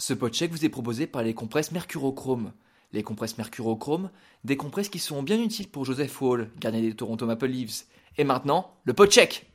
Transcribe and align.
Ce 0.00 0.14
podcheck 0.14 0.50
vous 0.50 0.64
est 0.64 0.70
proposé 0.70 1.06
par 1.06 1.22
les 1.22 1.34
compresses 1.34 1.72
Mercurochrome. 1.72 2.52
Les 2.94 3.02
compresses 3.02 3.36
Mercurochrome, 3.36 4.08
des 4.44 4.56
compresses 4.56 4.88
qui 4.88 4.98
sont 4.98 5.22
bien 5.22 5.38
utiles 5.38 5.68
pour 5.68 5.84
Joseph 5.84 6.22
Wall, 6.22 6.48
gardien 6.58 6.80
des 6.80 6.94
Toronto 6.94 7.26
Maple 7.26 7.48
Leafs. 7.48 7.84
Et 8.16 8.24
maintenant, 8.24 8.72
le 8.84 8.94
podcheck 8.94 9.46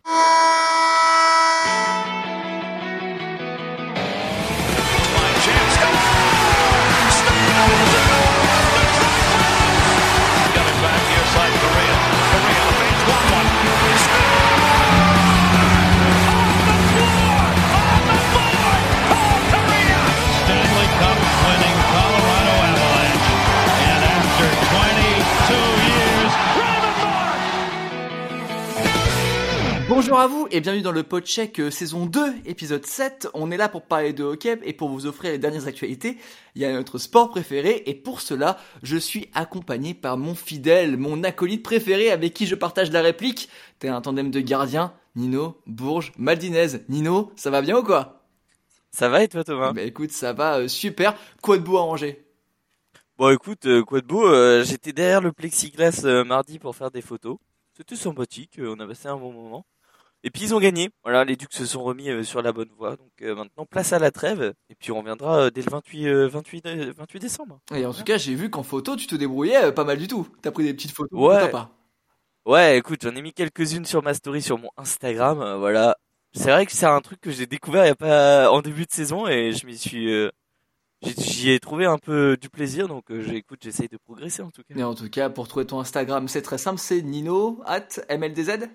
Bonjour 29.95 30.19
à 30.19 30.27
vous 30.27 30.45
et 30.51 30.59
bienvenue 30.59 30.81
dans 30.81 30.91
le 30.91 31.03
podcheck 31.03 31.57
euh, 31.61 31.71
saison 31.71 32.05
2, 32.05 32.19
épisode 32.43 32.85
7. 32.85 33.29
On 33.33 33.49
est 33.49 33.55
là 33.55 33.69
pour 33.69 33.83
parler 33.83 34.11
de 34.11 34.25
hockey 34.25 34.59
et 34.63 34.73
pour 34.73 34.89
vous 34.89 35.05
offrir 35.05 35.31
les 35.31 35.37
dernières 35.37 35.67
actualités. 35.67 36.17
Il 36.53 36.61
y 36.61 36.65
a 36.65 36.73
notre 36.73 36.97
sport 36.97 37.29
préféré 37.29 37.81
et 37.85 37.93
pour 37.93 38.19
cela, 38.19 38.57
je 38.83 38.97
suis 38.97 39.29
accompagné 39.33 39.93
par 39.93 40.17
mon 40.17 40.35
fidèle, 40.35 40.97
mon 40.97 41.23
acolyte 41.23 41.63
préféré 41.63 42.11
avec 42.11 42.33
qui 42.33 42.45
je 42.45 42.55
partage 42.55 42.91
la 42.91 43.01
réplique. 43.01 43.47
T'es 43.79 43.87
un 43.87 44.01
tandem 44.01 44.31
de 44.31 44.41
gardiens, 44.41 44.93
Nino, 45.15 45.61
Bourges, 45.65 46.11
Maldinez. 46.17 46.81
Nino, 46.89 47.31
ça 47.37 47.49
va 47.49 47.61
bien 47.61 47.77
ou 47.77 47.83
quoi? 47.83 48.25
Ça 48.91 49.07
va 49.07 49.23
et 49.23 49.29
toi 49.29 49.45
Thomas? 49.45 49.71
Bah 49.71 49.83
écoute, 49.83 50.11
ça 50.11 50.33
va 50.33 50.57
euh, 50.57 50.67
super. 50.67 51.15
Quoi 51.41 51.57
de 51.57 51.63
beau 51.63 51.77
à 51.77 51.83
ranger? 51.83 52.21
Bon 53.17 53.33
écoute, 53.33 53.65
euh, 53.65 53.81
quoi 53.81 54.01
de 54.01 54.07
beau, 54.07 54.27
euh, 54.27 54.61
j'étais 54.65 54.91
derrière 54.91 55.21
le 55.21 55.31
plexiglas 55.31 56.05
mardi 56.25 56.59
pour 56.59 56.75
faire 56.75 56.91
des 56.91 57.01
photos. 57.01 57.37
C'était 57.77 57.95
sympathique, 57.95 58.59
on 58.59 58.77
a 58.81 58.85
passé 58.85 59.07
un 59.07 59.15
bon 59.15 59.31
moment. 59.31 59.65
Et 60.25 60.31
puis 60.31 60.41
ils 60.41 60.55
ont 60.55 60.59
gagné. 60.59 60.89
Voilà, 61.03 61.23
les 61.23 61.35
Ducs 61.35 61.53
se 61.53 61.67
sont 61.67 61.83
remis 61.83 62.09
euh, 62.09 62.23
sur 62.23 62.41
la 62.41 62.51
bonne 62.51 62.71
voie. 62.75 62.95
Donc 62.97 63.11
euh, 63.21 63.35
maintenant 63.35 63.67
place 63.67 63.93
à 63.93 63.99
la 63.99 64.09
trêve 64.09 64.55
et 64.71 64.75
puis 64.75 64.91
on 64.91 64.97
reviendra 64.97 65.43
euh, 65.43 65.49
dès 65.51 65.61
le 65.61 65.69
28 65.69 66.07
euh, 66.07 66.27
28 66.27 66.65
euh, 66.65 66.93
28 66.97 67.19
décembre. 67.19 67.59
Et 67.73 67.85
en 67.85 67.93
tout 67.93 68.03
cas, 68.03 68.17
j'ai 68.17 68.33
vu 68.33 68.49
qu'en 68.49 68.63
photo, 68.63 68.95
tu 68.95 69.05
te 69.05 69.13
débrouillais 69.13 69.71
pas 69.71 69.83
mal 69.83 69.99
du 69.99 70.07
tout. 70.07 70.27
T'as 70.41 70.49
pris 70.49 70.63
des 70.63 70.73
petites 70.73 70.93
photos. 70.93 71.17
Ouais. 71.17 71.41
sympas. 71.41 71.69
Ouais, 72.47 72.79
écoute, 72.79 73.01
j'en 73.03 73.15
ai 73.15 73.21
mis 73.21 73.33
quelques-unes 73.33 73.85
sur 73.85 74.01
ma 74.01 74.15
story 74.15 74.41
sur 74.41 74.57
mon 74.57 74.69
Instagram, 74.77 75.57
voilà. 75.59 75.95
C'est 76.33 76.51
vrai 76.51 76.65
que 76.65 76.71
c'est 76.73 76.85
un 76.85 77.01
truc 77.01 77.21
que 77.21 77.31
j'ai 77.31 77.47
découvert 77.47 77.85
il 77.85 77.87
y 77.87 77.91
a 77.91 77.95
pas 77.95 78.51
en 78.51 78.61
début 78.61 78.85
de 78.85 78.91
saison 78.91 79.25
et 79.27 79.51
je 79.51 79.65
m'y 79.65 79.77
suis 79.77 80.11
j'y 81.01 81.49
ai 81.51 81.59
trouvé 81.59 81.85
un 81.85 81.97
peu 81.97 82.37
du 82.39 82.49
plaisir 82.49 82.87
donc 82.87 83.05
j'écoute, 83.09 83.59
j'essaye 83.63 83.87
de 83.87 83.97
progresser 83.97 84.43
en 84.43 84.51
tout 84.51 84.61
cas. 84.63 84.75
Et 84.75 84.83
en 84.83 84.93
tout 84.93 85.09
cas, 85.09 85.29
pour 85.29 85.47
trouver 85.47 85.65
ton 85.65 85.79
Instagram, 85.79 86.27
c'est 86.27 86.41
très 86.41 86.57
simple, 86.57 86.79
c'est 86.79 87.01
Nino 87.01 87.61
at 87.65 87.87
MLDZ. 88.09 88.67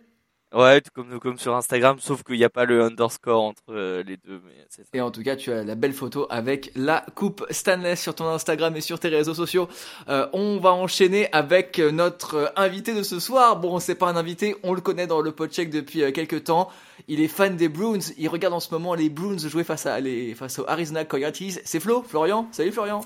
Ouais, 0.52 0.80
tout 0.80 0.90
comme, 0.92 1.20
comme 1.20 1.38
sur 1.38 1.54
Instagram, 1.54 1.98
sauf 2.00 2.24
qu'il 2.24 2.36
n'y 2.36 2.44
a 2.44 2.50
pas 2.50 2.64
le 2.64 2.82
underscore 2.82 3.40
entre 3.40 3.62
euh, 3.68 4.02
les 4.02 4.16
deux. 4.16 4.42
Mais 4.44 4.66
c'est 4.68 4.82
ça. 4.82 4.88
Et 4.94 5.00
en 5.00 5.12
tout 5.12 5.22
cas, 5.22 5.36
tu 5.36 5.52
as 5.52 5.62
la 5.62 5.76
belle 5.76 5.92
photo 5.92 6.26
avec 6.28 6.72
la 6.74 7.06
coupe 7.14 7.46
Stanley 7.50 7.94
sur 7.94 8.16
ton 8.16 8.26
Instagram 8.26 8.74
et 8.74 8.80
sur 8.80 8.98
tes 8.98 9.08
réseaux 9.08 9.34
sociaux. 9.34 9.68
Euh, 10.08 10.26
on 10.32 10.58
va 10.58 10.72
enchaîner 10.72 11.28
avec 11.32 11.78
euh, 11.78 11.92
notre 11.92 12.52
invité 12.56 12.94
de 12.94 13.04
ce 13.04 13.20
soir. 13.20 13.60
Bon, 13.60 13.78
c'est 13.78 13.94
pas 13.94 14.08
un 14.08 14.16
invité, 14.16 14.56
on 14.64 14.74
le 14.74 14.80
connaît 14.80 15.06
dans 15.06 15.20
le 15.20 15.30
podcheck 15.30 15.70
depuis 15.70 16.12
quelques 16.12 16.44
temps. 16.44 16.68
Il 17.06 17.20
est 17.20 17.28
fan 17.28 17.56
des 17.56 17.68
Bruins. 17.68 18.00
Il 18.18 18.28
regarde 18.28 18.54
en 18.54 18.60
ce 18.60 18.74
moment 18.74 18.94
les 18.94 19.08
Bruins 19.08 19.38
jouer 19.38 19.62
face 19.62 19.86
à 19.86 20.00
les 20.00 20.34
face 20.34 20.58
aux 20.58 20.68
Arizona 20.68 21.04
Coyotes. 21.04 21.60
C'est 21.64 21.80
Flo, 21.80 22.02
Florian. 22.02 22.48
Salut 22.50 22.72
Florian. 22.72 23.02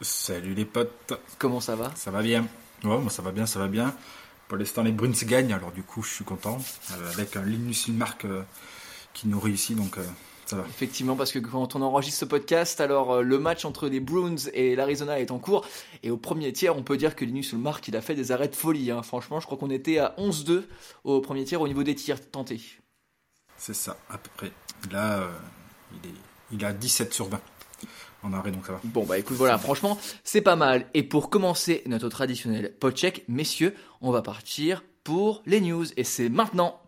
Salut 0.00 0.54
les 0.54 0.64
potes, 0.64 1.12
Comment 1.38 1.60
ça 1.60 1.76
va? 1.76 1.92
Ça 1.94 2.10
va 2.10 2.22
bien 2.22 2.46
Ouais, 2.84 2.98
moi 2.98 3.10
ça 3.10 3.22
va 3.22 3.32
bien, 3.32 3.46
ça 3.46 3.58
va 3.58 3.66
bien. 3.66 3.94
Pour 4.48 4.56
l'instant, 4.58 4.82
les 4.82 4.92
Bruins 4.92 5.12
gagnent, 5.24 5.52
alors 5.52 5.72
du 5.72 5.82
coup, 5.82 6.02
je 6.02 6.08
suis 6.10 6.24
content. 6.24 6.58
Euh, 6.92 7.12
avec 7.12 7.36
un 7.36 7.42
Linus 7.42 7.88
Mark 7.88 8.26
qui 9.12 9.28
nous 9.28 9.40
réussit, 9.40 9.76
donc 9.76 9.98
euh, 9.98 10.04
ça 10.46 10.56
va. 10.56 10.64
Effectivement, 10.68 11.16
parce 11.16 11.32
que 11.32 11.38
quand 11.38 11.74
on 11.76 11.82
enregistre 11.82 12.20
ce 12.20 12.24
podcast, 12.24 12.80
alors 12.80 13.16
euh, 13.16 13.22
le 13.22 13.38
match 13.38 13.64
entre 13.64 13.88
les 13.88 14.00
Bruins 14.00 14.36
et 14.54 14.76
l'Arizona 14.76 15.20
est 15.20 15.30
en 15.30 15.38
cours. 15.38 15.66
Et 16.02 16.10
au 16.10 16.16
premier 16.16 16.52
tiers, 16.52 16.76
on 16.76 16.82
peut 16.82 16.96
dire 16.96 17.16
que 17.16 17.24
Linus 17.24 17.52
Mark, 17.52 17.86
il 17.88 17.96
a 17.96 18.00
fait 18.00 18.14
des 18.14 18.32
arrêts 18.32 18.48
de 18.48 18.54
folie. 18.56 18.90
hein. 18.90 19.02
Franchement, 19.02 19.40
je 19.40 19.46
crois 19.46 19.58
qu'on 19.58 19.70
était 19.70 19.98
à 19.98 20.14
11-2 20.18 20.62
au 21.04 21.20
premier 21.20 21.44
tiers 21.44 21.60
au 21.60 21.68
niveau 21.68 21.82
des 21.82 21.94
tirs 21.94 22.30
tentés. 22.30 22.60
C'est 23.56 23.74
ça, 23.74 23.98
à 24.08 24.18
peu 24.18 24.30
près. 24.36 24.52
Là, 24.90 25.18
euh, 25.18 25.28
il, 25.92 26.10
est, 26.10 26.14
il 26.52 26.64
a 26.64 26.72
17 26.72 27.12
sur 27.12 27.28
20 27.28 27.40
en 28.22 28.32
arrêt, 28.32 28.50
donc 28.50 28.66
ça 28.66 28.72
va. 28.72 28.80
Bon, 28.84 29.04
bah 29.04 29.18
écoute, 29.18 29.36
voilà, 29.36 29.58
franchement, 29.58 29.98
c'est 30.24 30.40
pas 30.40 30.56
mal. 30.56 30.86
Et 30.94 31.02
pour 31.02 31.30
commencer 31.30 31.82
notre 31.86 32.08
traditionnel 32.08 32.74
podcheck, 32.78 33.24
messieurs, 33.28 33.74
on 34.00 34.10
va 34.10 34.22
partir 34.22 34.82
pour 35.04 35.42
les 35.46 35.60
news. 35.60 35.86
Et 35.96 36.04
c'est 36.04 36.28
maintenant. 36.28 36.80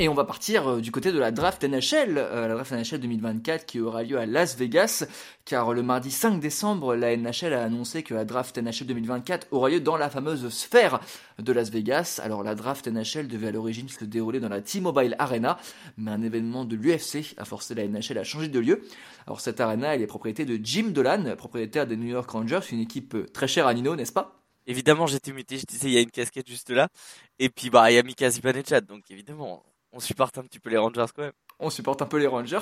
Et 0.00 0.08
on 0.08 0.14
va 0.14 0.22
partir 0.22 0.68
euh, 0.68 0.80
du 0.80 0.92
côté 0.92 1.10
de 1.10 1.18
la 1.18 1.32
draft 1.32 1.64
NHL, 1.64 2.18
euh, 2.18 2.46
la 2.46 2.54
draft 2.54 2.70
NHL 2.70 3.00
2024 3.00 3.66
qui 3.66 3.80
aura 3.80 4.04
lieu 4.04 4.16
à 4.16 4.26
Las 4.26 4.56
Vegas, 4.56 5.04
car 5.44 5.72
le 5.72 5.82
mardi 5.82 6.12
5 6.12 6.38
décembre, 6.38 6.94
la 6.94 7.16
NHL 7.16 7.52
a 7.52 7.64
annoncé 7.64 8.04
que 8.04 8.14
la 8.14 8.24
draft 8.24 8.56
NHL 8.56 8.86
2024 8.86 9.48
aura 9.50 9.70
lieu 9.70 9.80
dans 9.80 9.96
la 9.96 10.08
fameuse 10.08 10.48
sphère 10.50 11.00
de 11.40 11.52
Las 11.52 11.70
Vegas. 11.70 12.20
Alors 12.22 12.44
la 12.44 12.54
draft 12.54 12.86
NHL 12.86 13.26
devait 13.26 13.48
à 13.48 13.50
l'origine 13.50 13.88
se 13.88 14.04
dérouler 14.04 14.38
dans 14.38 14.48
la 14.48 14.60
T-Mobile 14.60 15.16
Arena, 15.18 15.58
mais 15.96 16.12
un 16.12 16.22
événement 16.22 16.64
de 16.64 16.76
l'UFC 16.76 17.34
a 17.36 17.44
forcé 17.44 17.74
la 17.74 17.84
NHL 17.88 18.18
à 18.18 18.24
changer 18.24 18.46
de 18.46 18.60
lieu. 18.60 18.82
Alors 19.26 19.40
cette 19.40 19.58
arena, 19.58 19.96
elle 19.96 20.02
est 20.02 20.06
propriété 20.06 20.44
de 20.44 20.64
Jim 20.64 20.90
Dolan, 20.90 21.34
propriétaire 21.36 21.88
des 21.88 21.96
New 21.96 22.06
York 22.06 22.30
Rangers, 22.30 22.60
une 22.70 22.80
équipe 22.80 23.16
euh, 23.16 23.26
très 23.26 23.48
chère 23.48 23.66
à 23.66 23.74
Nino, 23.74 23.96
n'est-ce 23.96 24.12
pas? 24.12 24.40
Évidemment, 24.68 25.08
j'étais 25.08 25.32
muté, 25.32 25.58
je 25.58 25.64
disais, 25.66 25.88
il 25.88 25.94
y 25.94 25.98
a 25.98 26.02
une 26.02 26.10
casquette 26.12 26.46
juste 26.46 26.70
là. 26.70 26.88
Et 27.40 27.48
puis, 27.48 27.68
bah, 27.68 27.90
il 27.90 27.94
y 27.94 27.98
a 27.98 28.02
Mika 28.04 28.28
donc 28.82 29.10
évidemment, 29.10 29.64
on 29.92 30.00
supporte 30.00 30.36
un 30.38 30.42
petit 30.42 30.58
peu 30.58 30.70
les 30.70 30.76
Rangers 30.76 31.06
quand 31.14 31.22
même. 31.22 31.32
on 31.60 31.70
supporte 31.70 32.02
un 32.02 32.06
peu 32.06 32.18
les 32.18 32.26
Rangers. 32.26 32.58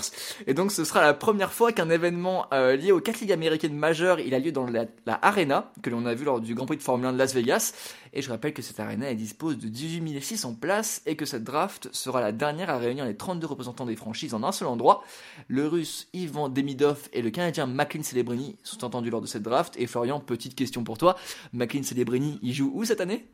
Et 0.47 0.55
donc 0.55 0.71
ce 0.71 0.85
sera 0.85 1.03
la 1.03 1.13
première 1.13 1.53
fois 1.53 1.73
qu'un 1.73 1.91
événement 1.91 2.47
euh, 2.53 2.77
lié 2.77 2.93
aux 2.93 3.01
quatre 3.01 3.21
ligues 3.21 3.33
américaines 3.33 3.77
majeures, 3.77 4.21
il 4.21 4.35
a 4.35 4.39
lieu 4.39 4.53
dans 4.53 4.67
la, 4.67 4.87
la 5.07 5.19
Arena, 5.23 5.73
que 5.83 5.91
l'on 5.91 6.07
a 6.07 6.15
vu 6.15 6.25
lors 6.25 6.41
du 6.41 6.55
Grand 6.55 6.67
Prix 6.67 6.77
de 6.77 6.83
Formule 6.83 7.07
1 7.07 7.13
de 7.15 7.19
Las 7.19 7.35
Vegas. 7.35 7.75
Et 8.13 8.23
je 8.23 8.31
rappelle 8.31 8.55
que 8.55 8.63
cette 8.63 8.79
Arena 8.81 9.11
elle 9.11 9.17
dispose 9.17 9.59
de 9.59 9.69
18 9.69 10.21
600 10.21 10.55
places 10.55 11.03
et 11.05 11.17
que 11.17 11.27
cette 11.27 11.45
draft 11.45 11.89
sera 11.93 12.21
la 12.21 12.33
dernière 12.33 12.71
à 12.71 12.79
réunir 12.79 13.05
les 13.05 13.17
32 13.17 13.47
représentants 13.47 13.87
des 13.87 13.97
franchises 13.97 14.33
en 14.33 14.43
un 14.43 14.53
seul 14.53 14.69
endroit. 14.69 15.03
Le 15.49 15.67
russe 15.67 16.09
Ivan 16.13 16.49
Demidov 16.49 17.09
et 17.13 17.23
le 17.23 17.31
canadien 17.31 17.67
Macklin 17.67 18.03
Celebrini 18.03 18.57
sont 18.63 18.85
entendus 18.85 19.11
lors 19.11 19.21
de 19.21 19.27
cette 19.27 19.43
draft. 19.43 19.75
Et 19.79 19.87
Florian, 19.87 20.21
petite 20.21 20.55
question 20.55 20.85
pour 20.85 20.97
toi. 20.97 21.17
Macklin 21.53 21.83
Celebrini, 21.83 22.39
il 22.43 22.55
joue 22.55 22.71
où 22.73 22.85
cette 22.85 23.01
année? 23.01 23.27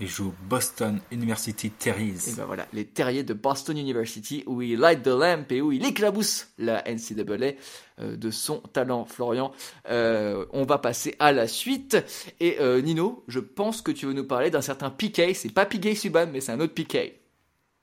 Il 0.00 0.08
joue 0.08 0.34
Boston 0.48 1.00
University 1.12 1.70
Terriers. 1.70 2.28
Et 2.28 2.32
ben 2.36 2.44
voilà, 2.46 2.66
les 2.72 2.84
terriers 2.84 3.22
de 3.22 3.32
Boston 3.32 3.78
University 3.78 4.42
où 4.46 4.60
il 4.60 4.78
light 4.78 5.02
the 5.02 5.08
lamp 5.08 5.44
et 5.50 5.60
où 5.60 5.70
il 5.70 5.84
éclabousse 5.84 6.48
la 6.58 6.82
NCAA 6.82 7.52
euh, 8.00 8.16
de 8.16 8.30
son 8.32 8.58
talent, 8.58 9.04
Florian. 9.04 9.52
Euh, 9.88 10.46
on 10.52 10.64
va 10.64 10.78
passer 10.78 11.14
à 11.20 11.30
la 11.30 11.46
suite. 11.46 11.96
Et 12.40 12.56
euh, 12.60 12.80
Nino, 12.80 13.24
je 13.28 13.38
pense 13.38 13.82
que 13.82 13.92
tu 13.92 14.06
veux 14.06 14.12
nous 14.12 14.26
parler 14.26 14.50
d'un 14.50 14.62
certain 14.62 14.90
PK. 14.90 15.34
C'est 15.34 15.52
pas 15.52 15.64
PK 15.64 15.96
Subban, 15.96 16.26
mais 16.26 16.40
c'est 16.40 16.52
un 16.52 16.60
autre 16.60 16.74
PK. 16.74 17.20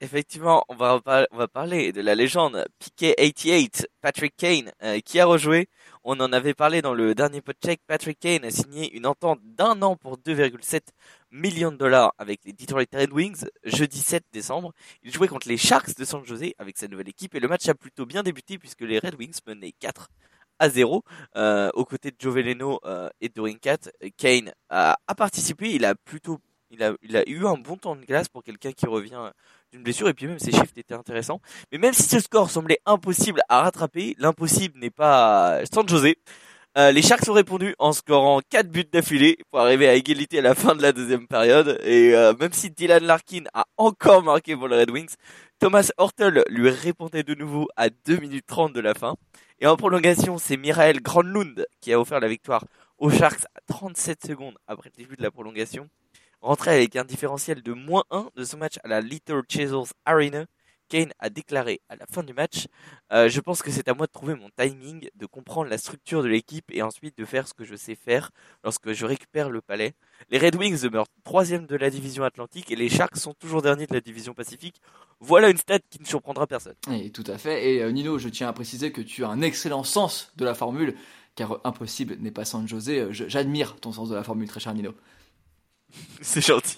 Effectivement, 0.04 0.66
on 0.68 0.76
va, 0.76 1.00
on 1.32 1.38
va 1.38 1.48
parler 1.48 1.92
de 1.92 2.02
la 2.02 2.16
légende 2.16 2.66
PK88, 2.82 3.86
Patrick 4.02 4.36
Kane, 4.36 4.72
euh, 4.82 5.00
qui 5.00 5.20
a 5.20 5.28
rejoué. 5.28 5.70
On 6.04 6.20
en 6.20 6.34
avait 6.34 6.56
parlé 6.56 6.82
dans 6.82 6.96
le 6.96 7.14
dernier 7.14 7.42
podcheck. 7.42 7.80
Patrick 7.86 8.20
Kane 8.20 8.44
a 8.44 8.50
signé 8.50 8.92
une 8.96 9.06
entente 9.06 9.40
d'un 9.44 9.80
an 9.84 9.96
pour 9.96 10.18
2,7 10.18 10.82
millions 11.30 11.72
de 11.72 11.78
dollars 11.78 12.16
avec 12.18 12.40
les 12.44 12.54
Detroit 12.54 12.86
Red 12.92 13.14
Wings 13.14 13.46
jeudi 13.64 14.00
7 14.00 14.24
décembre. 14.34 14.74
Il 15.04 15.14
jouait 15.14 15.28
contre 15.28 15.48
les 15.48 15.58
Sharks 15.58 15.96
de 15.96 16.04
San 16.04 16.26
Jose 16.26 16.54
avec 16.58 16.80
sa 16.80 16.88
nouvelle 16.88 17.10
équipe 17.10 17.36
et 17.36 17.40
le 17.40 17.48
match 17.48 17.70
a 17.70 17.76
plutôt 17.76 18.08
bien 18.08 18.24
débuté 18.24 18.58
puisque 18.58 18.82
les 18.82 18.98
Red 18.98 19.14
Wings 19.20 19.38
menaient 19.46 19.74
4 19.80 20.10
à 20.58 20.70
0 20.70 21.04
euh, 21.36 21.70
aux 21.76 21.86
côtés 21.86 22.10
de 22.10 22.16
Joe 22.18 22.34
Veleno 22.34 22.80
euh, 22.84 23.08
et 23.22 23.30
de 23.30 23.40
Rinkat. 23.40 23.92
Kane 24.18 24.54
a, 24.70 24.98
participé, 25.16 25.70
il 25.70 25.86
a 25.86 25.94
plutôt 25.94 26.40
il 26.72 26.82
a 26.82 27.30
eu 27.30 27.46
un 27.46 27.58
bon 27.58 27.76
temps 27.76 27.98
de 27.98 28.06
glace 28.06 28.30
pour 28.30 28.44
quelqu'un 28.44 28.72
qui 28.72 28.88
revient 28.88 29.32
d'une 29.72 29.84
blessure 29.84 30.10
et 30.10 30.14
puis 30.14 30.28
même 30.28 30.40
ses 30.40 30.52
chiffres 30.52 30.74
étaient 30.76 30.94
intéressants. 30.94 31.42
Mais 31.72 31.78
même 31.78 31.94
si 31.94 32.04
ce 32.04 32.20
score 32.20 32.50
semblait 32.50 32.80
impossible 32.86 33.42
à 33.50 33.62
rattraper, 33.62 34.16
l'impossible 34.20 34.80
n'est 34.80 34.90
pas 34.90 35.62
San 35.72 35.88
José. 35.88 36.18
Euh, 36.78 36.92
les 36.92 37.02
Sharks 37.02 37.28
ont 37.28 37.34
répondu 37.34 37.76
en 37.80 37.92
scorant 37.92 38.40
4 38.50 38.70
buts 38.70 38.86
d'affilée 38.90 39.38
pour 39.50 39.60
arriver 39.60 39.90
à 39.90 39.96
égalité 39.96 40.40
à 40.40 40.42
la 40.42 40.56
fin 40.56 40.74
de 40.74 40.82
la 40.82 40.94
deuxième 40.94 41.28
période. 41.28 41.78
Et 41.84 42.16
euh, 42.16 42.34
même 42.40 42.54
si 42.54 42.70
Dylan 42.70 43.04
Larkin 43.04 43.44
a 43.54 43.66
encore 43.76 44.24
marqué 44.24 44.56
pour 44.56 44.70
les 44.70 44.78
Red 44.78 44.90
Wings, 44.90 45.16
Thomas 45.60 45.92
Hortel 45.98 46.46
lui 46.48 46.70
répondait 46.70 47.24
de 47.24 47.36
nouveau 47.36 47.68
à 47.76 47.90
2 47.90 48.18
minutes 48.18 48.46
30 48.48 48.72
de 48.72 48.80
la 48.80 48.94
fin. 48.94 49.16
Et 49.60 49.68
en 49.68 49.76
prolongation, 49.76 50.38
c'est 50.38 50.56
Mirael 50.56 51.02
Granlund 51.02 51.66
qui 51.82 51.92
a 51.92 52.00
offert 52.00 52.22
la 52.22 52.30
victoire 52.30 52.64
aux 53.00 53.10
Sharks 53.10 53.44
à 53.54 53.60
37 53.68 54.26
secondes 54.26 54.58
après 54.66 54.92
le 54.96 55.04
début 55.04 55.18
de 55.18 55.24
la 55.24 55.32
prolongation. 55.32 55.90
Rentré 56.42 56.72
avec 56.72 56.96
un 56.96 57.04
différentiel 57.04 57.62
de 57.62 57.72
moins 57.72 58.04
1 58.10 58.30
de 58.36 58.44
ce 58.44 58.56
match 58.56 58.80
à 58.84 58.88
la 58.88 59.00
Little 59.00 59.44
Chisels 59.48 59.94
Arena, 60.06 60.46
Kane 60.90 61.14
a 61.20 61.30
déclaré 61.30 61.82
à 61.88 61.96
la 61.96 62.08
fin 62.08 62.24
du 62.24 62.34
match 62.34 62.66
euh, 63.14 63.30
Je 63.30 63.40
pense 63.40 63.62
que 63.62 63.70
c'est 63.70 63.88
à 63.88 63.94
moi 63.94 64.08
de 64.08 64.12
trouver 64.12 64.34
mon 64.34 64.50
timing, 64.58 65.08
de 65.16 65.26
comprendre 65.28 65.70
la 65.70 65.78
structure 65.78 66.24
de 66.24 66.28
l'équipe 66.28 66.66
et 66.72 66.82
ensuite 66.82 67.16
de 67.16 67.26
faire 67.26 67.48
ce 67.48 67.54
que 67.54 67.64
je 67.64 67.76
sais 67.76 67.94
faire 67.94 68.32
lorsque 68.64 68.92
je 68.92 69.06
récupère 69.06 69.52
le 69.52 69.62
palais. 69.62 69.94
Les 70.32 70.40
Red 70.40 70.56
Wings 70.56 70.82
demeurent 70.82 71.06
troisième 71.24 71.68
de 71.68 71.76
la 71.76 71.92
division 71.92 72.24
Atlantique 72.24 72.72
et 72.72 72.76
les 72.76 72.90
Sharks 72.90 73.18
sont 73.18 73.36
toujours 73.36 73.62
derniers 73.62 73.86
de 73.86 73.94
la 73.94 74.02
division 74.02 74.34
Pacifique. 74.34 74.82
Voilà 75.20 75.50
une 75.50 75.58
stat 75.58 75.80
qui 75.92 76.02
ne 76.02 76.08
surprendra 76.08 76.48
personne. 76.48 76.76
Et 76.92 77.12
tout 77.12 77.24
à 77.28 77.38
fait. 77.38 77.72
Et 77.72 77.84
euh, 77.84 77.92
Nino, 77.92 78.18
je 78.18 78.30
tiens 78.30 78.48
à 78.48 78.54
préciser 78.54 78.92
que 78.92 79.02
tu 79.02 79.24
as 79.24 79.30
un 79.30 79.44
excellent 79.44 79.84
sens 79.84 80.34
de 80.38 80.44
la 80.44 80.56
formule, 80.56 80.96
car 81.36 81.52
euh, 81.52 81.62
impossible 81.66 82.18
n'est 82.20 82.32
pas 82.32 82.46
San 82.46 82.68
José. 82.68 83.10
J'admire 83.12 83.76
ton 83.80 83.92
sens 83.92 84.10
de 84.10 84.16
la 84.16 84.24
formule, 84.24 84.48
très 84.48 84.60
cher 84.60 84.74
Nino. 84.74 84.96
C'est 86.22 86.46
gentil. 86.46 86.78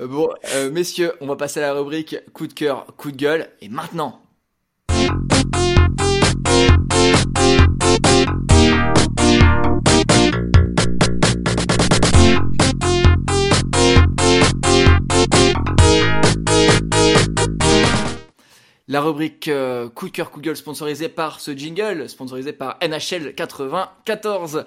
Euh, 0.00 0.06
Bon, 0.06 0.30
euh, 0.54 0.70
messieurs, 0.70 1.12
on 1.20 1.26
va 1.26 1.36
passer 1.36 1.60
à 1.60 1.62
la 1.62 1.72
rubrique 1.74 2.16
coup 2.32 2.46
de 2.46 2.52
cœur, 2.52 2.86
coup 2.96 3.10
de 3.10 3.16
gueule. 3.16 3.48
Et 3.60 3.68
maintenant, 3.68 4.20
la 18.90 19.00
rubrique 19.00 19.46
euh, 19.46 19.88
coup 19.88 20.08
de 20.08 20.12
cœur, 20.12 20.30
coup 20.32 20.40
de 20.40 20.46
gueule 20.46 20.56
sponsorisée 20.56 21.08
par 21.08 21.38
ce 21.38 21.56
jingle, 21.56 22.08
sponsorisé 22.08 22.52
par 22.52 22.76
NHL 22.82 23.34
94. 23.34 24.64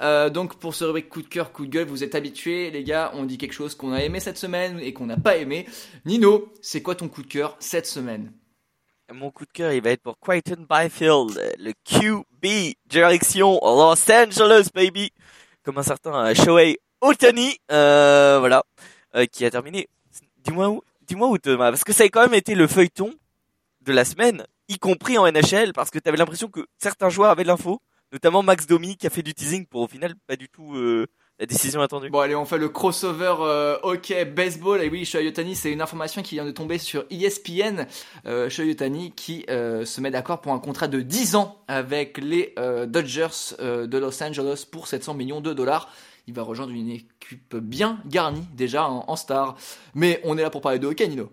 Euh, 0.00 0.28
donc 0.28 0.58
pour 0.58 0.74
ce 0.74 0.84
rubrique 0.84 1.08
coup 1.08 1.22
de 1.22 1.28
cœur, 1.28 1.52
coup 1.52 1.64
de 1.66 1.70
gueule, 1.70 1.88
vous 1.88 2.04
êtes 2.04 2.14
habitués, 2.14 2.70
les 2.70 2.84
gars, 2.84 3.10
on 3.14 3.24
dit 3.24 3.38
quelque 3.38 3.52
chose 3.52 3.74
qu'on 3.74 3.92
a 3.92 4.02
aimé 4.02 4.20
cette 4.20 4.36
semaine 4.36 4.78
et 4.80 4.92
qu'on 4.92 5.06
n'a 5.06 5.16
pas 5.16 5.36
aimé. 5.36 5.66
Nino, 6.04 6.52
c'est 6.60 6.82
quoi 6.82 6.94
ton 6.94 7.08
coup 7.08 7.22
de 7.22 7.28
cœur 7.28 7.56
cette 7.60 7.86
semaine? 7.86 8.32
Mon 9.12 9.30
coup 9.30 9.44
de 9.44 9.52
cœur, 9.52 9.72
il 9.72 9.82
va 9.82 9.90
être 9.90 10.02
pour 10.02 10.18
Quayton 10.18 10.66
Byfield, 10.68 11.40
le 11.58 11.72
QB, 11.84 12.74
direction 12.86 13.60
Los 13.62 14.10
Angeles, 14.10 14.68
baby. 14.74 15.12
Comme 15.62 15.78
un 15.78 15.82
certain 15.82 16.26
euh, 16.26 16.34
Shohei 16.34 16.78
Otani, 17.00 17.56
euh, 17.70 18.38
voilà, 18.40 18.64
qui 19.32 19.44
a 19.44 19.50
terminé. 19.50 19.88
Dis-moi 20.44 20.68
où, 20.68 20.82
dis-moi 21.06 21.28
où 21.28 21.38
Thomas, 21.38 21.70
parce 21.70 21.84
que 21.84 21.92
ça 21.92 22.04
a 22.04 22.08
quand 22.08 22.22
même 22.22 22.34
été 22.34 22.54
le 22.54 22.66
feuilleton 22.66 23.14
de 23.82 23.92
la 23.92 24.04
semaine, 24.04 24.44
y 24.68 24.78
compris 24.78 25.18
en 25.18 25.30
NHL, 25.30 25.72
parce 25.72 25.90
que 25.90 25.98
t'avais 25.98 26.16
l'impression 26.16 26.48
que 26.48 26.66
certains 26.78 27.08
joueurs 27.08 27.30
avaient 27.30 27.44
l'info, 27.44 27.80
notamment 28.16 28.42
Max 28.42 28.66
Domi 28.66 28.96
qui 28.96 29.06
a 29.06 29.10
fait 29.10 29.22
du 29.22 29.34
teasing 29.34 29.66
pour 29.66 29.82
au 29.82 29.88
final 29.88 30.14
pas 30.26 30.36
du 30.36 30.48
tout 30.48 30.74
euh, 30.74 31.06
la 31.38 31.44
décision 31.44 31.82
attendue. 31.82 32.08
Bon 32.08 32.20
allez, 32.20 32.34
on 32.34 32.46
fait 32.46 32.56
le 32.56 32.70
crossover 32.70 33.34
euh, 33.40 33.76
hockey 33.82 34.24
baseball. 34.24 34.80
Et 34.80 34.88
oui, 34.88 35.04
Shohei 35.04 35.28
Ohtani, 35.28 35.54
c'est 35.54 35.70
une 35.70 35.82
information 35.82 36.22
qui 36.22 36.36
vient 36.36 36.46
de 36.46 36.50
tomber 36.50 36.78
sur 36.78 37.04
ESPN. 37.10 37.86
Euh, 38.24 38.48
Shohei 38.48 38.70
Ohtani 38.70 39.12
qui 39.12 39.44
euh, 39.50 39.84
se 39.84 40.00
met 40.00 40.10
d'accord 40.10 40.40
pour 40.40 40.54
un 40.54 40.58
contrat 40.58 40.88
de 40.88 41.02
10 41.02 41.36
ans 41.36 41.62
avec 41.68 42.16
les 42.16 42.54
Dodgers 42.86 43.54
de 43.60 43.98
Los 43.98 44.22
Angeles 44.22 44.64
pour 44.70 44.86
700 44.86 45.12
millions 45.12 45.42
de 45.42 45.52
dollars. 45.52 45.92
Il 46.26 46.32
va 46.32 46.42
rejoindre 46.42 46.72
une 46.72 46.88
équipe 46.88 47.54
bien 47.54 48.00
garnie 48.06 48.46
déjà 48.54 48.88
en 48.88 49.16
star. 49.16 49.56
Mais 49.94 50.22
on 50.24 50.38
est 50.38 50.42
là 50.42 50.48
pour 50.48 50.62
parler 50.62 50.78
de 50.78 50.86
hockey, 50.86 51.06
Nino. 51.06 51.30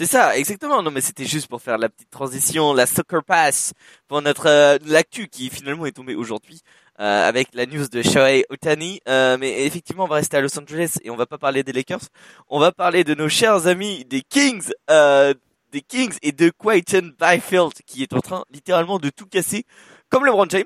C'est 0.00 0.06
ça, 0.06 0.34
exactement. 0.34 0.82
Non, 0.82 0.90
mais 0.90 1.02
c'était 1.02 1.26
juste 1.26 1.46
pour 1.46 1.60
faire 1.60 1.76
la 1.76 1.90
petite 1.90 2.08
transition, 2.08 2.72
la 2.72 2.86
soccer 2.86 3.22
pass 3.22 3.74
pour 4.08 4.22
notre 4.22 4.46
euh, 4.48 4.78
l'actu 4.86 5.28
qui 5.28 5.50
finalement 5.50 5.84
est 5.84 5.92
tombée 5.92 6.14
aujourd'hui 6.14 6.62
euh, 7.00 7.28
avec 7.28 7.48
la 7.52 7.66
news 7.66 7.86
de 7.86 8.00
Shohei 8.00 8.46
Otani. 8.48 9.02
Euh, 9.10 9.36
mais 9.38 9.66
effectivement, 9.66 10.04
on 10.04 10.08
va 10.08 10.14
rester 10.14 10.38
à 10.38 10.40
Los 10.40 10.58
Angeles 10.58 10.96
et 11.04 11.10
on 11.10 11.16
va 11.16 11.26
pas 11.26 11.36
parler 11.36 11.62
des 11.64 11.74
Lakers. 11.74 12.08
On 12.48 12.58
va 12.58 12.72
parler 12.72 13.04
de 13.04 13.14
nos 13.14 13.28
chers 13.28 13.66
amis 13.66 14.06
des 14.06 14.22
Kings, 14.22 14.70
euh, 14.88 15.34
des 15.70 15.82
Kings 15.82 16.16
et 16.22 16.32
de 16.32 16.48
Quayton 16.48 17.12
Byfield 17.20 17.74
qui 17.84 18.02
est 18.02 18.14
en 18.14 18.20
train 18.20 18.44
littéralement 18.50 18.98
de 19.00 19.10
tout 19.10 19.26
casser, 19.26 19.66
comme 20.08 20.24
LeBron 20.24 20.46
James. 20.48 20.64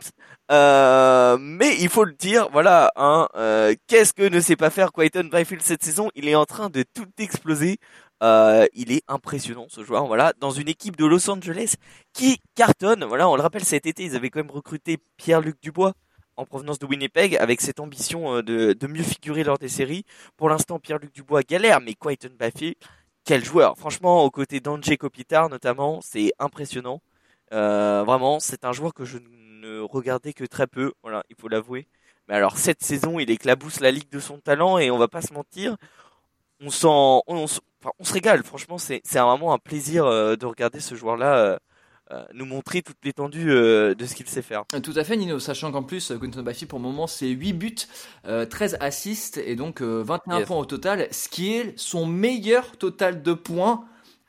Euh, 0.53 1.39
mais 1.41 1.75
il 1.81 1.89
faut 1.89 2.05
le 2.05 2.13
dire, 2.13 2.49
voilà, 2.53 2.93
hein, 2.97 3.29
euh, 3.35 3.75
qu'est-ce 3.87 4.13
que 4.13 4.29
ne 4.29 4.41
sait 4.41 4.57
pas 4.57 4.71
faire 4.71 4.93
Quayton 4.93 5.29
Byfield 5.33 5.63
cette 5.63 5.83
saison? 5.83 6.11
Il 6.15 6.29
est 6.29 6.35
en 6.35 6.45
train 6.45 6.69
de 6.69 6.85
tout 6.95 7.07
exploser. 7.19 7.79
Euh, 8.25 8.67
il 8.73 8.91
est 8.91 9.03
impressionnant 9.07 9.67
ce 9.69 9.85
joueur, 9.85 10.07
voilà, 10.07 10.33
dans 10.41 10.51
une 10.51 10.69
équipe 10.69 10.97
de 10.97 11.05
Los 11.05 11.29
Angeles 11.29 11.75
qui 12.15 12.41
cartonne. 12.55 13.05
Voilà, 13.05 13.29
on 13.29 13.37
le 13.37 13.43
rappelle 13.43 13.65
cet 13.65 13.85
été, 13.85 14.03
ils 14.05 14.17
avaient 14.17 14.31
quand 14.31 14.39
même 14.39 14.51
recruté 14.51 14.99
Pierre-Luc 15.19 15.61
Dubois 15.61 15.93
en 16.37 16.47
provenance 16.47 16.79
de 16.79 16.87
Winnipeg 16.87 17.37
avec 17.37 17.61
cette 17.61 17.81
ambition 17.81 18.37
euh, 18.37 18.43
de, 18.43 18.87
mieux 18.87 19.03
figurer 19.03 19.45
lors 19.45 19.59
des 19.59 19.69
séries. 19.69 20.07
Pour 20.39 20.49
l'instant, 20.49 20.79
Pierre-Luc 20.79 21.13
Dubois 21.13 21.43
galère, 21.43 21.83
mais 21.83 21.93
Quayton 21.93 22.33
Byfield, 22.39 22.77
quel 23.25 23.45
joueur 23.45 23.77
Franchement, 23.77 24.25
aux 24.25 24.31
côtés 24.31 24.61
d'Andrzej 24.61 24.97
Kopitar 24.97 25.51
notamment, 25.51 26.01
c'est 26.01 26.33
impressionnant. 26.39 27.03
Euh, 27.53 28.05
vraiment, 28.05 28.41
c'est 28.41 28.65
un 28.65 28.73
joueur 28.73 28.95
que 28.95 29.05
je 29.05 29.19
ne 29.19 29.81
regardais 29.81 30.33
que 30.33 30.45
très 30.45 30.67
peu. 30.67 30.95
Voilà, 31.03 31.25
il 31.29 31.37
faut 31.37 31.49
l'avouer. 31.49 31.89
Mais 32.29 32.35
alors 32.37 32.57
cette 32.57 32.83
saison, 32.83 33.19
il 33.19 33.31
éclabousse 33.31 33.81
la 33.81 33.91
ligue 33.91 34.11
de 34.11 34.19
son 34.19 34.39
talent 34.39 34.79
et 34.79 34.91
on 34.91 34.97
va 34.97 35.09
pas 35.09 35.21
se 35.21 35.35
mentir, 35.35 35.77
on 36.61 36.71
s'en, 36.71 37.23
enfin, 37.85 37.93
on 37.99 38.05
se 38.05 38.13
régale. 38.13 38.43
Franchement, 38.45 38.79
c'est 38.79 39.01
c'est 39.05 39.19
vraiment 39.21 39.53
un 39.53 39.59
plaisir 39.59 40.07
euh, 40.07 40.37
de 40.37 40.47
regarder 40.47 40.81
ce 40.81 40.95
joueur-là 40.95 41.37
euh, 41.37 41.57
euh, 42.13 42.23
nous 42.35 42.45
montrer 42.45 42.83
toute 42.83 42.99
l'étendue 43.05 43.51
euh, 43.51 43.95
de 43.95 44.05
ce 44.07 44.15
qu'il 44.15 44.27
sait 44.29 44.43
faire. 44.43 44.65
Tout 44.83 44.93
à 44.97 45.05
fait, 45.05 45.17
Nino, 45.17 45.39
sachant 45.39 45.73
qu'en 45.73 45.83
plus, 45.83 46.13
Quentin 46.21 46.43
Byfield, 46.43 46.69
pour 46.69 46.79
le 46.79 46.85
moment, 46.85 47.07
c'est 47.07 47.29
8 47.29 47.53
buts, 47.55 47.75
euh, 48.27 48.45
13 48.45 48.77
assists 48.81 49.39
et 49.39 49.57
donc 49.57 49.81
euh, 49.81 50.03
21 50.05 50.41
Yes. 50.41 50.47
points 50.47 50.59
au 50.59 50.65
total, 50.67 51.09
ce 51.11 51.29
qui 51.31 51.55
est 51.55 51.73
son 51.79 52.05
meilleur 52.07 52.77
total 52.77 53.23
de 53.23 53.33
points 53.33 53.85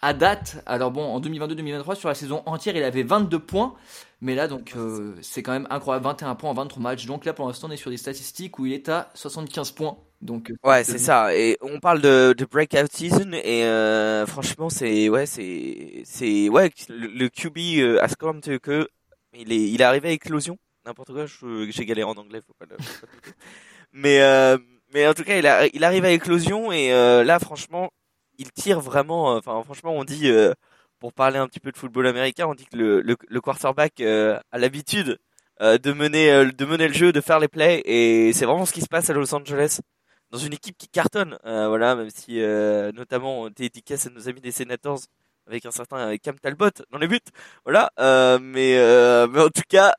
à 0.05 0.13
date. 0.13 0.61
Alors 0.67 0.91
bon, 0.91 1.03
en 1.03 1.19
2022-2023, 1.19 1.95
sur 1.95 2.09
la 2.09 2.15
saison 2.15 2.43
entière, 2.45 2.75
il 2.75 2.83
avait 2.83 3.01
22 3.01 3.39
points, 3.39 3.73
mais 4.21 4.35
là, 4.35 4.47
donc, 4.47 4.73
euh, 4.75 5.15
c'est 5.23 5.41
quand 5.41 5.51
même 5.51 5.65
incroyable, 5.71 6.05
21 6.05 6.35
points 6.35 6.51
en 6.51 6.53
23 6.53 6.81
matchs. 6.83 7.05
Donc 7.07 7.25
là, 7.25 7.33
pour 7.33 7.47
l'instant, 7.47 7.67
on 7.69 7.71
est 7.71 7.77
sur 7.77 7.89
des 7.89 7.97
statistiques 7.97 8.59
où 8.59 8.67
il 8.67 8.73
est 8.73 8.87
à 8.87 9.09
75 9.15 9.71
points. 9.71 9.97
Donc, 10.21 10.51
euh, 10.51 10.55
Ouais, 10.63 10.83
c'est 10.83 10.99
ça. 10.99 11.35
Et 11.35 11.57
on 11.61 11.79
parle 11.79 12.01
de, 12.01 12.35
de 12.37 12.45
breakout 12.45 12.91
season 12.91 13.31
et 13.33 13.65
euh, 13.65 14.27
franchement, 14.27 14.69
c'est 14.69 15.09
ouais, 15.09 15.25
c'est 15.25 16.03
c'est 16.05 16.49
ouais, 16.49 16.71
le, 16.87 17.07
le 17.07 17.29
QB 17.29 17.57
euh, 17.79 18.03
a 18.03 18.07
to 18.07 18.59
que 18.59 18.87
il 19.33 19.51
est 19.51 19.69
il 19.71 19.81
est 19.81 19.83
arrivé 19.83 20.09
à 20.09 20.11
éclosion. 20.11 20.57
N'importe 20.85 21.13
quoi, 21.13 21.25
j'ai 21.25 21.85
galéré 21.85 22.07
en 22.07 22.13
anglais, 22.13 22.41
faut 22.45 22.53
pas 22.53 22.65
le. 22.69 22.77
faut 22.77 23.07
pas 23.07 23.07
le 23.07 23.17
douter. 23.17 23.35
mais 23.93 24.19
mais 24.93 25.07
en 25.07 25.15
tout 25.15 25.23
cas, 25.23 25.37
il 25.37 25.47
a, 25.47 25.65
il 25.65 25.83
arrive 25.83 26.05
à 26.05 26.11
éclosion 26.11 26.71
et 26.71 26.89
là, 26.89 27.39
franchement, 27.39 27.89
il 28.37 28.51
tire 28.51 28.79
vraiment. 28.81 29.33
euh, 29.35 29.37
Enfin, 29.39 29.61
franchement, 29.63 29.93
on 29.93 30.03
dit 30.03 30.29
euh, 30.29 30.53
pour 30.99 31.13
parler 31.13 31.37
un 31.37 31.47
petit 31.47 31.59
peu 31.59 31.71
de 31.71 31.77
football 31.77 32.07
américain, 32.07 32.47
on 32.47 32.55
dit 32.55 32.65
que 32.65 32.77
le 32.77 33.41
quarterback 33.41 33.99
euh, 34.01 34.39
a 34.51 34.57
l'habitude 34.57 35.17
de 35.61 35.93
mener 35.93 36.51
de 36.51 36.65
mener 36.65 36.87
le 36.89 36.93
jeu, 36.93 37.11
de 37.13 37.21
faire 37.21 37.39
les 37.39 37.47
plays 37.47 37.81
et 37.85 38.33
c'est 38.33 38.45
vraiment 38.45 38.65
ce 38.65 38.73
qui 38.73 38.81
se 38.81 38.87
passe 38.87 39.09
à 39.09 39.13
Los 39.13 39.33
Angeles 39.33 39.79
dans 40.31 40.37
une 40.37 40.51
équipe 40.53 40.77
qui 40.77 40.89
cartonne, 40.89 41.37
voilà, 41.43 41.95
même 41.95 42.09
si 42.09 42.39
notamment 42.93 43.41
on 43.43 43.49
dédicace 43.49 44.07
à 44.07 44.09
nos 44.09 44.27
amis 44.27 44.41
des 44.41 44.51
Senators 44.51 44.99
avec 45.47 45.65
un 45.65 45.71
certain 45.71 46.17
Cam 46.17 46.37
Talbot 46.39 46.71
dans 46.91 46.97
les 46.97 47.07
buts, 47.07 47.19
voilà. 47.63 47.89
mais 48.41 48.75
mais 49.29 49.41
en 49.41 49.49
tout 49.49 49.63
cas, 49.69 49.93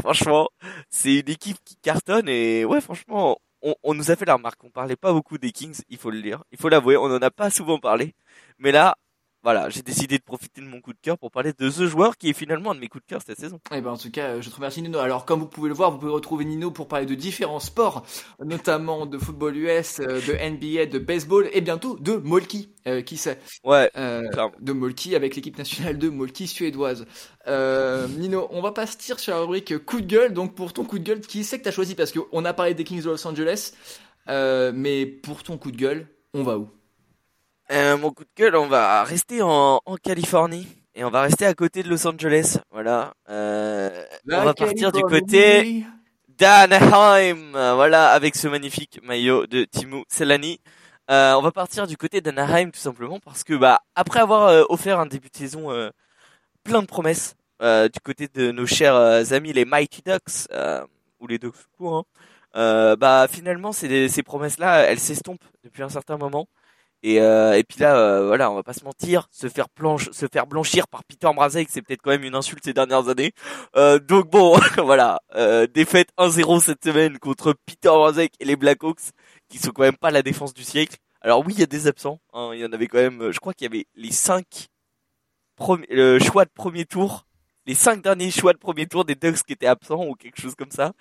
franchement, 0.00 0.48
c'est 0.90 1.14
une 1.20 1.28
équipe 1.30 1.58
qui 1.64 1.76
cartonne 1.76 2.28
et 2.28 2.64
ouais, 2.64 2.80
franchement, 2.80 3.38
on, 3.62 3.74
on 3.82 3.94
nous 3.94 4.10
a 4.10 4.16
fait 4.16 4.24
la 4.24 4.34
remarque. 4.34 4.62
On 4.64 4.70
parlait 4.70 4.96
pas 4.96 5.12
beaucoup 5.12 5.38
des 5.38 5.52
Kings, 5.52 5.80
il 5.88 5.98
faut 5.98 6.10
le 6.10 6.22
dire, 6.22 6.44
il 6.52 6.58
faut 6.58 6.68
l'avouer, 6.68 6.96
on 6.96 7.04
en 7.04 7.22
a 7.22 7.30
pas 7.30 7.50
souvent 7.50 7.78
parlé, 7.78 8.14
mais 8.58 8.72
là. 8.72 8.96
Voilà, 9.44 9.68
j'ai 9.70 9.82
décidé 9.82 10.18
de 10.18 10.22
profiter 10.22 10.60
de 10.60 10.66
mon 10.66 10.80
coup 10.80 10.92
de 10.92 10.98
cœur 11.00 11.16
pour 11.16 11.30
parler 11.30 11.52
de 11.56 11.70
ce 11.70 11.86
joueur 11.86 12.16
qui 12.16 12.30
est 12.30 12.32
finalement 12.32 12.72
un 12.72 12.74
de 12.74 12.80
mes 12.80 12.88
coups 12.88 13.04
de 13.04 13.08
cœur 13.08 13.20
cette 13.24 13.38
saison. 13.38 13.60
Eh 13.72 13.80
ben, 13.80 13.92
en 13.92 13.96
tout 13.96 14.10
cas, 14.10 14.30
euh, 14.30 14.42
je 14.42 14.50
te 14.50 14.54
remercie 14.56 14.82
Nino. 14.82 14.98
Alors, 14.98 15.24
comme 15.24 15.38
vous 15.40 15.46
pouvez 15.46 15.68
le 15.68 15.74
voir, 15.74 15.92
vous 15.92 15.98
pouvez 15.98 16.10
retrouver 16.10 16.44
Nino 16.44 16.72
pour 16.72 16.88
parler 16.88 17.06
de 17.06 17.14
différents 17.14 17.60
sports, 17.60 18.04
notamment 18.44 19.06
de 19.06 19.16
football 19.16 19.56
US, 19.56 20.00
euh, 20.00 20.20
de 20.20 20.32
NBA, 20.32 20.86
de 20.86 20.98
baseball 20.98 21.48
et 21.52 21.60
bientôt 21.60 21.96
de 21.98 22.16
Molki. 22.16 22.74
Euh, 22.88 23.02
qui 23.02 23.16
sait 23.16 23.38
Ouais, 23.64 23.90
Euh. 23.96 24.22
De 24.60 24.72
Molki 24.72 25.14
avec 25.14 25.36
l'équipe 25.36 25.58
nationale 25.58 25.98
de 25.98 26.08
Molki 26.08 26.46
suédoise. 26.46 27.06
Euh, 27.46 28.08
Nino, 28.08 28.48
on 28.50 28.60
va 28.60 28.72
pas 28.72 28.86
se 28.86 28.96
tirer 28.96 29.18
sur 29.18 29.34
la 29.34 29.40
rubrique 29.40 29.78
coup 29.84 30.00
de 30.00 30.06
gueule. 30.06 30.32
Donc, 30.32 30.54
pour 30.54 30.72
ton 30.72 30.84
coup 30.84 30.98
de 30.98 31.04
gueule, 31.04 31.20
qui 31.20 31.44
c'est 31.44 31.58
que 31.58 31.64
t'as 31.64 31.70
choisi? 31.70 31.94
Parce 31.94 32.12
qu'on 32.12 32.44
a 32.44 32.52
parlé 32.54 32.74
des 32.74 32.84
Kings 32.84 33.02
de 33.02 33.10
Los 33.10 33.26
Angeles, 33.26 33.72
mais 34.26 35.06
pour 35.06 35.42
ton 35.42 35.58
coup 35.58 35.70
de 35.70 35.76
gueule, 35.76 36.08
on 36.34 36.42
va 36.42 36.58
où? 36.58 36.68
Euh, 37.70 37.96
mon 37.98 38.10
coup 38.12 38.24
de 38.24 38.30
gueule, 38.36 38.56
on 38.56 38.66
va 38.66 39.04
rester 39.04 39.42
en, 39.42 39.80
en 39.84 39.96
Californie 39.96 40.66
et 40.94 41.04
on 41.04 41.10
va 41.10 41.22
rester 41.22 41.44
à 41.46 41.54
côté 41.54 41.82
de 41.82 41.88
Los 41.90 42.06
Angeles. 42.06 42.58
Voilà. 42.70 43.12
Euh, 43.28 44.04
on 44.32 44.42
va 44.42 44.54
partir 44.54 44.90
du 44.92 45.02
côté 45.02 45.84
d'Anaheim. 46.28 47.52
Voilà, 47.52 48.08
avec 48.10 48.36
ce 48.36 48.48
magnifique 48.48 49.00
maillot 49.02 49.46
de 49.46 49.64
Timo 49.64 50.04
Selani. 50.08 50.60
Euh, 51.10 51.34
on 51.34 51.42
va 51.42 51.52
partir 51.52 51.86
du 51.86 51.96
côté 51.96 52.20
d'Anaheim 52.20 52.70
tout 52.70 52.78
simplement 52.80 53.18
parce 53.20 53.42
que 53.42 53.54
bah 53.54 53.80
après 53.94 54.20
avoir 54.20 54.48
euh, 54.48 54.64
offert 54.68 55.00
un 55.00 55.06
début 55.06 55.30
de 55.30 55.36
saison 55.36 55.70
euh, 55.72 55.88
plein 56.64 56.82
de 56.82 56.86
promesses 56.86 57.34
euh, 57.62 57.88
du 57.88 58.00
côté 58.00 58.28
de 58.28 58.50
nos 58.52 58.66
chers 58.66 58.94
amis 59.32 59.52
les 59.52 59.64
Mighty 59.64 60.02
Ducks 60.04 60.48
euh, 60.52 60.84
ou 61.20 61.26
les 61.26 61.38
Ducks 61.38 61.54
tout 61.56 61.68
court, 61.78 61.96
hein, 61.96 62.04
euh, 62.56 62.96
bah 62.96 63.26
finalement 63.30 63.72
ces, 63.72 64.08
ces 64.08 64.22
promesses 64.22 64.58
là 64.58 64.80
elles 64.82 65.00
s'estompent 65.00 65.44
depuis 65.64 65.82
un 65.82 65.88
certain 65.90 66.18
moment 66.18 66.48
et, 67.02 67.20
euh, 67.20 67.56
et 67.56 67.64
puis 67.64 67.80
là 67.80 67.96
euh, 67.96 68.26
voilà 68.26 68.50
on 68.50 68.54
va 68.54 68.62
pas 68.62 68.72
se 68.72 68.84
mentir 68.84 69.28
se 69.30 69.48
faire 69.48 69.68
planche, 69.68 70.10
se 70.10 70.26
faire 70.32 70.46
blanchir 70.46 70.88
par 70.88 71.04
Peter 71.04 71.28
Mrazek 71.34 71.68
c'est 71.70 71.82
peut-être 71.82 72.02
quand 72.02 72.10
même 72.10 72.24
une 72.24 72.34
insulte 72.34 72.64
ces 72.64 72.72
dernières 72.72 73.08
années 73.08 73.32
euh, 73.76 73.98
donc 73.98 74.30
bon 74.30 74.58
voilà 74.84 75.20
euh, 75.36 75.66
défaite 75.66 76.08
1-0 76.18 76.60
cette 76.60 76.84
semaine 76.84 77.18
contre 77.18 77.54
Peter 77.66 77.88
Mrazek 77.90 78.32
et 78.40 78.44
les 78.44 78.56
Blackhawks 78.56 79.10
qui 79.48 79.58
sont 79.58 79.70
quand 79.70 79.82
même 79.82 79.96
pas 79.96 80.10
la 80.10 80.22
défense 80.22 80.54
du 80.54 80.62
siècle. 80.62 80.96
Alors 81.20 81.44
oui, 81.46 81.54
il 81.54 81.60
y 81.60 81.62
a 81.62 81.66
des 81.66 81.86
absents. 81.86 82.20
hein, 82.32 82.50
il 82.54 82.60
y 82.60 82.64
en 82.66 82.72
avait 82.72 82.86
quand 82.86 82.98
même. 82.98 83.22
euh, 83.22 83.32
Je 83.32 83.40
crois 83.40 83.54
qu'il 83.54 83.64
y 83.64 83.68
avait 83.74 83.86
les 83.94 84.12
cinq 84.12 84.68
choix 86.20 86.44
de 86.44 86.50
premier 86.54 86.84
tour, 86.84 87.26
les 87.66 87.74
cinq 87.74 88.02
derniers 88.02 88.30
choix 88.30 88.52
de 88.52 88.58
premier 88.58 88.86
tour 88.86 89.04
des 89.04 89.14
Ducks 89.14 89.42
qui 89.46 89.52
étaient 89.52 89.66
absents 89.66 90.04
ou 90.06 90.14
quelque 90.14 90.40
chose 90.40 90.54
comme 90.54 90.70
ça. 90.70 90.92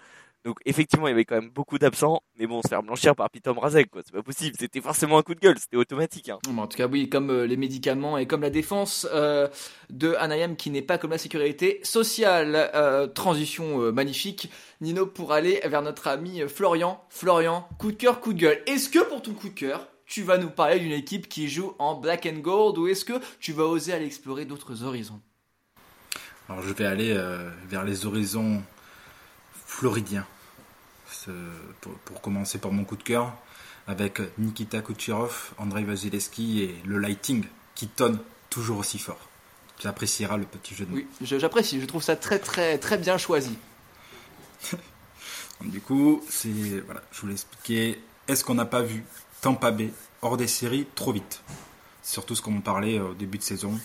Donc 0.47 0.59
effectivement, 0.63 1.07
il 1.07 1.11
y 1.11 1.13
avait 1.13 1.25
quand 1.25 1.35
même 1.35 1.49
beaucoup 1.49 1.77
d'absents. 1.77 2.21
Mais 2.39 2.47
bon, 2.47 2.61
se 2.61 2.69
faire 2.69 2.81
blanchir 2.81 3.17
par 3.17 3.29
Peter 3.29 3.51
Mrazek, 3.51 3.89
quoi, 3.91 4.01
c'est 4.05 4.13
pas 4.13 4.23
possible. 4.23 4.55
C'était 4.57 4.79
forcément 4.79 5.17
un 5.17 5.21
coup 5.21 5.35
de 5.35 5.41
gueule, 5.41 5.57
c'était 5.59 5.75
automatique. 5.75 6.29
Hein. 6.29 6.39
Bon, 6.47 6.61
En 6.61 6.67
tout 6.67 6.77
cas, 6.77 6.87
oui, 6.87 7.09
comme 7.09 7.31
euh, 7.31 7.45
les 7.45 7.57
médicaments 7.57 8.17
et 8.17 8.27
comme 8.27 8.43
la 8.43 8.49
défense 8.49 9.05
euh, 9.11 9.49
de 9.89 10.15
Anaheim 10.17 10.55
qui 10.55 10.69
n'est 10.69 10.81
pas 10.81 10.97
comme 10.97 11.11
la 11.11 11.17
sécurité 11.17 11.81
sociale. 11.83 12.71
Euh, 12.73 13.07
transition 13.07 13.81
euh, 13.81 13.91
magnifique, 13.91 14.49
Nino, 14.79 15.05
pour 15.05 15.33
aller 15.33 15.59
vers 15.65 15.81
notre 15.81 16.07
ami 16.07 16.39
Florian. 16.47 17.03
Florian, 17.09 17.67
coup 17.77 17.91
de 17.91 17.97
cœur, 17.97 18.21
coup 18.21 18.31
de 18.31 18.39
gueule. 18.39 18.63
Est-ce 18.67 18.87
que 18.87 18.99
pour 18.99 19.21
ton 19.21 19.33
coup 19.33 19.49
de 19.49 19.53
cœur, 19.53 19.89
tu 20.05 20.23
vas 20.23 20.37
nous 20.37 20.49
parler 20.49 20.79
d'une 20.79 20.93
équipe 20.93 21.27
qui 21.27 21.49
joue 21.49 21.73
en 21.77 21.95
black 21.95 22.25
and 22.25 22.39
gold 22.39 22.77
ou 22.77 22.87
est-ce 22.87 23.03
que 23.03 23.19
tu 23.41 23.51
vas 23.51 23.65
oser 23.65 23.91
aller 23.91 24.05
explorer 24.05 24.45
d'autres 24.45 24.85
horizons? 24.85 25.19
Alors 26.47 26.61
je 26.61 26.71
vais 26.71 26.85
aller 26.85 27.11
euh, 27.11 27.49
vers 27.67 27.83
les 27.83 28.05
horizons 28.05 28.63
floridiens. 29.65 30.25
Ce- 31.27 31.31
Pour, 31.81 31.93
pour 31.99 32.21
commencer 32.21 32.57
par 32.57 32.71
mon 32.71 32.83
coup 32.85 32.95
de 32.95 33.03
cœur, 33.03 33.33
avec 33.85 34.19
Nikita 34.39 34.81
Kucherov, 34.81 35.51
Andrei 35.59 35.83
Vasilevski 35.83 36.63
et 36.63 36.75
le 36.85 36.97
lighting 36.97 37.45
qui 37.75 37.87
tonne 37.87 38.17
toujours 38.49 38.79
aussi 38.79 38.97
fort. 38.97 39.19
Tu 39.77 39.87
apprécieras 39.87 40.37
le 40.37 40.45
petit 40.45 40.73
jeu 40.73 40.85
de 40.85 40.91
mots. 40.91 40.97
Oui, 40.97 41.07
j'apprécie, 41.21 41.79
je 41.79 41.85
trouve 41.85 42.01
ça 42.01 42.15
très 42.15 42.39
très 42.39 42.77
très 42.79 42.97
bien 42.97 43.17
choisi. 43.17 43.55
Du 45.61 45.81
coup, 45.81 46.23
c'est 46.29 46.49
voilà, 46.85 47.01
je 47.11 47.21
voulais 47.21 47.33
expliquer. 47.33 47.99
Est-ce 48.27 48.43
qu'on 48.43 48.53
n'a 48.55 48.65
pas 48.65 48.81
vu 48.83 49.03
Tampa 49.41 49.71
Bay 49.71 49.91
hors 50.21 50.37
des 50.37 50.45
séries 50.47 50.85
trop 50.95 51.11
vite? 51.11 51.41
C'est 52.03 52.13
Surtout 52.13 52.35
ce 52.35 52.41
qu'on 52.43 52.61
parlait 52.61 52.99
euh, 52.99 53.09
au 53.09 53.13
début 53.15 53.37
de 53.39 53.43
saison. 53.43 53.79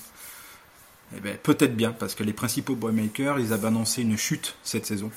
Eh 1.16 1.20
ben, 1.20 1.36
peut-être 1.38 1.74
bien, 1.76 1.92
parce 1.92 2.14
que 2.14 2.24
les 2.24 2.32
principaux 2.34 2.74
boymakers, 2.76 3.38
ils 3.38 3.52
avaient 3.54 3.68
annoncé 3.68 4.02
une 4.02 4.16
chute 4.18 4.54
cette 4.62 4.84
saison 4.86 5.10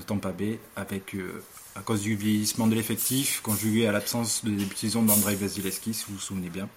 de 0.00 0.04
Tampa 0.04 0.32
Bay 0.32 0.58
avec 0.76 1.14
euh, 1.14 1.42
à 1.76 1.80
cause 1.80 2.02
du 2.02 2.16
vieillissement 2.16 2.66
de 2.66 2.74
l'effectif, 2.74 3.40
conjugué 3.42 3.86
à 3.86 3.92
l'absence 3.92 4.44
de 4.44 4.50
début 4.50 4.74
de 4.74 4.78
saison 4.78 5.02
d'Andrei 5.02 5.36
Vasilevski, 5.36 5.94
si 5.94 6.04
vous 6.08 6.14
vous 6.14 6.20
souvenez 6.20 6.48
bien. 6.48 6.68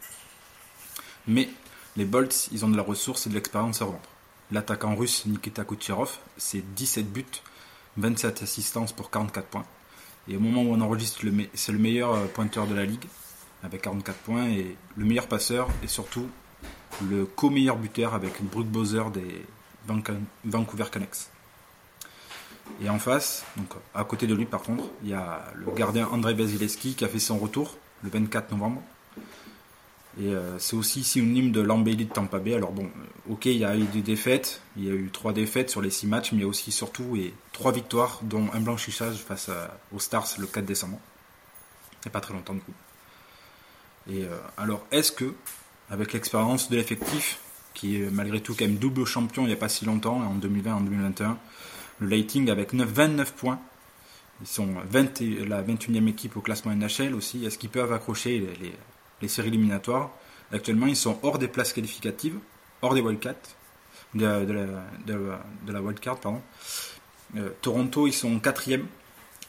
Mais 1.28 1.50
les 1.96 2.06
Bolts, 2.06 2.50
ils 2.52 2.64
ont 2.66 2.70
de 2.70 2.78
la 2.78 2.84
ressource 2.84 3.26
et 3.26 3.30
de 3.30 3.36
l'expérience 3.36 3.82
à 3.82 3.86
revendre. 3.86 4.04
L'attaquant 4.52 4.96
russe 4.96 5.26
Nikita 5.26 5.64
Kucherov, 5.64 6.18
c'est 6.38 6.64
17 6.76 7.12
buts 7.12 7.26
27 7.98 8.44
assistances 8.44 8.92
pour 8.92 9.10
44 9.12 9.48
points. 9.48 9.66
Et 10.28 10.38
au 10.38 10.40
moment 10.40 10.64
où 10.64 10.74
on 10.74 10.82
enregistre, 10.82 11.22
c'est 11.54 11.72
le 11.72 11.80
meilleur 11.80 12.14
euh, 12.14 12.26
pointeur 12.26 12.68
de 12.68 12.74
la 12.74 12.86
ligue, 12.86 13.06
avec 13.64 13.82
44 13.82 14.18
points, 14.20 14.48
et 14.48 14.76
le 14.96 15.06
meilleur 15.06 15.28
passeur, 15.28 15.68
et 15.84 15.88
surtout 15.88 16.28
le 17.10 17.26
co-meilleur 17.26 17.78
buteur 17.78 18.14
avec 18.14 18.42
Brook 18.44 18.68
Bowser 18.68 19.04
des 19.14 19.46
Vancouver 20.46 20.86
Canucks. 20.92 21.33
Et 22.82 22.90
en 22.90 23.00
face, 23.00 23.46
donc 23.58 23.70
à 23.94 24.04
côté 24.04 24.26
de 24.28 24.34
lui 24.34 24.46
par 24.46 24.62
contre, 24.62 24.86
il 25.04 25.10
y 25.10 25.14
a 25.14 25.46
le 25.56 25.72
gardien 25.72 26.08
Andrei 26.12 26.34
Vasilevski 26.34 26.96
qui 26.96 27.06
a 27.06 27.08
fait 27.08 27.20
son 27.20 27.38
retour 27.38 27.78
le 28.04 28.10
24 28.10 28.52
novembre. 28.52 28.82
Et 30.22 30.28
euh, 30.28 30.60
c'est 30.60 30.76
aussi 30.76 31.04
synonyme 31.04 31.52
de 31.52 31.60
l'embellie 31.62 32.06
de 32.06 32.14
Tampa 32.14 32.38
Bay. 32.40 32.54
Alors 32.54 32.72
bon, 32.72 32.84
euh, 32.86 33.32
ok, 33.34 33.46
il 33.48 33.58
y 33.58 33.66
a 33.66 33.76
eu 33.76 33.84
des 33.86 34.02
défaites, 34.02 34.62
il 34.78 34.86
y 34.86 34.90
a 34.92 34.94
eu 34.94 35.10
trois 35.12 35.34
défaites 35.34 35.70
sur 35.72 35.82
les 35.82 35.90
six 35.90 36.06
matchs, 36.06 36.32
mais 36.32 36.40
il 36.40 36.42
y 36.42 36.46
a 36.46 36.48
aussi 36.48 36.72
surtout 36.72 37.16
et 37.16 37.34
trois 37.52 37.72
victoires, 37.72 38.20
dont 38.22 38.48
un 38.54 38.60
blanchissage 38.60 39.18
face 39.18 39.50
à- 39.50 39.76
aux 39.92 40.00
Stars 40.00 40.28
le 40.38 40.46
4 40.46 40.66
décembre. 40.66 41.00
Il 42.06 42.12
pas 42.12 42.22
très 42.22 42.34
longtemps 42.34 42.54
du 42.54 42.60
coup. 42.62 42.74
Et 44.10 44.24
euh, 44.26 44.38
alors, 44.58 44.86
est-ce 44.92 45.12
que, 45.12 45.34
avec 45.90 46.14
l'expérience 46.14 46.70
de 46.70 46.76
l'effectif, 46.76 47.40
qui 47.74 47.96
est 48.02 48.12
malgré 48.12 48.40
tout 48.40 48.54
quand 48.54 48.66
même 48.66 48.76
double 48.76 49.06
champion 49.06 49.44
il 49.44 49.48
n'y 49.48 49.54
a 49.54 49.58
pas 49.58 49.70
si 49.70 49.84
longtemps, 49.86 50.18
en 50.22 50.36
2020 50.36 50.70
et 50.70 50.74
en 50.74 50.82
2021, 50.82 51.38
le 52.00 52.08
Lighting 52.08 52.50
avec 52.50 52.74
9 52.74 52.88
29 52.90 53.34
points, 53.34 53.60
ils 54.42 54.48
sont 54.48 54.68
20 54.90 55.22
et- 55.22 55.46
la 55.46 55.62
21e 55.62 56.08
équipe 56.08 56.36
au 56.38 56.42
classement 56.42 56.72
NHL 56.72 57.14
aussi, 57.16 57.46
est-ce 57.46 57.58
qu'ils 57.58 57.70
peuvent 57.70 57.94
accrocher 57.94 58.48
les, 59.22 59.28
séries 59.28 59.48
éliminatoires? 59.50 60.12
Actuellement, 60.52 60.88
ils 60.88 60.98
sont 60.98 61.18
hors 61.24 61.40
des 61.40 61.48
places 61.48 61.72
qualificatives, 61.72 62.38
hors 62.82 62.94
des 62.94 63.02
wildcards, 63.02 63.36
de, 64.14 64.46
de 64.46 64.54
la, 64.54 65.40
de, 65.66 65.80
wildcard, 65.80 66.20
pardon. 66.20 66.42
Euh, 67.38 67.50
Toronto, 67.62 68.06
ils 68.06 68.14
sont 68.14 68.38
quatrième 68.40 68.86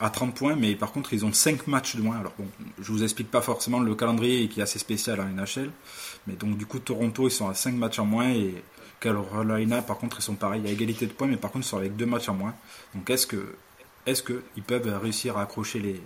à 0.01 0.11
30 0.11 0.35
points, 0.35 0.57
mais 0.57 0.75
par 0.75 0.93
contre, 0.93 1.13
ils 1.13 1.25
ont 1.25 1.33
5 1.33 1.67
matchs 1.67 1.97
de 1.97 2.03
moins. 2.03 2.19
Alors 2.19 2.33
bon, 2.39 2.47
je 2.81 2.91
vous 2.91 3.03
explique 3.03 3.31
pas 3.31 3.43
forcément 3.43 3.81
le 3.81 3.95
calendrier 3.95 4.49
qui 4.49 4.61
est 4.61 4.63
assez 4.63 4.79
spécial 4.79 5.21
en 5.21 5.25
NHL, 5.25 5.71
mais 6.27 6.35
donc 6.35 6.57
du 6.57 6.67
coup, 6.67 6.79
Toronto, 6.79 7.29
ils 7.29 7.33
sont 7.33 7.49
à 7.49 7.55
5 7.55 7.75
matchs 7.75 7.99
en 7.99 8.07
moins 8.07 8.31
et 8.31 8.55
Carolina, 9.13 9.83
par 9.83 9.99
contre, 9.99 10.19
ils 10.19 10.23
sont 10.23 10.35
pareils, 10.35 10.67
à 10.67 10.71
égalité 10.71 11.07
de 11.07 11.13
points, 11.13 11.27
mais 11.29 11.37
par 11.37 11.51
contre, 11.53 11.67
ils 11.67 11.69
sont 11.69 11.77
avec 11.79 11.97
2 11.97 12.07
matchs 12.07 12.29
en 12.29 12.35
moins. 12.35 12.55
Donc 12.95 13.09
est-ce 13.11 13.27
que, 13.27 13.55
est-ce 14.07 14.23
que 14.23 14.43
ils 14.57 14.63
peuvent 14.63 14.89
réussir 15.01 15.37
à 15.39 15.43
accrocher 15.43 15.79
les, 15.81 16.01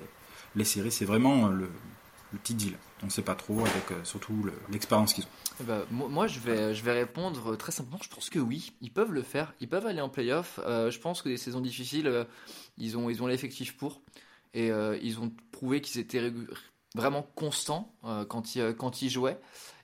les 0.57 0.65
séries? 0.65 0.93
C'est 0.93 1.05
vraiment 1.05 1.47
euh, 1.47 1.51
le, 1.53 1.69
le 2.33 2.39
petit 2.39 2.55
deal. 2.55 2.75
On 3.03 3.07
ne 3.07 3.11
sait 3.11 3.23
pas 3.23 3.37
trop, 3.37 3.61
avec 3.61 3.91
euh, 3.93 4.05
surtout 4.05 4.43
le- 4.45 4.53
l'expérience 4.73 5.15
qu'ils 5.15 5.25
ont. 5.25 5.29
Eh 5.61 5.65
ben, 5.65 5.85
mo- 5.91 6.09
moi, 6.09 6.27
je 6.27 6.41
vais, 6.41 6.75
je 6.75 6.83
vais 6.85 6.93
répondre 6.93 7.57
très 7.57 7.73
simplement. 7.73 8.01
Je 8.03 8.09
pense 8.09 8.29
que 8.31 8.39
oui, 8.41 8.73
ils 8.81 8.91
peuvent 8.93 9.13
le 9.13 9.23
faire. 9.23 9.55
Ils 9.61 9.69
peuvent 9.69 9.87
aller 9.87 10.01
en 10.01 10.09
playoff. 10.09 10.59
Euh, 10.67 10.91
je 10.91 10.99
pense 10.99 11.23
que 11.23 11.29
des 11.29 11.37
saisons 11.37 11.61
difficiles, 11.61 12.07
euh, 12.09 12.25
ils 12.77 12.97
ont, 12.99 13.09
ils 13.11 13.23
ont 13.23 13.27
l'effectif 13.27 13.77
pour. 13.77 14.01
Et 14.55 14.71
euh, 14.73 14.99
ils 15.03 15.21
ont 15.21 15.31
prouvé 15.53 15.81
qu'ils 15.81 16.01
étaient 16.01 16.33
vraiment 16.95 17.23
constants 17.35 17.93
euh, 18.05 18.25
quand, 18.25 18.55
ils, 18.57 18.61
euh, 18.63 18.73
quand 18.73 19.03
ils 19.03 19.11
jouaient. 19.11 19.39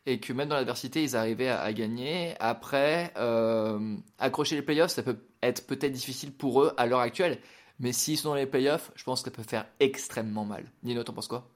Et 0.06 0.20
que 0.20 0.32
même 0.32 0.48
dans 0.48 0.56
l'adversité, 0.56 1.02
ils 1.02 1.16
arrivaient 1.16 1.48
à, 1.48 1.72
gagner. 1.72 2.34
Après, 2.38 3.12
euh, 3.16 3.96
accrocher 4.18 4.54
les 4.54 4.62
playoffs, 4.62 4.90
ça 4.90 5.02
peut 5.02 5.18
être 5.42 5.66
peut-être 5.66 5.92
difficile 5.92 6.32
pour 6.32 6.62
eux 6.62 6.74
à 6.76 6.86
l'heure 6.86 7.00
actuelle. 7.00 7.38
Mais 7.80 7.92
s'ils 7.92 8.18
sont 8.18 8.30
dans 8.30 8.34
les 8.34 8.46
playoffs, 8.46 8.92
je 8.94 9.04
pense 9.04 9.22
que 9.22 9.30
ça 9.30 9.36
peut 9.36 9.42
faire 9.42 9.66
extrêmement 9.80 10.44
mal. 10.44 10.70
Nino, 10.82 11.02
t'en 11.02 11.12
penses 11.12 11.28
quoi? 11.28 11.48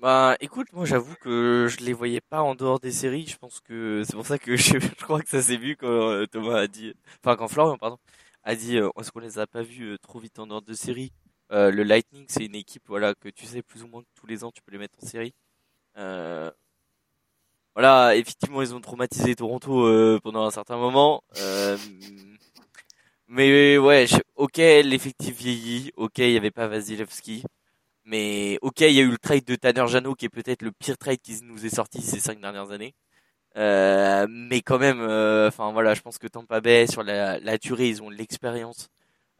Bah 0.00 0.36
écoute, 0.40 0.72
moi 0.72 0.84
j'avoue 0.84 1.14
que 1.16 1.68
je 1.70 1.82
les 1.84 1.94
voyais 1.94 2.20
pas 2.20 2.42
en 2.42 2.54
dehors 2.54 2.78
des 2.78 2.92
séries. 2.92 3.26
Je 3.26 3.38
pense 3.38 3.60
que 3.60 4.02
c'est 4.04 4.12
pour 4.12 4.26
ça 4.26 4.38
que 4.38 4.56
je, 4.56 4.78
crois 5.02 5.22
que 5.22 5.28
ça 5.28 5.40
s'est 5.40 5.56
vu 5.56 5.76
quand 5.76 5.86
euh, 5.88 6.26
Thomas 6.26 6.60
a 6.60 6.66
dit, 6.66 6.92
enfin 7.24 7.36
quand 7.36 7.48
Florian 7.48 7.78
pardon 7.78 7.98
a 8.44 8.54
dit, 8.54 8.76
euh, 8.76 8.90
est-ce 9.00 9.10
qu'on 9.10 9.20
les 9.20 9.38
a 9.38 9.46
pas 9.46 9.62
vus 9.62 9.98
trop 10.02 10.18
vite 10.18 10.38
en 10.38 10.46
dehors 10.46 10.62
de 10.62 10.74
séries 10.74 11.12
Le 11.50 11.82
Lightning 11.82 12.26
c'est 12.28 12.44
une 12.44 12.54
équipe 12.54 12.82
voilà 12.88 13.14
que 13.14 13.28
tu 13.30 13.46
sais 13.46 13.62
plus 13.62 13.82
ou 13.84 13.88
moins 13.88 14.02
que 14.02 14.08
tous 14.14 14.26
les 14.26 14.44
ans 14.44 14.52
tu 14.52 14.60
peux 14.62 14.72
les 14.72 14.78
mettre 14.78 14.98
en 15.02 15.06
série. 15.06 15.34
Voilà, 17.76 18.16
effectivement 18.16 18.62
ils 18.62 18.74
ont 18.74 18.80
traumatisé 18.80 19.36
Toronto 19.36 19.86
euh, 19.86 20.18
pendant 20.22 20.44
un 20.44 20.50
certain 20.50 20.76
moment. 20.76 21.22
Euh, 21.38 21.76
mais 23.28 23.78
ouais, 23.78 24.06
ok 24.36 24.56
l'effectif 24.56 25.36
vieillit, 25.36 25.92
ok 25.96 26.18
il 26.18 26.32
y 26.32 26.36
avait 26.36 26.50
pas 26.50 26.66
Vasilevski. 26.66 27.44
Mais 28.06 28.58
ok, 28.62 28.82
il 28.82 28.92
y 28.92 29.00
a 29.00 29.02
eu 29.02 29.10
le 29.10 29.18
trade 29.18 29.44
de 29.44 29.56
Tanner 29.56 29.86
Jano 29.88 30.14
qui 30.14 30.26
est 30.26 30.28
peut-être 30.30 30.62
le 30.62 30.70
pire 30.72 30.96
trade 30.96 31.18
qui 31.20 31.40
nous 31.42 31.66
est 31.66 31.74
sorti 31.74 32.00
ces 32.02 32.20
cinq 32.20 32.40
dernières 32.40 32.70
années. 32.70 32.94
Euh, 33.56 34.26
mais 34.30 34.60
quand 34.62 34.78
même, 34.78 35.00
euh, 35.00 35.48
enfin 35.48 35.72
voilà, 35.72 35.94
je 35.94 36.02
pense 36.02 36.18
que 36.18 36.28
Tampa 36.28 36.60
Bay 36.60 36.86
sur 36.86 37.02
la, 37.02 37.38
la 37.40 37.58
durée, 37.58 37.88
ils 37.88 38.02
ont 38.02 38.10
l'expérience 38.10 38.90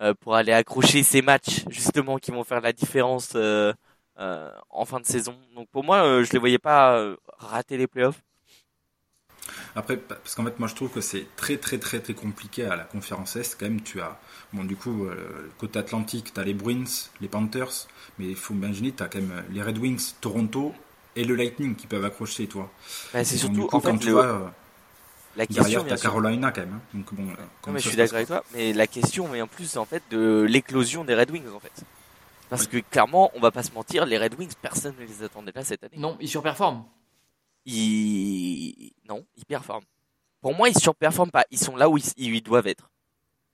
euh, 0.02 0.14
pour 0.14 0.34
aller 0.34 0.52
accrocher 0.52 1.02
ces 1.02 1.22
matchs 1.22 1.64
justement 1.70 2.18
qui 2.18 2.32
vont 2.32 2.44
faire 2.44 2.60
la 2.60 2.72
différence 2.72 3.32
euh, 3.36 3.72
en 4.18 4.84
fin 4.84 5.00
de 5.00 5.06
saison. 5.06 5.36
Donc 5.54 5.68
pour 5.70 5.84
moi, 5.84 6.04
euh, 6.04 6.24
je 6.24 6.32
les 6.32 6.38
voyais 6.38 6.58
pas 6.58 6.98
euh, 6.98 7.16
rater 7.38 7.76
les 7.76 7.86
playoffs. 7.86 8.22
Après, 9.74 9.96
parce 9.96 10.34
qu'en 10.34 10.44
fait, 10.44 10.58
moi 10.58 10.68
je 10.68 10.74
trouve 10.74 10.90
que 10.90 11.00
c'est 11.00 11.26
très 11.36 11.56
très 11.56 11.78
très 11.78 12.00
très 12.00 12.14
compliqué 12.14 12.64
à 12.64 12.76
la 12.76 12.84
conférence 12.84 13.36
Est. 13.36 13.56
Quand 13.58 13.66
même, 13.66 13.82
tu 13.82 14.00
as, 14.00 14.18
bon, 14.52 14.64
du 14.64 14.76
coup, 14.76 15.04
euh, 15.06 15.50
côté 15.58 15.78
Atlantique, 15.78 16.32
tu 16.34 16.40
as 16.40 16.44
les 16.44 16.54
Bruins, 16.54 16.84
les 17.20 17.28
Panthers, 17.28 17.86
mais 18.18 18.26
il 18.28 18.36
faut 18.36 18.54
imaginer, 18.54 18.92
tu 18.92 19.02
as 19.02 19.08
quand 19.08 19.20
même 19.20 19.44
les 19.50 19.62
Red 19.62 19.78
Wings, 19.78 20.14
Toronto 20.20 20.74
et 21.14 21.24
le 21.24 21.34
Lightning 21.36 21.76
qui 21.76 21.86
peuvent 21.86 22.04
accrocher, 22.04 22.46
toi. 22.46 22.70
Bah, 23.12 23.24
c'est 23.24 23.36
surtout 23.38 23.64
coup, 23.64 23.70
en 23.72 23.80
quand 23.80 23.98
fait 23.98 23.98
tu 23.98 24.10
le- 24.10 24.12
vois, 24.12 24.26
euh, 24.26 24.48
la 25.36 25.46
question. 25.46 25.54
derrière, 25.54 25.86
tu 25.86 25.94
as. 25.94 25.98
Carolina 25.98 26.52
quand 26.52 26.60
même. 26.62 26.74
hein. 26.74 26.80
Donc, 26.94 27.14
bon, 27.14 27.28
euh, 27.30 27.34
Non, 27.66 27.72
mais 27.72 27.80
ça 27.80 27.82
je 27.82 27.88
suis 27.88 27.96
d'accord 27.96 28.16
avec 28.16 28.28
toi. 28.28 28.44
Mais 28.50 28.72
la 28.72 28.86
question, 28.86 29.28
mais 29.28 29.42
en 29.42 29.48
plus, 29.48 29.76
en 29.76 29.84
fait, 29.84 30.02
de 30.08 30.46
l'éclosion 30.48 31.04
des 31.04 31.14
Red 31.14 31.30
Wings, 31.30 31.48
en 31.48 31.60
fait. 31.60 31.84
Parce 32.48 32.66
que 32.66 32.78
clairement, 32.78 33.30
on 33.34 33.40
va 33.40 33.50
pas 33.50 33.62
se 33.62 33.72
mentir, 33.72 34.06
les 34.06 34.18
Red 34.18 34.34
Wings, 34.38 34.52
personne 34.60 34.94
ne 34.98 35.04
les 35.04 35.22
attendait 35.22 35.52
là 35.54 35.62
cette 35.64 35.82
année. 35.84 35.96
Non, 35.98 36.16
ils 36.20 36.28
surperforment. 36.28 36.84
Ils... 37.64 38.92
Non, 39.08 39.24
ils 39.36 39.44
performent. 39.44 39.84
Pour 40.40 40.54
moi, 40.54 40.68
ils 40.68 40.78
surperforment 40.78 41.30
pas. 41.30 41.44
Ils 41.50 41.58
sont 41.58 41.76
là 41.76 41.88
où 41.88 41.98
ils, 41.98 42.04
ils 42.16 42.42
doivent 42.42 42.66
être. 42.68 42.90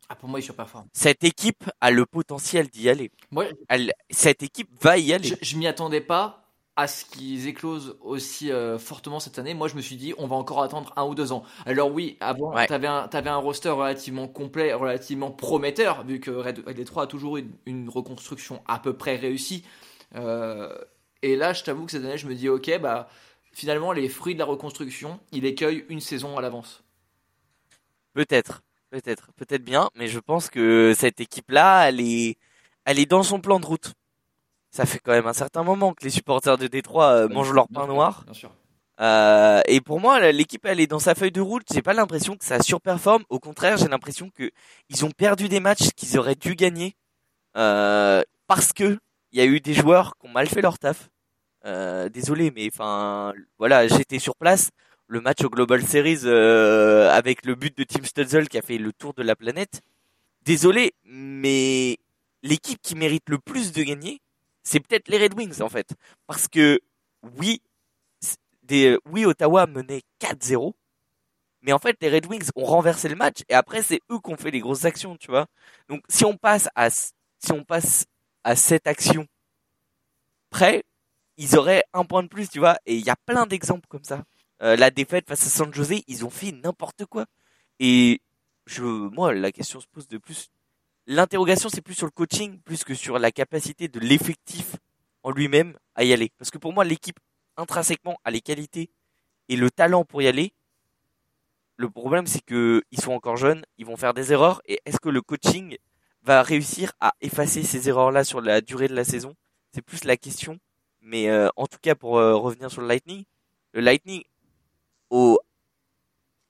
Ah, 0.08 0.14
pour 0.16 0.28
moi, 0.28 0.40
ils 0.40 0.42
surperforment. 0.42 0.88
Cette 0.92 1.24
équipe 1.24 1.64
a 1.80 1.90
le 1.90 2.04
potentiel 2.04 2.68
d'y 2.68 2.88
aller. 2.90 3.10
Moi, 3.30 3.46
Elle- 3.68 3.92
Cette 4.10 4.42
équipe 4.42 4.68
va 4.82 4.98
y 4.98 5.12
aller. 5.14 5.28
je, 5.28 5.36
je 5.40 5.56
m'y 5.56 5.66
attendais 5.66 6.02
pas 6.02 6.41
à 6.82 6.86
ce 6.88 7.04
qu'ils 7.04 7.46
éclosent 7.48 7.96
aussi 8.00 8.50
euh, 8.52 8.78
fortement 8.78 9.20
cette 9.20 9.38
année. 9.38 9.54
Moi, 9.54 9.68
je 9.68 9.74
me 9.76 9.80
suis 9.80 9.96
dit, 9.96 10.14
on 10.18 10.26
va 10.26 10.36
encore 10.36 10.62
attendre 10.62 10.92
un 10.96 11.04
ou 11.04 11.14
deux 11.14 11.32
ans. 11.32 11.44
Alors 11.66 11.90
oui, 11.92 12.16
avant, 12.20 12.54
Ouais. 12.54 12.66
t'avais 12.66 12.86
un, 12.88 13.08
t'avais 13.08 13.30
un 13.30 13.36
roster 13.36 13.70
relativement 13.70 14.28
complet, 14.28 14.72
relativement 14.74 15.30
prometteur, 15.30 16.04
vu 16.04 16.20
que 16.20 16.30
Red, 16.30 16.62
Red 16.66 16.76
Detroit 16.76 17.04
a 17.04 17.06
toujours 17.06 17.38
eu 17.38 17.40
une, 17.40 17.52
une 17.66 17.88
reconstruction 17.88 18.62
à 18.66 18.78
peu 18.78 18.92
près 18.96 19.16
réussie. 19.16 19.64
Euh, 20.16 20.76
et 21.22 21.36
là, 21.36 21.52
je 21.52 21.62
t'avoue 21.64 21.86
que 21.86 21.92
cette 21.92 22.04
année, 22.04 22.18
je 22.18 22.26
me 22.26 22.34
dis, 22.34 22.48
ok, 22.48 22.78
bah 22.80 23.08
finalement, 23.52 23.92
les 23.92 24.08
fruits 24.08 24.34
de 24.34 24.38
la 24.40 24.44
reconstruction, 24.46 25.20
il 25.32 25.42
les 25.42 25.54
cueille 25.54 25.84
une 25.88 26.00
saison 26.00 26.36
à 26.38 26.42
l'avance. 26.42 26.82
Peut-être, 28.14 28.62
peut-être, 28.90 29.32
peut-être 29.36 29.64
bien, 29.64 29.88
mais 29.94 30.08
je 30.08 30.18
pense 30.18 30.50
que 30.50 30.92
cette 30.96 31.20
équipe-là, 31.20 31.88
elle 31.88 32.00
est, 32.00 32.36
elle 32.84 32.98
est 32.98 33.06
dans 33.06 33.22
son 33.22 33.40
plan 33.40 33.58
de 33.60 33.66
route. 33.66 33.92
Ça 34.72 34.86
fait 34.86 34.98
quand 34.98 35.12
même 35.12 35.26
un 35.26 35.32
certain 35.32 35.62
moment 35.62 35.92
que 35.92 36.02
les 36.02 36.10
supporters 36.10 36.58
de 36.58 36.66
Détroit 36.66 37.10
euh, 37.10 37.28
mangent 37.28 37.52
leur 37.52 37.68
pain 37.68 37.86
noir. 37.86 38.22
Bien 38.24 38.34
sûr. 38.34 38.50
Euh, 39.00 39.60
et 39.66 39.80
pour 39.80 40.00
moi, 40.00 40.32
l'équipe, 40.32 40.64
elle 40.64 40.80
est 40.80 40.86
dans 40.86 40.98
sa 40.98 41.14
feuille 41.14 41.32
de 41.32 41.40
route. 41.40 41.64
J'ai 41.72 41.82
pas 41.82 41.92
l'impression 41.92 42.36
que 42.36 42.44
ça 42.44 42.60
surperforme. 42.60 43.24
Au 43.28 43.38
contraire, 43.38 43.76
j'ai 43.76 43.88
l'impression 43.88 44.30
que 44.30 44.50
ils 44.88 45.04
ont 45.04 45.10
perdu 45.10 45.48
des 45.48 45.60
matchs 45.60 45.90
qu'ils 45.94 46.18
auraient 46.18 46.34
dû 46.34 46.54
gagner 46.54 46.96
euh, 47.56 48.22
parce 48.46 48.72
que 48.72 48.98
il 49.32 49.38
y 49.38 49.42
a 49.42 49.46
eu 49.46 49.60
des 49.60 49.74
joueurs 49.74 50.16
qui 50.18 50.26
ont 50.26 50.32
mal 50.32 50.46
fait 50.46 50.62
leur 50.62 50.78
taf. 50.78 51.10
Euh, 51.64 52.08
désolé, 52.08 52.50
mais 52.50 52.68
enfin, 52.72 53.32
voilà, 53.58 53.86
j'étais 53.88 54.18
sur 54.18 54.36
place. 54.36 54.70
Le 55.06 55.20
match 55.20 55.42
au 55.42 55.50
Global 55.50 55.82
Series 55.82 56.20
euh, 56.24 57.10
avec 57.10 57.44
le 57.44 57.54
but 57.54 57.76
de 57.76 57.84
Tim 57.84 58.04
Stutzel 58.04 58.48
qui 58.48 58.58
a 58.58 58.62
fait 58.62 58.78
le 58.78 58.92
tour 58.92 59.14
de 59.14 59.22
la 59.22 59.36
planète. 59.36 59.80
Désolé, 60.44 60.94
mais 61.04 61.98
l'équipe 62.42 62.80
qui 62.82 62.94
mérite 62.94 63.28
le 63.28 63.38
plus 63.38 63.72
de 63.72 63.82
gagner, 63.82 64.20
c'est 64.62 64.80
peut-être 64.80 65.08
les 65.08 65.18
Red 65.18 65.34
Wings 65.34 65.60
en 65.62 65.68
fait, 65.68 65.94
parce 66.26 66.48
que 66.48 66.80
oui, 67.38 67.62
des, 68.62 68.98
oui, 69.06 69.24
Ottawa 69.24 69.66
menait 69.66 70.02
4-0. 70.20 70.72
Mais 71.62 71.72
en 71.72 71.78
fait, 71.78 71.96
les 72.00 72.10
Red 72.10 72.26
Wings 72.26 72.48
ont 72.56 72.64
renversé 72.64 73.08
le 73.08 73.14
match 73.14 73.42
et 73.48 73.54
après, 73.54 73.82
c'est 73.82 74.00
eux 74.10 74.18
qui 74.18 74.32
ont 74.32 74.36
fait 74.36 74.50
les 74.50 74.60
grosses 74.60 74.84
actions, 74.84 75.16
tu 75.16 75.30
vois. 75.30 75.46
Donc, 75.88 76.02
si 76.08 76.24
on 76.24 76.36
passe 76.36 76.68
à, 76.74 76.90
si 76.90 77.52
on 77.52 77.62
passe 77.64 78.06
à 78.42 78.56
cette 78.56 78.88
action 78.88 79.26
près, 80.50 80.84
ils 81.36 81.56
auraient 81.56 81.84
un 81.92 82.04
point 82.04 82.22
de 82.22 82.28
plus, 82.28 82.48
tu 82.48 82.58
vois. 82.58 82.78
Et 82.84 82.96
il 82.96 83.04
y 83.04 83.10
a 83.10 83.16
plein 83.26 83.46
d'exemples 83.46 83.86
comme 83.88 84.04
ça. 84.04 84.24
Euh, 84.62 84.76
la 84.76 84.90
défaite 84.90 85.28
face 85.28 85.46
à 85.46 85.50
San 85.50 85.72
Jose, 85.72 86.02
ils 86.08 86.24
ont 86.24 86.30
fait 86.30 86.52
n'importe 86.52 87.06
quoi. 87.06 87.26
Et 87.78 88.20
je, 88.66 88.82
moi, 88.82 89.32
la 89.32 89.52
question 89.52 89.80
se 89.80 89.86
pose 89.86 90.08
de 90.08 90.18
plus. 90.18 90.50
L'interrogation, 91.06 91.68
c'est 91.68 91.82
plus 91.82 91.94
sur 91.94 92.06
le 92.06 92.12
coaching, 92.12 92.60
plus 92.60 92.84
que 92.84 92.94
sur 92.94 93.18
la 93.18 93.32
capacité 93.32 93.88
de 93.88 93.98
l'effectif 93.98 94.76
en 95.22 95.30
lui-même 95.30 95.76
à 95.94 96.04
y 96.04 96.12
aller. 96.12 96.30
Parce 96.38 96.50
que 96.50 96.58
pour 96.58 96.72
moi, 96.72 96.84
l'équipe 96.84 97.18
intrinsèquement 97.56 98.18
a 98.24 98.30
les 98.30 98.40
qualités 98.40 98.90
et 99.48 99.56
le 99.56 99.70
talent 99.70 100.04
pour 100.04 100.22
y 100.22 100.28
aller. 100.28 100.52
Le 101.76 101.90
problème, 101.90 102.26
c'est 102.26 102.44
que 102.44 102.82
ils 102.92 103.00
sont 103.00 103.12
encore 103.12 103.36
jeunes, 103.36 103.64
ils 103.78 103.86
vont 103.86 103.96
faire 103.96 104.14
des 104.14 104.32
erreurs. 104.32 104.62
Et 104.66 104.80
est-ce 104.84 105.00
que 105.00 105.08
le 105.08 105.22
coaching 105.22 105.76
va 106.22 106.42
réussir 106.42 106.92
à 107.00 107.14
effacer 107.20 107.64
ces 107.64 107.88
erreurs-là 107.88 108.22
sur 108.22 108.40
la 108.40 108.60
durée 108.60 108.86
de 108.88 108.94
la 108.94 109.04
saison? 109.04 109.34
C'est 109.72 109.82
plus 109.82 110.04
la 110.04 110.16
question. 110.16 110.58
Mais 111.00 111.28
euh, 111.28 111.48
en 111.56 111.66
tout 111.66 111.78
cas, 111.82 111.96
pour 111.96 112.18
euh, 112.18 112.36
revenir 112.36 112.70
sur 112.70 112.80
le 112.80 112.86
Lightning, 112.86 113.24
le 113.72 113.80
Lightning, 113.80 114.22
au, 115.10 115.40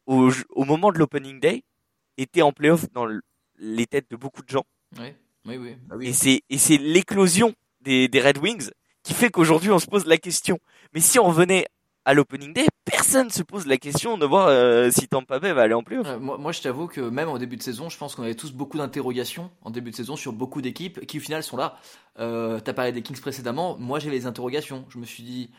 au, 0.07 0.31
au 0.51 0.65
moment 0.65 0.93
de 0.93 0.99
l'opening 0.99 1.41
day, 1.41 1.65
était 2.19 2.43
en 2.43 2.53
playoff 2.53 2.91
dans 2.93 3.07
le- 3.07 3.23
les 3.63 3.87
têtes 3.87 4.11
de 4.11 4.17
beaucoup 4.17 4.43
de 4.43 4.49
gens. 4.49 4.65
Oui, 4.99 5.15
oui, 5.47 5.57
oui. 5.57 5.77
Bah 5.87 5.97
Et 6.01 6.13
c'est 6.13 6.43
et 6.51 6.59
c'est 6.59 6.77
l'éclosion 6.77 7.55
des, 7.81 8.09
des 8.09 8.21
Red 8.21 8.39
Wings 8.39 8.71
qui 9.03 9.15
fait 9.15 9.31
qu'aujourd'hui 9.31 9.71
on 9.71 9.79
se 9.79 9.87
pose 9.87 10.05
la 10.07 10.19
question. 10.19 10.59
Mais 10.93 11.01
si 11.01 11.19
on 11.19 11.25
revenait 11.25 11.67
à 12.05 12.15
l'opening 12.15 12.53
day, 12.53 12.67
personne 12.85 13.31
se 13.31 13.45
pose 13.45 13.67
la 13.67 13.77
question 13.77 14.19
de 14.19 14.27
voir 14.27 14.49
euh, 14.49 14.91
si 14.91 15.07
Tampa 15.07 15.39
Bay 15.39 15.53
va 15.53 15.63
aller 15.63 15.75
en 15.75 15.85
playoff. 15.85 16.07
Euh, 16.09 16.19
moi, 16.19 16.37
moi, 16.37 16.51
je 16.51 16.61
t'avoue 16.61 16.89
que 16.89 17.01
même 17.01 17.29
en 17.29 17.39
début 17.39 17.57
de 17.57 17.63
saison, 17.63 17.89
je 17.89 17.97
pense 17.97 18.17
qu'on 18.17 18.25
avait 18.25 18.35
tous 18.35 18.53
beaucoup 18.53 18.77
d'interrogations 18.77 19.51
en 19.63 19.71
début 19.71 19.93
de 19.93 19.97
saison 19.97 20.17
sur 20.17 20.33
beaucoup 20.33 20.61
d'équipes 20.61 21.07
qui 21.07 21.19
au 21.19 21.21
final 21.21 21.45
sont 21.45 21.57
là. 21.57 21.79
Euh, 22.19 22.59
T'as 22.59 22.73
parlé 22.73 22.91
des 22.91 23.03
Kings 23.03 23.21
précédemment, 23.21 23.77
moi 23.79 24.01
j'avais 24.01 24.19
des 24.19 24.27
interrogations. 24.27 24.85
Je 24.89 24.99
me 24.99 25.05
suis 25.05 25.23
dit, 25.23 25.51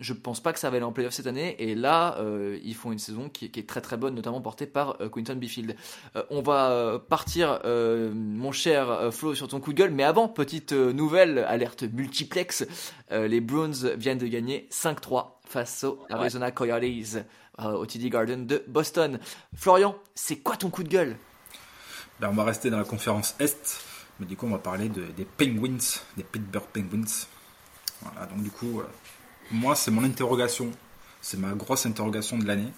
je 0.00 0.12
pense 0.12 0.40
pas 0.40 0.52
que 0.52 0.58
ça 0.58 0.70
va 0.70 0.76
aller 0.76 0.84
en 0.84 0.92
playoff 0.92 1.12
cette 1.12 1.26
année. 1.26 1.54
Et 1.62 1.74
là, 1.74 2.16
euh, 2.18 2.58
ils 2.64 2.74
font 2.74 2.90
une 2.90 2.98
saison 2.98 3.28
qui, 3.28 3.44
est- 3.44 3.48
qui 3.50 3.60
est 3.60 3.68
très 3.68 3.80
très 3.80 3.96
bonne, 3.96 4.14
notamment 4.14 4.40
portée 4.40 4.66
par 4.66 4.96
euh, 5.00 5.08
Quinton 5.08 5.36
Byfield. 5.36 5.76
Euh, 6.16 6.22
on 6.30 6.42
va 6.42 6.98
partir, 7.08 7.60
mon 7.64 8.50
cher 8.52 9.10
Flo, 9.12 9.34
sur 9.34 9.46
ton 9.48 9.60
coup 9.60 9.72
de 9.72 9.78
gueule. 9.78 9.92
Mais 9.92 10.02
avant, 10.04 10.28
petite 10.28 10.72
nouvelle, 10.72 11.38
alerte 11.40 11.82
multiplex. 11.84 12.66
Les 13.10 13.40
Bruins 13.40 13.70
viennent 13.96 14.18
de 14.18 14.26
gagner 14.26 14.68
5-3 14.70 15.40
face 15.46 15.84
aux 15.84 15.98
Arizona 16.10 16.50
Coyotes 16.50 17.18
au 17.58 17.84
TD 17.86 18.08
Garden 18.10 18.46
de 18.46 18.64
Boston. 18.68 19.18
Florian, 19.54 19.94
c'est 20.14 20.36
quoi 20.36 20.56
ton 20.56 20.70
coup 20.70 20.82
de 20.82 20.88
gueule? 20.88 21.16
Ben, 22.20 22.28
on 22.30 22.34
va 22.34 22.44
rester 22.44 22.70
dans 22.70 22.78
la 22.78 22.84
conférence 22.84 23.34
Est, 23.38 23.80
mais 24.18 24.26
du 24.26 24.36
coup, 24.36 24.46
on 24.46 24.50
va 24.50 24.58
parler 24.58 24.88
de- 24.88 25.06
des 25.16 25.24
Penguins, 25.24 25.78
des 26.16 26.22
Pittsburgh 26.22 26.64
Penguins. 26.72 27.26
Voilà, 28.02 28.26
donc 28.26 28.42
du 28.42 28.50
coup, 28.50 28.80
moi, 29.50 29.74
c'est 29.76 29.90
mon 29.90 30.04
interrogation. 30.04 30.70
C'est 31.22 31.38
ma 31.38 31.52
grosse 31.52 31.86
interrogation 31.86 32.38
de 32.38 32.46
l'année. 32.46 32.72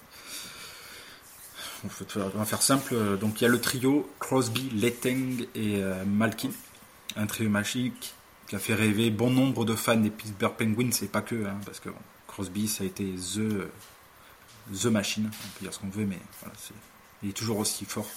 On 1.84 1.88
va 2.38 2.44
faire- 2.44 2.62
simple. 2.62 3.18
Donc, 3.18 3.40
il 3.40 3.44
y 3.44 3.46
a 3.46 3.50
le 3.50 3.60
trio 3.60 4.08
Crosby, 4.20 4.70
Letang 4.70 5.44
et 5.54 5.82
euh, 5.82 6.04
Malkin. 6.04 6.50
Un 7.16 7.26
trio 7.26 7.48
magique 7.50 8.14
qui 8.48 8.56
a 8.56 8.58
fait 8.58 8.74
rêver 8.74 9.10
bon 9.10 9.30
nombre 9.30 9.64
de 9.64 9.74
fans 9.74 9.96
des 9.96 10.10
Pittsburgh 10.10 10.54
Penguins, 10.56 10.90
et 11.02 11.06
pas 11.06 11.22
que, 11.22 11.44
hein, 11.46 11.58
parce 11.66 11.80
que 11.80 11.88
Crosby, 12.26 12.68
ça 12.68 12.84
a 12.84 12.86
été 12.86 13.04
The, 13.04 13.68
the 14.80 14.86
Machine. 14.86 15.26
On 15.32 15.48
peut 15.58 15.62
dire 15.64 15.74
ce 15.74 15.78
qu'on 15.80 15.88
veut, 15.88 16.06
mais 16.06 16.18
c'est- 16.56 16.72
il 17.22 17.30
est 17.30 17.32
toujours 17.32 17.58
aussi 17.58 17.84
fort. 17.84 18.08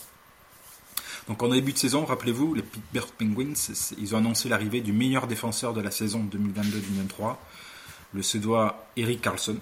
Donc 1.27 1.41
en 1.41 1.47
début 1.49 1.73
de 1.73 1.77
saison, 1.77 2.05
rappelez-vous, 2.05 2.53
les 2.53 2.61
Pittsburgh 2.61 3.09
Penguins, 3.17 3.55
c'est- 3.55 3.95
ils 3.97 4.13
ont 4.13 4.19
annoncé 4.19 4.47
l'arrivée 4.49 4.81
du 4.81 4.91
meilleur 4.93 5.25
défenseur 5.27 5.73
de 5.73 5.81
la 5.81 5.89
saison 5.91 6.19
2022-2023, 6.23 7.41
le 8.15 8.21
Suédois 8.21 8.88
Eric 8.95 9.21
Carlson. 9.21 9.58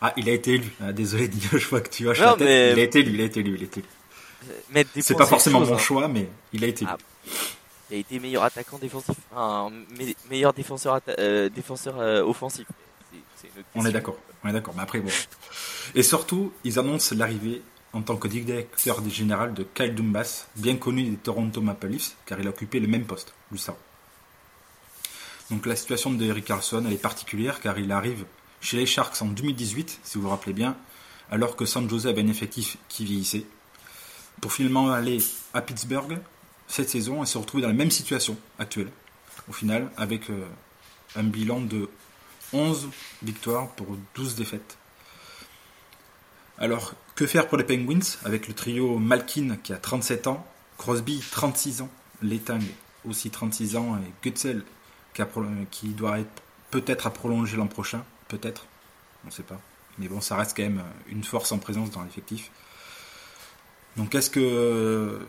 Ah, 0.00 0.12
il 0.16 0.28
a 0.28 0.32
été 0.32 0.54
élu. 0.54 0.72
Ah, 0.80 0.92
désolé, 0.92 1.30
je 1.52 1.68
vois 1.68 1.80
que 1.80 1.90
tu 1.90 2.04
Non, 2.04 2.10
la 2.10 2.16
tête. 2.16 2.40
mais- 2.40 2.72
Il 2.72 2.80
a 2.80 2.82
été 2.82 2.98
élu, 3.00 3.12
il 3.14 3.20
a 3.20 3.24
été 3.24 3.40
élu, 3.40 3.54
il 3.56 3.62
a 3.62 3.64
été 3.64 3.80
élu. 3.80 4.86
C'est 5.00 5.16
pas 5.16 5.26
forcément 5.26 5.60
mon 5.60 5.74
hein. 5.74 5.78
choix, 5.78 6.08
mais 6.08 6.28
il 6.52 6.64
a 6.64 6.66
été 6.66 6.84
élu. 6.84 6.92
Ah. 6.92 6.98
Il 7.90 7.96
a 7.96 7.98
été 7.98 8.18
meilleur 8.18 8.42
attaquant 8.42 8.78
défensif, 8.78 9.14
enfin, 9.30 9.70
meilleur 10.30 10.54
défenseur, 10.54 11.00
euh, 11.18 11.50
défenseur 11.50 12.00
euh, 12.00 12.22
offensif. 12.22 12.66
On 13.74 13.84
est 13.84 13.92
d'accord, 13.92 14.16
on 14.42 14.48
est 14.48 14.52
d'accord. 14.52 14.72
Mais 14.74 14.82
après, 14.82 15.00
bon. 15.00 15.10
Et 15.94 16.02
surtout, 16.02 16.52
ils 16.64 16.78
annoncent 16.78 17.14
l'arrivée 17.14 17.60
en 17.92 18.00
tant 18.00 18.16
que 18.16 18.28
directeur 18.28 19.06
général 19.10 19.52
de 19.52 19.64
Kyle 19.74 19.94
Dumbas, 19.94 20.46
bien 20.56 20.76
connu 20.76 21.02
des 21.04 21.16
Toronto 21.16 21.60
Maple 21.60 21.88
Leafs, 21.88 22.16
car 22.24 22.40
il 22.40 22.46
a 22.46 22.50
occupé 22.50 22.80
le 22.80 22.88
même 22.88 23.04
poste, 23.04 23.34
avant. 23.50 23.76
Donc 25.50 25.66
la 25.66 25.76
situation 25.76 26.10
de 26.10 26.24
Eric 26.24 26.44
Carlson, 26.46 26.84
elle 26.86 26.92
est 26.92 26.96
particulière, 26.96 27.60
car 27.60 27.78
il 27.78 27.92
arrive 27.92 28.24
chez 28.60 28.76
les 28.76 28.86
Sharks 28.86 29.20
en 29.22 29.26
2018, 29.26 30.00
si 30.02 30.18
vous 30.18 30.24
vous 30.24 30.30
rappelez 30.30 30.52
bien, 30.52 30.76
alors 31.30 31.56
que 31.56 31.64
San 31.64 31.88
Jose 31.88 32.06
avait 32.06 32.22
un 32.22 32.28
effectif 32.28 32.76
qui 32.88 33.04
vieillissait, 33.04 33.44
pour 34.40 34.52
finalement 34.52 34.90
aller 34.90 35.18
à 35.52 35.60
Pittsburgh 35.60 36.18
cette 36.68 36.88
saison 36.88 37.22
et 37.22 37.26
se 37.26 37.38
retrouver 37.38 37.62
dans 37.62 37.68
la 37.68 37.74
même 37.74 37.90
situation 37.90 38.36
actuelle, 38.58 38.90
au 39.48 39.52
final, 39.52 39.90
avec 39.96 40.30
euh, 40.30 40.46
un 41.16 41.24
bilan 41.24 41.60
de 41.60 41.88
11 42.52 42.88
victoires 43.22 43.68
pour 43.70 43.96
12 44.14 44.36
défaites. 44.36 44.78
Alors, 46.58 46.94
que 47.14 47.26
faire 47.26 47.48
pour 47.48 47.58
les 47.58 47.64
Penguins 47.64 48.00
avec 48.24 48.48
le 48.48 48.54
trio 48.54 48.98
Malkin 48.98 49.56
qui 49.62 49.72
a 49.72 49.76
37 49.76 50.28
ans, 50.28 50.46
Crosby 50.78 51.22
36 51.30 51.82
ans, 51.82 51.90
Letang 52.22 52.60
aussi 53.08 53.30
36 53.30 53.76
ans 53.76 53.96
et 53.96 54.12
Gutzel 54.22 54.62
qui, 55.70 55.88
doit 55.88 56.20
être 56.20 56.42
peut-être 56.70 57.06
à 57.06 57.10
prolonger 57.10 57.56
l'an 57.56 57.66
prochain, 57.66 58.04
peut-être, 58.28 58.66
on 59.24 59.28
ne 59.28 59.32
sait 59.32 59.42
pas. 59.42 59.60
Mais 59.98 60.08
bon, 60.08 60.20
ça 60.20 60.36
reste 60.36 60.56
quand 60.56 60.62
même 60.62 60.82
une 61.08 61.24
force 61.24 61.52
en 61.52 61.58
présence 61.58 61.90
dans 61.90 62.02
l'effectif. 62.02 62.50
Donc, 63.96 64.14
est-ce 64.14 64.30
que, 64.30 65.20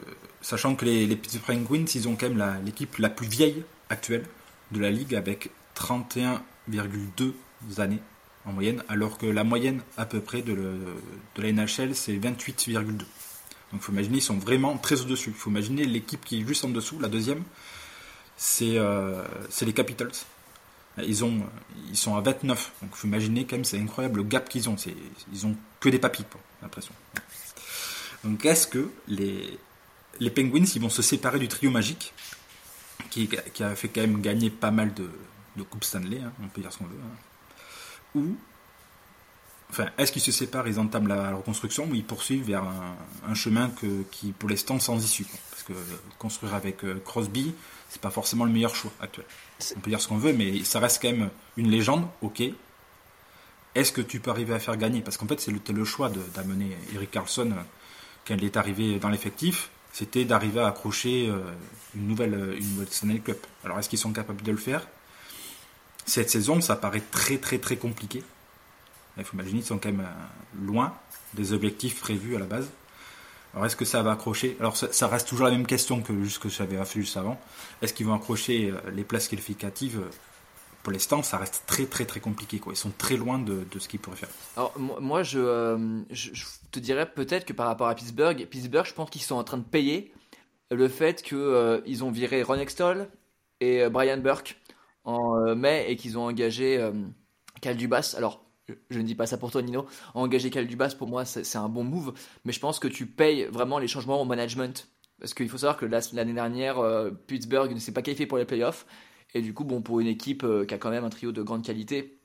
sachant 0.41 0.76
que 0.76 0.86
les, 0.86 1.06
les 1.06 1.17
Penguins, 1.17 1.86
ils 1.93 2.08
ont 2.08 2.15
quand 2.15 2.30
même 2.30 2.62
l'équipe 2.65 2.98
la 2.98 3.10
plus 3.10 3.28
vieille 3.28 3.63
actuelle 3.89 4.26
de 4.72 4.80
la 4.80 4.89
ligue 4.89 5.15
avec 5.15 5.50
31,2 5.76 7.34
années 7.78 8.00
en 8.46 8.52
moyenne, 8.52 8.84
alors 8.89 9.17
que 9.17 9.26
la 9.26 9.43
moyenne 9.43 9.82
à 9.98 10.06
peu 10.06 10.19
près 10.19 10.41
de, 10.41 10.54
de 10.54 11.41
la 11.41 11.52
NHL 11.52 11.96
c'est 11.96 12.17
28,2. 12.17 12.84
Donc 12.84 13.06
il 13.74 13.80
faut 13.80 13.91
imaginer, 13.91 14.17
ils 14.17 14.22
sont 14.22 14.38
vraiment 14.38 14.78
très 14.78 15.02
au-dessus. 15.02 15.30
Il 15.30 15.36
faut 15.36 15.50
imaginer 15.50 15.86
l'équipe 15.86 16.24
qui 16.24 16.41
est 16.41 16.48
juste 16.48 16.65
en 16.65 16.69
dessous, 16.69 17.00
la 17.00 17.08
deuxième, 17.08 17.43
c'est 18.38 18.78
euh, 18.78 19.24
c'est 19.50 19.65
les 19.65 19.74
Capitals. 19.74 20.12
Ils, 21.00 21.24
ont, 21.26 21.41
ils 21.89 21.98
sont 21.98 22.15
à 22.15 22.22
29. 22.22 22.72
Donc, 22.82 22.96
vous 22.96 23.08
imaginez 23.08 23.46
quand 23.46 23.56
même, 23.56 23.65
c'est 23.65 23.80
incroyable 23.80 24.17
le 24.17 24.24
gap 24.24 24.48
qu'ils 24.48 24.69
ont. 24.69 24.76
Ils 25.32 25.46
ont 25.48 25.56
que 25.80 25.89
des 25.89 26.00
j'ai 26.00 26.26
l'impression. 26.62 26.93
Donc, 28.24 28.46
est-ce 28.46 28.67
que 28.67 28.91
les, 29.08 29.58
les 30.19 30.30
Penguins, 30.30 30.63
ils 30.76 30.82
vont 30.82 30.89
se 30.89 31.02
séparer 31.02 31.39
du 31.39 31.48
trio 31.48 31.72
magique, 31.72 32.13
qui, 33.10 33.28
qui 33.54 33.63
a 33.63 33.76
fait 33.76 33.88
quand 33.89 34.02
même 34.02 34.22
gagner 34.22 34.52
pas 34.52 34.69
mal 34.69 34.93
de, 34.93 35.10
de 35.56 35.63
Coupes 35.63 35.84
Stanley, 35.84 36.19
hein, 36.19 36.32
on 36.43 36.48
peut 36.48 36.62
dire 36.62 36.72
ce 36.72 36.78
qu'on 36.78 36.86
veut. 36.86 36.96
hein. 37.04 37.17
Ou, 38.15 38.38
enfin, 39.73 39.89
est-ce 39.97 40.12
qu'ils 40.12 40.21
se 40.21 40.31
séparent, 40.31 40.67
ils 40.67 40.79
entament 40.79 41.07
la, 41.07 41.33
reconstruction, 41.33 41.88
ou 41.89 41.95
ils 41.95 42.03
poursuivent 42.03 42.45
vers 42.45 42.63
un, 42.63 42.95
un 43.27 43.33
chemin 43.33 43.69
que, 43.69 44.03
qui, 44.12 44.31
pour 44.31 44.49
l'instant, 44.49 44.79
sans 44.79 45.03
issue. 45.03 45.25
quoi. 45.25 45.39
Parce 45.49 45.63
que 45.63 45.73
euh, 45.73 45.97
construire 46.19 46.53
avec 46.53 46.83
euh, 46.83 47.01
Crosby, 47.03 47.53
c'est 47.89 48.01
pas 48.01 48.12
forcément 48.12 48.45
le 48.45 48.51
meilleur 48.51 48.75
choix 48.75 48.91
actuel. 49.01 49.25
On 49.75 49.79
peut 49.79 49.89
dire 49.89 49.99
ce 49.99 50.07
qu'on 50.07 50.17
veut, 50.17 50.33
mais 50.33 50.63
ça 50.63 50.79
reste 50.79 51.01
quand 51.01 51.12
même 51.12 51.29
une 51.57 51.69
légende, 51.71 52.07
ok. 52.21 52.43
Est-ce 53.73 53.91
que 53.91 54.01
tu 54.01 54.19
peux 54.19 54.29
arriver 54.29 54.53
à 54.53 54.59
faire 54.59 54.77
gagner? 54.77 55.01
Parce 55.01 55.17
qu'en 55.17 55.25
fait, 55.25 55.39
c'est 55.39 55.51
le, 55.51 55.59
le 55.73 55.86
choix 55.86 56.12
d'amener 56.36 56.77
Eric 56.93 57.09
Carlson 57.09 57.51
euh, 57.51 57.62
quand 58.27 58.36
il 58.36 58.43
est 58.43 58.57
arrivé 58.57 58.99
dans 58.99 59.09
l'effectif, 59.09 59.69
c'était 59.91 60.23
d'arriver 60.23 60.59
à 60.62 60.67
accrocher 60.67 61.29
une 61.93 62.07
nouvelle, 62.07 62.55
une 62.57 62.69
nouvelle 62.71 62.88
Stanley 62.89 63.19
Cup. 63.19 63.45
Alors, 63.65 63.77
est-ce 63.77 63.89
qu'ils 63.89 63.99
sont 63.99 64.13
capables 64.13 64.41
de 64.41 64.51
le 64.51 64.57
faire? 64.57 64.88
Cette 66.05 66.29
saison, 66.29 66.62
ça 66.62 66.75
paraît 66.75 67.03
très 67.12 67.38
très 67.38 67.59
très 67.59 67.75
compliqué. 67.75 68.23
Il 69.17 69.23
faut 69.23 69.36
imaginer 69.36 69.60
qu'ils 69.60 69.67
sont 69.67 69.78
quand 69.78 69.91
même 69.91 70.02
euh, 70.02 70.65
loin 70.65 70.93
des 71.34 71.54
objectifs 71.54 71.99
prévus 71.99 72.36
à 72.36 72.39
la 72.39 72.45
base. 72.45 72.69
Alors, 73.54 73.65
est-ce 73.65 73.76
que 73.76 73.86
ça 73.86 74.02
va 74.02 74.12
accrocher? 74.12 74.58
Alors, 74.60 74.76
ça, 74.76 75.08
reste 75.08 75.28
toujours 75.28 75.45
la 75.45 75.52
même 75.52 75.67
question 75.67 76.02
que 76.02 76.23
juste 76.23 76.41
que 76.41 76.49
j'avais 76.49 76.78
juste 76.86 77.17
avant. 77.17 77.39
Est-ce 77.82 77.93
qu'ils 77.93 78.08
vont 78.08 78.15
accrocher 78.15 78.71
euh, 78.71 78.91
les 78.91 79.04
places 79.04 79.28
qualificatives? 79.28 80.02
Pour 80.82 80.91
l'instant, 80.91 81.23
ça 81.23 81.38
reste 81.38 81.63
très 81.65 81.86
très 81.86 82.06
très 82.06 82.19
compliqué. 82.19 82.60
Ils 82.67 82.76
sont 82.76 82.91
très 82.97 83.15
loin 83.15 83.39
de, 83.39 83.65
ce 83.78 83.88
qu'ils 83.88 83.99
pourraient 83.99 84.17
faire. 84.17 84.30
Alors, 84.58 84.73
moi, 84.80 85.21
euh, 85.36 86.02
je, 86.10 86.32
te 86.71 86.80
dirais 86.80 87.10
peut-être 87.10 87.45
que 87.45 87.54
par 87.54 87.67
rapport 87.67 87.88
à 87.88 87.95
Pittsburgh, 87.95 88.45
Pittsburgh, 88.47 88.86
je 88.86 88.93
pense 88.93 89.10
qu'ils 89.10 89.21
sont 89.21 89.36
en 89.36 89.43
train 89.43 89.58
de 89.58 89.63
payer 89.63 90.13
le 90.71 90.88
fait 90.88 91.21
qu'ils 91.21 92.04
ont 92.04 92.12
viré 92.12 92.43
Ron 92.43 92.60
Extol 92.60 93.08
et 93.60 93.84
euh, 93.84 93.89
Brian 93.89 94.17
Burke 94.17 94.58
en 95.04 95.38
euh, 95.38 95.56
mai 95.56 95.86
et 95.88 95.95
qu'ils 95.95 96.17
ont 96.17 96.26
engagé 96.26 96.78
euh, 96.78 96.91
Cal 97.62 97.78
Dubas. 97.78 98.15
Alors, 98.17 98.42
je, 98.67 98.99
ne 98.99 99.04
dis 99.04 99.15
pas 99.15 99.26
ça 99.26 99.38
pour 99.38 99.52
toi, 99.52 99.62
Nino. 99.62 99.86
Engager 100.13 100.49
Cal 100.49 100.67
Dubas, 100.67 100.95
pour 100.97 101.08
moi, 101.08 101.26
c'est 101.26 101.58
un 101.58 101.69
bon 101.69 101.84
move, 101.84 102.13
mais 102.45 102.54
je 102.54 102.60
pense 102.60 102.80
que 102.80 102.88
tu 102.88 103.06
payes 103.06 103.45
vraiment 103.45 103.80
les 103.80 103.88
changements 103.88 104.21
au 104.21 104.26
management. 104.26 104.88
Parce 105.19 105.34
qu'il 105.34 105.49
faut 105.49 105.58
savoir 105.58 105.78
que 105.78 105.86
la- 105.86 105.99
l'année 106.13 106.34
dernière, 106.34 106.80
euh, 106.80 107.12
Pittsburgh 107.12 107.71
ne 107.73 107.80
s'est 107.80 107.91
pas 107.93 108.02
qualifié 108.02 108.26
pour 108.26 108.38
les 108.38 108.45
playoffs. 108.45 108.86
Et 109.34 109.41
du 109.41 109.54
coup, 109.54 109.63
bon, 109.63 109.82
pour 109.82 109.99
une 109.99 110.08
équipe 110.08 110.43
euh, 110.43 110.65
qui 110.65 110.73
a 110.73 110.78
quand 110.78 110.89
même 110.89 111.04
un 111.04 111.10
trio 111.10 111.32
de 111.32 111.41
grande 111.41 111.63
qualité, 111.63 112.19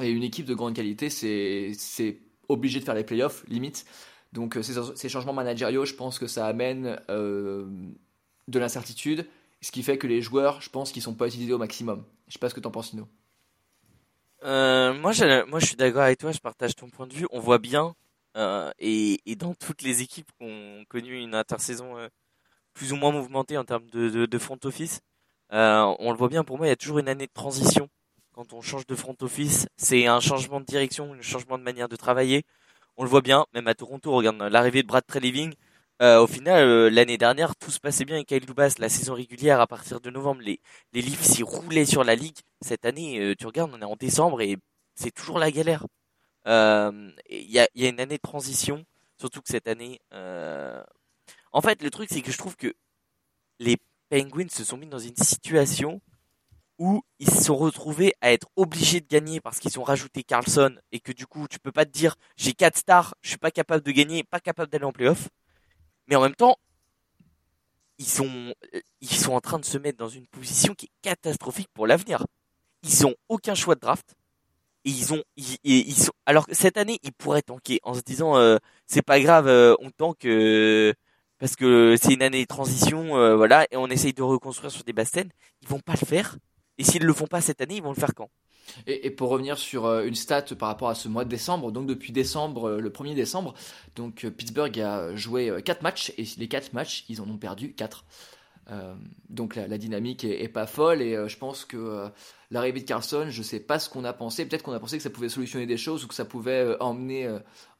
et 0.00 0.10
une 0.10 0.22
équipe 0.22 0.46
de 0.46 0.54
grande 0.54 0.74
qualité, 0.74 1.10
c'est 1.10 2.20
obligé 2.48 2.80
de 2.80 2.84
faire 2.84 2.94
les 2.94 3.04
playoffs, 3.04 3.44
limite. 3.48 3.84
Donc 4.32 4.56
euh, 4.56 4.62
ces, 4.62 5.08
changements 5.08 5.34
managériaux, 5.34 5.84
je 5.84 5.94
pense 5.94 6.18
que 6.18 6.26
ça 6.26 6.46
amène 6.46 6.98
de 7.08 8.58
l'incertitude, 8.58 9.26
ce 9.60 9.70
qui 9.70 9.82
fait 9.82 9.98
que 9.98 10.06
les 10.06 10.22
joueurs, 10.22 10.60
je 10.60 10.70
pense 10.70 10.92
qu'ils 10.92 11.02
sont 11.02 11.14
pas 11.14 11.28
utilisés 11.28 11.52
au 11.52 11.58
maximum. 11.58 12.04
Je 12.28 12.34
sais 12.34 12.38
pas 12.38 12.48
ce 12.48 12.54
que 12.54 12.60
t'en 12.60 12.70
penses, 12.70 12.92
Nino. 12.94 13.06
Euh, 14.42 14.92
moi, 14.94 15.12
j'ai- 15.12 15.44
moi, 15.44 15.60
je 15.60 15.66
suis 15.66 15.76
d'accord 15.76 16.02
avec 16.02 16.18
toi. 16.18 16.32
Je 16.32 16.38
partage 16.38 16.74
ton 16.74 16.88
point 16.90 17.06
de 17.06 17.14
vue. 17.14 17.26
On 17.30 17.40
voit 17.40 17.58
bien, 17.58 17.94
euh, 18.36 18.70
et, 18.78 19.20
et 19.26 19.36
dans 19.36 19.54
toutes 19.54 19.82
les 19.82 20.02
équipes 20.02 20.26
qui 20.38 20.44
ont 20.46 20.84
connu 20.88 21.18
une 21.20 21.34
intersaison 21.34 21.96
euh, 21.98 22.08
plus 22.74 22.92
ou 22.92 22.96
moins 22.96 23.12
mouvementée 23.12 23.58
en 23.58 23.64
termes 23.64 23.88
de, 23.90 24.08
de, 24.10 24.26
de 24.26 24.38
front 24.38 24.58
office, 24.64 25.00
euh, 25.52 25.94
on 26.00 26.12
le 26.12 26.18
voit 26.18 26.28
bien. 26.28 26.44
Pour 26.44 26.58
moi, 26.58 26.66
il 26.66 26.70
y 26.70 26.72
a 26.72 26.76
toujours 26.76 26.98
une 27.00 27.08
année 27.08 27.26
de 27.26 27.32
transition 27.32 27.88
quand 28.32 28.52
on 28.54 28.62
change 28.62 28.86
de 28.86 28.94
front 28.96 29.16
office. 29.22 29.66
C'est 29.76 30.06
un 30.06 30.20
changement 30.20 30.60
de 30.60 30.66
direction, 30.66 31.14
un 31.14 31.22
changement 31.22 31.58
de 31.58 31.64
manière 31.64 31.88
de 31.88 31.96
travailler. 31.96 32.44
On 32.96 33.04
le 33.04 33.10
voit 33.10 33.22
bien, 33.22 33.46
même 33.54 33.68
à 33.68 33.74
Toronto. 33.74 34.12
Regarde 34.12 34.38
l'arrivée 34.42 34.82
de 34.82 34.88
Brad 34.88 35.04
Treliving. 35.06 35.54
Euh, 36.02 36.20
au 36.20 36.26
final, 36.26 36.66
euh, 36.66 36.90
l'année 36.90 37.16
dernière, 37.16 37.54
tout 37.54 37.70
se 37.70 37.78
passait 37.78 38.04
bien 38.04 38.16
avec 38.16 38.26
Kyle 38.26 38.44
Dubas. 38.44 38.74
La 38.78 38.88
saison 38.88 39.14
régulière, 39.14 39.60
à 39.60 39.68
partir 39.68 40.00
de 40.00 40.10
novembre, 40.10 40.40
les, 40.42 40.60
les 40.92 41.00
Leafs 41.00 41.38
y 41.38 41.44
roulaient 41.44 41.84
sur 41.84 42.02
la 42.02 42.16
ligue. 42.16 42.38
Cette 42.60 42.84
année, 42.84 43.20
euh, 43.20 43.34
tu 43.38 43.46
regardes, 43.46 43.70
on 43.72 43.80
est 43.80 43.84
en 43.84 43.94
décembre 43.94 44.40
et 44.40 44.56
c'est 44.96 45.12
toujours 45.12 45.38
la 45.38 45.52
galère. 45.52 45.86
Il 46.44 47.12
y, 47.28 47.60
a, 47.60 47.68
y 47.76 47.86
a 47.86 47.88
une 47.88 48.00
année 48.00 48.16
de 48.16 48.22
transition, 48.22 48.84
surtout 49.16 49.40
que 49.42 49.48
cette 49.48 49.68
année. 49.68 50.00
En 51.52 51.60
fait, 51.60 51.82
le 51.82 51.90
truc, 51.90 52.08
c'est 52.10 52.22
que 52.22 52.32
je 52.32 52.38
trouve 52.38 52.56
que 52.56 52.74
les 53.60 53.76
Penguins 54.10 54.48
se 54.48 54.64
sont 54.64 54.76
mis 54.76 54.88
dans 54.88 54.98
une 54.98 55.16
situation 55.16 56.00
où 56.78 57.02
ils 57.20 57.30
se 57.30 57.44
sont 57.44 57.56
retrouvés 57.56 58.14
à 58.20 58.32
être 58.32 58.48
obligés 58.56 59.00
de 59.00 59.06
gagner 59.06 59.40
parce 59.40 59.60
qu'ils 59.60 59.78
ont 59.78 59.84
rajouté 59.84 60.24
Carlson 60.24 60.74
et 60.90 60.98
que 60.98 61.12
du 61.12 61.26
coup, 61.26 61.46
tu 61.46 61.60
peux 61.60 61.70
pas 61.70 61.84
te 61.84 61.90
dire 61.90 62.16
j'ai 62.36 62.54
quatre 62.54 62.76
stars, 62.76 63.14
je 63.20 63.28
suis 63.28 63.38
pas 63.38 63.52
capable 63.52 63.84
de 63.84 63.92
gagner, 63.92 64.24
pas 64.24 64.40
capable 64.40 64.70
d'aller 64.70 64.86
en 64.86 64.92
playoff. 64.92 65.28
Mais 66.08 66.16
en 66.16 66.22
même 66.22 66.34
temps, 66.34 66.56
ils 67.98 68.06
sont, 68.06 68.54
ils 69.00 69.14
sont 69.14 69.32
en 69.32 69.40
train 69.40 69.58
de 69.58 69.64
se 69.64 69.78
mettre 69.78 69.98
dans 69.98 70.08
une 70.08 70.26
position 70.26 70.74
qui 70.74 70.86
est 70.86 70.90
catastrophique 71.02 71.68
pour 71.72 71.86
l'avenir. 71.86 72.26
Ils 72.82 73.06
ont 73.06 73.14
aucun 73.28 73.54
choix 73.54 73.74
de 73.74 73.80
draft. 73.80 74.16
Et 74.84 74.90
ils 74.90 75.12
ont, 75.12 75.22
ils, 75.36 75.58
ils 75.62 75.94
sont, 75.94 76.12
alors 76.26 76.46
que 76.46 76.54
cette 76.54 76.76
année, 76.76 76.98
ils 77.04 77.12
pourraient 77.12 77.42
tanker 77.42 77.78
en 77.84 77.94
se 77.94 78.00
disant, 78.00 78.36
euh, 78.36 78.58
c'est 78.86 79.02
pas 79.02 79.20
grave, 79.20 79.46
euh, 79.46 79.76
on 79.78 79.90
tank, 79.90 80.24
euh, 80.24 80.92
parce 81.38 81.54
que 81.54 81.96
c'est 82.00 82.14
une 82.14 82.22
année 82.22 82.42
de 82.42 82.48
transition, 82.48 83.16
euh, 83.16 83.36
voilà, 83.36 83.64
et 83.70 83.76
on 83.76 83.86
essaye 83.86 84.12
de 84.12 84.22
reconstruire 84.22 84.72
sur 84.72 84.82
des 84.82 84.92
bases 84.92 85.10
saines. 85.10 85.30
Ils 85.60 85.68
vont 85.68 85.78
pas 85.78 85.94
le 86.00 86.04
faire. 86.04 86.36
Et 86.78 86.84
s'ils 86.84 87.04
le 87.04 87.12
font 87.12 87.28
pas 87.28 87.40
cette 87.40 87.60
année, 87.60 87.76
ils 87.76 87.82
vont 87.82 87.92
le 87.92 88.00
faire 88.00 88.14
quand? 88.14 88.28
Et, 88.86 89.10
pour 89.10 89.30
revenir 89.30 89.58
sur 89.58 89.86
euh, 89.86 90.04
une 90.04 90.14
stat 90.14 90.42
par 90.58 90.68
rapport 90.68 90.88
à 90.88 90.94
ce 90.94 91.08
mois 91.08 91.24
de 91.24 91.30
décembre, 91.30 91.72
donc 91.72 91.86
depuis 91.86 92.12
décembre, 92.12 92.68
euh, 92.68 92.80
le 92.80 92.90
1er 92.90 93.14
décembre, 93.14 93.54
donc 93.96 94.24
euh, 94.24 94.30
Pittsburgh 94.30 94.78
a 94.80 95.14
joué 95.16 95.62
4 95.64 95.82
matchs 95.82 96.12
et 96.18 96.24
les 96.38 96.48
4 96.48 96.72
matchs, 96.72 97.04
ils 97.08 97.20
en 97.20 97.28
ont 97.28 97.36
perdu 97.36 97.72
4. 97.72 98.04
Euh, 98.70 98.94
donc 99.28 99.56
la, 99.56 99.76
dynamique 99.76 100.24
est, 100.24 100.48
pas 100.48 100.66
folle 100.66 101.02
et 101.02 101.28
je 101.28 101.36
pense 101.36 101.64
que 101.64 102.08
l'arrivée 102.50 102.80
de 102.80 102.86
Carlson, 102.86 103.26
je 103.28 103.42
sais 103.42 103.58
pas 103.58 103.78
ce 103.78 103.90
qu'on 103.90 104.04
a 104.04 104.12
pensé. 104.12 104.46
Peut-être 104.46 104.62
qu'on 104.62 104.72
a 104.72 104.78
pensé 104.78 104.96
que 104.96 105.02
ça 105.02 105.10
pouvait 105.10 105.28
solutionner 105.28 105.66
des 105.66 105.76
choses 105.76 106.04
ou 106.04 106.08
que 106.08 106.14
ça 106.14 106.24
pouvait 106.24 106.76
emmener, 106.78 107.28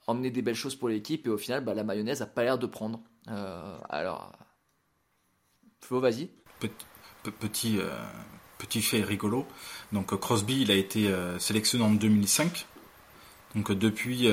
emmener 0.09 0.31
des 0.31 0.42
belles 0.42 0.57
choses 0.57 0.75
pour 0.75 0.88
l'équipe 0.88 1.27
et 1.27 1.31
au 1.31 1.38
final, 1.38 1.62
bah, 1.64 1.75
la 1.75 1.85
mayonnaise 1.85 2.21
a 2.21 2.27
pas 2.27 2.42
l'air 2.42 2.59
de 2.59 2.66
prendre. 2.66 3.01
Alors, 3.88 4.33
Flo, 5.81 6.01
vas-y. 6.01 6.31
Petit, 6.59 6.87
pe- 7.23 7.31
petit, 7.31 7.79
petit 8.59 8.83
fait 8.83 9.03
rigolo. 9.03 9.47
Donc 9.92 10.12
euh, 10.12 10.16
Crosby, 10.16 10.62
il 10.62 10.70
a 10.70 10.74
été 10.74 11.09
euh, 11.09 11.38
sélectionné 11.38 11.85
en 11.85 11.90
2005. 11.90 12.66
Donc 13.55 13.70
euh, 13.70 13.74
depuis, 13.74 14.28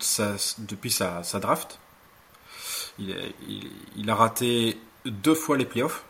sa, 0.00 0.34
depuis 0.58 0.90
sa, 0.90 1.22
draft, 1.40 1.78
il, 2.98 4.10
a- 4.10 4.14
raté 4.14 4.76
deux 5.04 5.34
fois 5.34 5.56
les 5.56 5.64
playoffs 5.64 6.04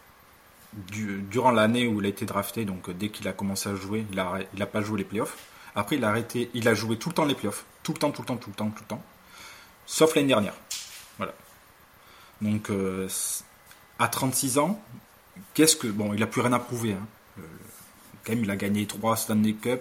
du- 0.73 1.21
durant 1.31 1.51
l'année 1.51 1.87
où 1.87 2.01
il 2.01 2.07
a 2.07 2.09
été 2.09 2.25
drafté. 2.25 2.65
Donc 2.65 2.91
dès 2.91 3.11
qu'il 3.11 3.29
a 3.29 3.33
commencé 3.33 3.69
à 3.69 3.75
jouer, 3.75 4.07
il 4.11 4.19
a, 4.19 4.39
il 4.55 4.63
a 4.63 4.67
pas 4.67 4.81
joué 4.81 4.99
les 4.99 5.05
playoffs. 5.05 5.37
Après, 5.75 5.97
il 5.97 6.05
a 6.05 6.09
arrêté, 6.09 6.51
il 6.55 6.67
a 6.67 6.75
joué 6.75 6.97
tout 6.97 7.11
le 7.11 7.15
temps 7.15 7.25
les 7.27 7.35
playoffs, 7.35 7.65
tout 7.83 7.93
le 7.93 7.99
temps, 7.99 8.11
tout 8.11 8.23
le 8.23 8.27
temps, 8.27 8.37
tout 8.37 8.51
le 8.51 8.57
temps, 8.57 8.71
tout 8.71 8.83
le 8.83 8.89
temps, 8.89 9.03
sauf 9.87 10.15
l'année 10.17 10.29
dernière. 10.29 10.55
Voilà. 11.19 11.35
Donc 12.41 12.71
à 13.99 14.09
36 14.09 14.59
ans, 14.59 14.83
qu'est-ce 15.55 15.77
que 15.77 15.87
bon, 15.89 16.15
il 16.15 16.23
a 16.23 16.27
plus 16.27 16.41
rien 16.41 16.53
à 16.55 16.59
prouver. 16.59 16.95
Hein. 16.95 17.07
Il 18.33 18.51
a 18.51 18.57
gagné 18.57 18.87
trois 18.87 19.17
Stanley 19.17 19.55
Cup. 19.55 19.81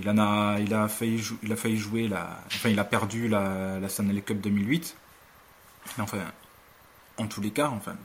Il 0.00 0.08
a, 0.08 0.58
il 0.58 0.72
a 0.72 0.88
failli, 0.88 1.22
il 1.42 1.52
a 1.52 1.56
failli 1.56 1.76
jouer 1.76 2.08
la, 2.08 2.40
enfin, 2.46 2.70
il 2.70 2.78
a 2.78 2.84
perdu 2.84 3.28
la, 3.28 3.86
Stanley 3.88 4.22
Cup 4.22 4.40
2008. 4.40 4.96
Mais 5.96 6.04
enfin, 6.04 6.18
en 7.18 7.26
tous 7.26 7.40
les 7.40 7.50
cas, 7.50 7.68
enfin, 7.68 7.96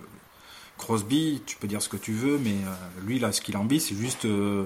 Crosby, 0.77 1.41
tu 1.45 1.55
peux 1.55 1.67
dire 1.67 1.81
ce 1.81 1.89
que 1.89 1.97
tu 1.97 2.11
veux, 2.11 2.37
mais 2.39 2.51
euh, 2.51 3.05
lui 3.05 3.19
là, 3.19 3.31
ce 3.31 3.41
qu'il 3.41 3.55
a 3.55 3.59
envie, 3.59 3.79
c'est 3.79 3.95
juste 3.95 4.25
euh, 4.25 4.65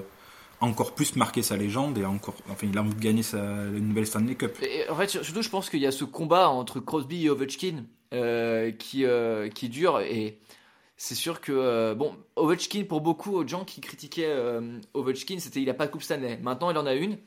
encore 0.60 0.94
plus 0.94 1.14
marquer 1.14 1.42
sa 1.42 1.56
légende 1.56 1.96
et 1.98 2.04
encore, 2.04 2.34
enfin, 2.50 2.66
il 2.68 2.76
a 2.76 2.80
envie 2.80 2.94
de 2.94 3.00
gagner 3.00 3.22
sa 3.22 3.38
une 3.38 3.88
nouvelle 3.88 4.06
Stanley 4.06 4.34
Cup. 4.34 4.58
En 4.90 4.96
fait, 4.96 5.08
surtout, 5.08 5.42
je 5.42 5.48
pense 5.48 5.70
qu'il 5.70 5.80
y 5.80 5.86
a 5.86 5.92
ce 5.92 6.04
combat 6.04 6.48
entre 6.48 6.80
Crosby 6.80 7.26
et 7.26 7.30
Ovechkin 7.30 7.84
euh, 8.12 8.72
qui, 8.72 9.04
qui 9.54 9.68
dure. 9.68 10.00
Et 10.00 10.38
c'est 11.02 11.16
sûr 11.16 11.40
que, 11.40 11.50
euh, 11.50 11.96
bon, 11.96 12.14
Ovechkin, 12.36 12.84
pour 12.84 13.00
beaucoup 13.00 13.42
de 13.42 13.48
gens 13.48 13.64
qui 13.64 13.80
critiquaient 13.80 14.30
euh, 14.30 14.78
Ovechkin, 14.94 15.40
c'était 15.40 15.60
il 15.60 15.66
n'a 15.66 15.74
pas 15.74 15.86
de 15.86 15.90
Coupe 15.90 16.04
Stanley. 16.04 16.38
Maintenant, 16.40 16.70
il 16.70 16.78
en 16.78 16.86
a 16.86 16.94
une. 16.94 17.18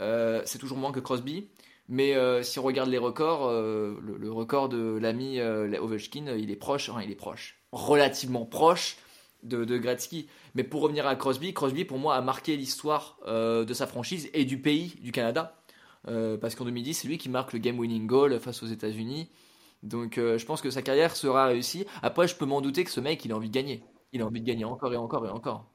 Euh, 0.00 0.40
c'est 0.44 0.58
toujours 0.60 0.78
moins 0.78 0.92
que 0.92 1.00
Crosby. 1.00 1.48
Mais 1.88 2.14
si 2.44 2.60
on 2.60 2.62
regarde 2.62 2.90
les 2.90 2.98
records, 2.98 3.50
le, 3.50 4.30
record 4.30 4.68
de 4.68 4.98
l'ami 5.00 5.40
Ovechkin, 5.40 6.36
il 6.36 6.50
est 6.52 6.56
proche, 6.56 6.90
enfin, 6.90 7.02
il 7.02 7.10
est 7.10 7.16
proche, 7.16 7.60
relativement 7.72 8.44
proche 8.44 8.98
de, 9.42 9.64
de 9.64 9.78
Gretzky. 9.78 10.28
Mais 10.54 10.62
pour 10.62 10.82
revenir 10.82 11.04
à 11.06 11.16
Crosby, 11.16 11.52
Crosby 11.54 11.84
pour 11.84 11.98
moi 11.98 12.14
a 12.14 12.20
marqué 12.20 12.56
l'histoire 12.56 13.18
de 13.26 13.72
sa 13.72 13.88
franchise 13.88 14.30
et 14.32 14.44
du 14.44 14.60
pays, 14.60 14.94
du 15.00 15.10
Canada. 15.10 15.58
Parce 16.04 16.54
qu'en 16.54 16.66
2010, 16.66 16.94
c'est 16.94 17.08
lui 17.08 17.18
qui 17.18 17.30
marque 17.30 17.52
le 17.54 17.58
game-winning 17.58 18.06
goal 18.06 18.38
face 18.38 18.62
aux 18.62 18.66
États-Unis. 18.66 19.28
Donc 19.82 20.18
euh, 20.18 20.38
je 20.38 20.46
pense 20.46 20.60
que 20.60 20.70
sa 20.70 20.82
carrière 20.82 21.14
sera 21.16 21.46
réussie. 21.46 21.86
Après, 22.02 22.26
je 22.28 22.34
peux 22.34 22.46
m'en 22.46 22.60
douter 22.60 22.84
que 22.84 22.90
ce 22.90 23.00
mec, 23.00 23.24
il 23.24 23.32
a 23.32 23.36
envie 23.36 23.48
de 23.48 23.54
gagner. 23.54 23.82
Il 24.12 24.22
a 24.22 24.26
envie 24.26 24.40
de 24.40 24.46
gagner 24.46 24.64
encore 24.64 24.92
et 24.92 24.96
encore 24.96 25.26
et 25.26 25.30
encore. 25.30 25.66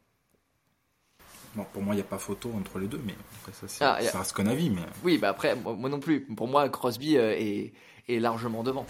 Bon, 1.55 1.65
pour 1.71 1.83
moi, 1.83 1.93
il 1.93 1.97
n'y 1.97 2.01
a 2.03 2.05
pas 2.05 2.17
photo 2.17 2.51
entre 2.55 2.79
les 2.79 2.87
deux, 2.87 2.99
mais 3.05 3.13
après, 3.41 3.67
ça, 3.67 3.95
Ah, 3.95 4.01
y 4.01 4.07
a- 4.07 4.11
ça 4.11 4.19
reste 4.19 4.35
qu'un 4.35 4.47
avis. 4.47 4.69
Mais 4.71 4.81
Oui, 5.03 5.19
bah 5.19 5.29
après, 5.29 5.55
moi, 5.55 5.73
moi 5.73 5.89
non 5.89 5.99
plus. 5.99 6.25
Pour 6.25 6.47
moi, 6.47 6.67
Crosby 6.69 7.15
euh, 7.17 7.35
est, 7.37 7.73
est 8.09 8.19
largement 8.19 8.63
devant. 8.63 8.85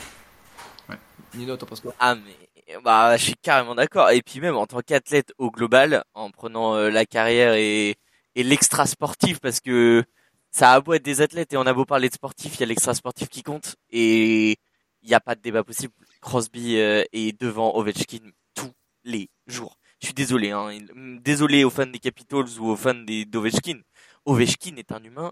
Ouais. 0.89 0.95
Nino, 1.35 1.57
t'en 1.57 1.65
penses 1.65 1.81
quoi? 1.81 1.93
Ah 1.99 2.15
mais 2.15 2.35
bah 2.83 3.17
je 3.17 3.23
suis 3.25 3.35
carrément 3.35 3.75
d'accord. 3.75 4.09
Et 4.11 4.21
puis 4.21 4.39
même 4.39 4.55
en 4.55 4.65
tant 4.65 4.79
qu'athlète 4.79 5.33
au 5.37 5.51
global, 5.51 6.03
en 6.13 6.31
prenant 6.31 6.75
euh, 6.75 6.89
la 6.89 7.05
carrière 7.05 7.53
et, 7.55 7.95
et 8.35 8.43
l'extra 8.43 8.85
sportif, 8.85 9.39
parce 9.41 9.59
que 9.59 10.03
ça 10.49 10.71
a 10.73 10.79
beau 10.81 10.93
être 10.93 11.03
des 11.03 11.19
athlètes 11.21 11.51
et 11.51 11.57
on 11.57 11.65
a 11.65 11.73
beau 11.73 11.83
parler 11.85 12.07
de 12.09 12.13
sportif, 12.13 12.55
il 12.55 12.59
y 12.61 12.63
a 12.63 12.67
l'extra 12.67 12.93
sportif 12.93 13.27
qui 13.27 13.43
compte 13.43 13.75
et 13.91 14.57
il 15.03 15.09
n'y 15.09 15.13
a 15.15 15.19
pas 15.19 15.35
de 15.35 15.41
débat 15.41 15.63
possible. 15.63 15.93
Crosby 16.21 16.77
euh, 16.77 17.03
est 17.13 17.39
devant 17.39 17.75
Ovechkin 17.75 18.31
tous 18.55 18.71
les 19.03 19.29
jours. 19.47 19.77
Je 20.01 20.07
suis 20.07 20.13
désolé, 20.13 20.51
hein. 20.51 20.71
Il- 20.71 21.21
désolé 21.21 21.63
aux 21.63 21.69
fans 21.69 21.85
des 21.85 21.99
Capitals 21.99 22.59
ou 22.59 22.69
aux 22.69 22.75
fans 22.75 22.93
des 22.93 23.25
d'Ovechkin. 23.25 23.79
Ovechkin 24.25 24.75
est 24.77 24.91
un 24.91 25.03
humain 25.03 25.31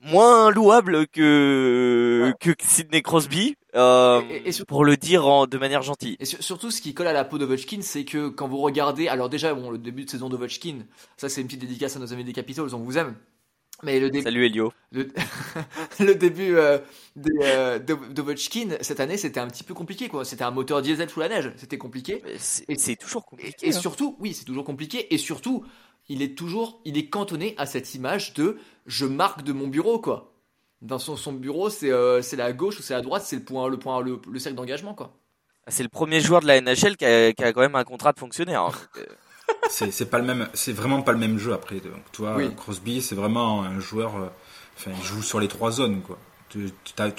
moins 0.00 0.50
louable 0.50 1.08
que 1.08 2.32
que 2.40 2.50
Sidney 2.60 3.02
Crosby, 3.02 3.56
euh, 3.74 4.20
Et- 4.30 4.36
et- 4.36 4.48
et 4.48 4.52
surtout- 4.52 4.66
pour 4.68 4.84
le 4.84 4.96
dire 4.96 5.26
en, 5.26 5.46
de 5.46 5.58
manière 5.58 5.82
gentille. 5.82 6.16
Et 6.20 6.24
sur- 6.24 6.42
surtout, 6.42 6.70
ce 6.70 6.80
qui 6.80 6.94
colle 6.94 7.08
à 7.08 7.12
la 7.12 7.24
peau 7.24 7.36
d'Ovechkin, 7.38 7.82
c'est 7.82 8.04
que 8.04 8.28
quand 8.28 8.46
vous 8.48 8.58
regardez, 8.58 9.08
alors 9.08 9.28
déjà, 9.28 9.52
bon, 9.54 9.70
le 9.70 9.78
début 9.78 10.04
de 10.04 10.10
saison 10.10 10.28
d'Ovechkin, 10.28 10.84
ça 11.16 11.28
c'est 11.28 11.40
une 11.40 11.48
petite 11.48 11.60
dédicace 11.62 11.96
à 11.96 11.98
nos 11.98 12.12
amis 12.12 12.24
des 12.24 12.32
Capitals, 12.32 12.74
on 12.74 12.78
vous 12.78 12.96
aime. 12.98 13.16
Mais 13.82 14.00
le, 14.00 14.10
début 14.10 14.24
Salut 14.24 14.44
Elio. 14.46 14.72
le, 14.92 15.08
le 16.00 16.14
début 16.14 16.56
euh, 16.56 16.78
des, 17.14 17.30
euh, 17.42 17.78
d'O- 17.78 18.08
d'Ovechkin 18.10 18.76
cette 18.80 18.98
année, 19.00 19.16
c'était 19.16 19.40
un 19.40 19.46
petit 19.46 19.62
peu 19.64 19.74
compliqué, 19.74 20.08
quoi. 20.08 20.24
C'était 20.24 20.42
un 20.44 20.50
moteur 20.50 20.82
diesel 20.82 21.08
sous 21.08 21.20
la 21.20 21.28
neige, 21.28 21.52
c'était 21.56 21.78
compliqué. 21.78 22.22
C'est 22.38 22.64
Et- 22.68 22.76
c'est 22.78 22.96
toujours 22.96 23.24
compliqué. 23.24 23.54
et 23.62 23.68
hein. 23.68 23.80
surtout, 23.80 24.16
oui, 24.18 24.34
c'est 24.34 24.44
toujours 24.44 24.64
compliqué. 24.64 25.12
Et 25.14 25.18
surtout, 25.18 25.64
il 26.08 26.22
est 26.22 26.36
toujours, 26.36 26.80
il 26.84 26.98
est 26.98 27.08
cantonné 27.08 27.54
à 27.56 27.66
cette 27.66 27.94
image 27.94 28.34
de 28.34 28.58
je 28.86 29.06
marque 29.06 29.42
de 29.42 29.52
mon 29.52 29.68
bureau, 29.68 30.00
quoi. 30.00 30.32
Dans 30.82 30.98
son, 30.98 31.16
son 31.16 31.32
bureau, 31.32 31.70
c'est 31.70 31.90
euh, 31.90 32.20
la 32.36 32.52
gauche 32.52 32.78
ou 32.78 32.82
c'est 32.82 32.94
la 32.94 33.00
droite, 33.02 33.22
c'est 33.26 33.36
le 33.36 33.42
point, 33.44 33.68
le 33.68 33.78
point, 33.78 34.00
le, 34.02 34.20
le 34.30 34.38
cercle 34.38 34.56
d'engagement, 34.56 34.94
quoi. 34.94 35.12
C'est 35.66 35.82
le 35.82 35.88
premier 35.88 36.20
joueur 36.20 36.40
de 36.40 36.46
la 36.46 36.60
NHL 36.60 36.96
qui 36.96 37.04
a, 37.04 37.32
qui 37.32 37.44
a 37.44 37.52
quand 37.52 37.60
même 37.60 37.74
un 37.74 37.84
contrat 37.84 38.12
de 38.12 38.18
fonctionnaire. 38.18 38.70
c'est 39.70 40.10
pas 40.10 40.18
le 40.18 40.24
même, 40.24 40.48
c'est 40.54 40.72
vraiment 40.72 41.02
pas 41.02 41.12
le 41.12 41.18
même 41.18 41.38
jeu 41.38 41.52
après. 41.52 41.76
Donc, 41.76 42.02
tu 42.12 42.22
vois, 42.22 42.36
Oui. 42.36 42.54
Crosby, 42.56 43.00
c'est 43.02 43.14
vraiment 43.14 43.62
un 43.62 43.80
joueur. 43.80 44.16
euh, 44.16 44.26
Enfin, 44.76 44.92
il 44.96 45.04
joue 45.04 45.22
sur 45.22 45.40
les 45.40 45.48
trois 45.48 45.72
zones, 45.72 46.02
quoi. 46.02 46.18
Tu, 46.50 46.70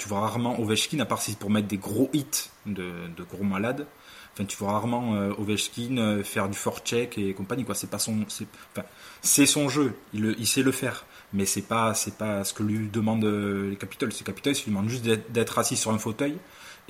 vois 0.08 0.20
rarement 0.20 0.58
Ovechkin, 0.58 0.98
à 1.00 1.04
part 1.04 1.20
si 1.20 1.32
c'est 1.32 1.38
pour 1.38 1.50
mettre 1.50 1.68
des 1.68 1.76
gros 1.76 2.08
hits 2.14 2.24
de, 2.66 2.90
de 3.16 3.22
gros 3.22 3.44
malades. 3.44 3.86
Enfin, 4.32 4.44
tu 4.46 4.56
vois 4.56 4.72
rarement 4.72 5.14
euh, 5.14 5.32
Ovechkin 5.38 5.98
euh, 5.98 6.22
faire 6.24 6.48
du 6.48 6.56
forecheck 6.56 7.18
et 7.18 7.34
compagnie, 7.34 7.64
quoi. 7.64 7.74
C'est 7.74 7.90
pas 7.90 7.98
son, 7.98 8.24
c'est, 8.28 8.46
enfin, 8.74 8.86
c'est 9.20 9.44
son 9.46 9.68
jeu. 9.68 9.92
Il, 10.14 10.34
il 10.38 10.46
sait 10.46 10.62
le 10.62 10.72
faire, 10.72 11.04
mais 11.34 11.44
c'est 11.44 11.62
pas, 11.62 11.92
c'est 11.94 12.14
pas 12.16 12.44
ce 12.44 12.54
que 12.54 12.62
lui 12.62 12.88
demandent 12.88 13.24
euh, 13.24 13.68
les 13.70 13.76
Capitals. 13.76 14.08
Les 14.08 14.24
Capitals, 14.24 14.54
ils 14.56 14.64
lui 14.64 14.70
demandent 14.72 14.88
juste 14.88 15.04
d'être 15.04 15.58
assis 15.58 15.76
sur 15.76 15.90
un 15.92 15.98
fauteuil. 15.98 16.38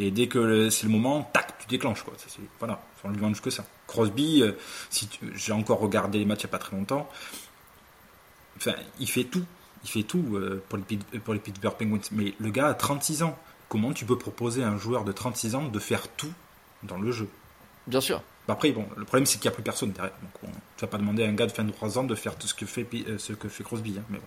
Et 0.02 0.10
dès 0.10 0.28
que 0.28 0.70
c'est 0.70 0.84
le 0.86 0.92
moment, 0.92 1.28
tac, 1.32 1.58
tu 1.58 1.66
déclenches, 1.68 2.02
quoi. 2.02 2.14
Ça, 2.16 2.26
voilà, 2.58 2.80
on 3.04 3.10
lui 3.10 3.16
demande 3.16 3.38
que 3.38 3.50
ça. 3.50 3.64
Crosby, 3.86 4.42
euh, 4.42 4.52
si 4.88 5.08
tu- 5.08 5.30
j'ai 5.36 5.52
encore 5.52 5.78
regardé 5.78 6.18
les 6.18 6.24
matchs 6.24 6.40
il 6.42 6.46
n'y 6.46 6.50
a 6.50 6.52
pas 6.52 6.58
très 6.58 6.74
longtemps. 6.74 7.06
Enfin, 8.56 8.72
il 8.98 9.08
fait 9.08 9.24
tout. 9.24 9.44
Il 9.84 9.90
fait 9.90 10.02
tout 10.02 10.24
euh, 10.36 10.62
pour, 10.68 10.78
les, 10.78 10.96
pour 11.20 11.34
les 11.34 11.40
Pittsburgh 11.40 11.74
Penguins. 11.76 12.00
Mais 12.12 12.34
le 12.38 12.50
gars 12.50 12.68
a 12.68 12.74
36 12.74 13.22
ans. 13.22 13.38
Comment 13.68 13.92
tu 13.92 14.04
peux 14.04 14.18
proposer 14.18 14.62
à 14.64 14.68
un 14.68 14.78
joueur 14.78 15.04
de 15.04 15.12
36 15.12 15.54
ans 15.54 15.64
de 15.68 15.78
faire 15.78 16.08
tout 16.08 16.32
dans 16.82 16.98
le 16.98 17.12
jeu? 17.12 17.28
Bien 17.86 18.00
sûr. 18.00 18.22
Bah 18.48 18.54
Après, 18.54 18.72
bon, 18.72 18.86
le 18.96 19.04
problème 19.04 19.26
c'est 19.26 19.38
qu'il 19.38 19.48
n'y 19.48 19.52
a 19.52 19.54
plus 19.54 19.62
personne 19.62 19.92
derrière. 19.92 20.12
Donc, 20.22 20.32
bon, 20.42 20.48
tu 20.76 20.80
vas 20.80 20.88
pas 20.88 20.98
demander 20.98 21.24
à 21.24 21.28
un 21.28 21.32
gars 21.34 21.46
de 21.46 21.52
23 21.52 21.98
ans 21.98 22.04
de 22.04 22.14
faire 22.14 22.36
tout 22.36 22.46
ce 22.48 22.54
que 22.54 22.66
fait, 22.66 22.86
euh, 23.06 23.18
ce 23.18 23.32
que 23.32 23.48
fait 23.48 23.62
Crosby. 23.64 23.96
hein, 23.98 24.02
mais 24.10 24.18
bon. 24.18 24.24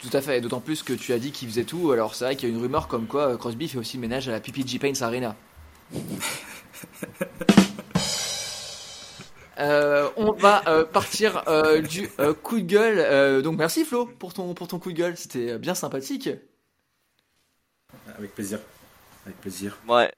Tout 0.00 0.10
à 0.12 0.20
fait. 0.20 0.38
Et 0.38 0.40
d'autant 0.40 0.60
plus 0.60 0.82
que 0.82 0.92
tu 0.92 1.12
as 1.12 1.18
dit 1.18 1.32
qu'il 1.32 1.48
faisait 1.48 1.64
tout. 1.64 1.90
Alors 1.90 2.14
c'est 2.14 2.24
vrai 2.24 2.36
qu'il 2.36 2.48
y 2.48 2.52
a 2.52 2.54
une 2.54 2.60
rumeur 2.60 2.88
comme 2.88 3.06
quoi 3.06 3.28
euh, 3.32 3.36
Crosby 3.36 3.68
fait 3.68 3.78
aussi 3.78 3.96
le 3.96 4.02
ménage 4.02 4.28
à 4.28 4.32
la 4.32 4.40
PPG 4.40 4.78
Paints 4.78 5.02
Arena. 5.02 5.36
Euh, 9.58 10.08
on 10.16 10.30
va 10.32 10.62
euh, 10.68 10.84
partir 10.84 11.42
euh, 11.48 11.80
du 11.80 12.08
euh, 12.20 12.32
coup 12.32 12.60
de 12.60 12.64
gueule. 12.66 12.98
Euh, 13.00 13.42
donc 13.42 13.58
merci 13.58 13.84
Flo 13.84 14.06
pour 14.06 14.32
ton 14.32 14.54
pour 14.54 14.68
ton 14.68 14.78
coup 14.78 14.92
de 14.92 14.96
gueule. 14.96 15.16
C'était 15.16 15.58
bien 15.58 15.74
sympathique. 15.74 16.28
Avec 18.16 18.34
plaisir. 18.34 18.60
Avec 19.26 19.40
plaisir. 19.40 19.76
ouais. 19.88 20.12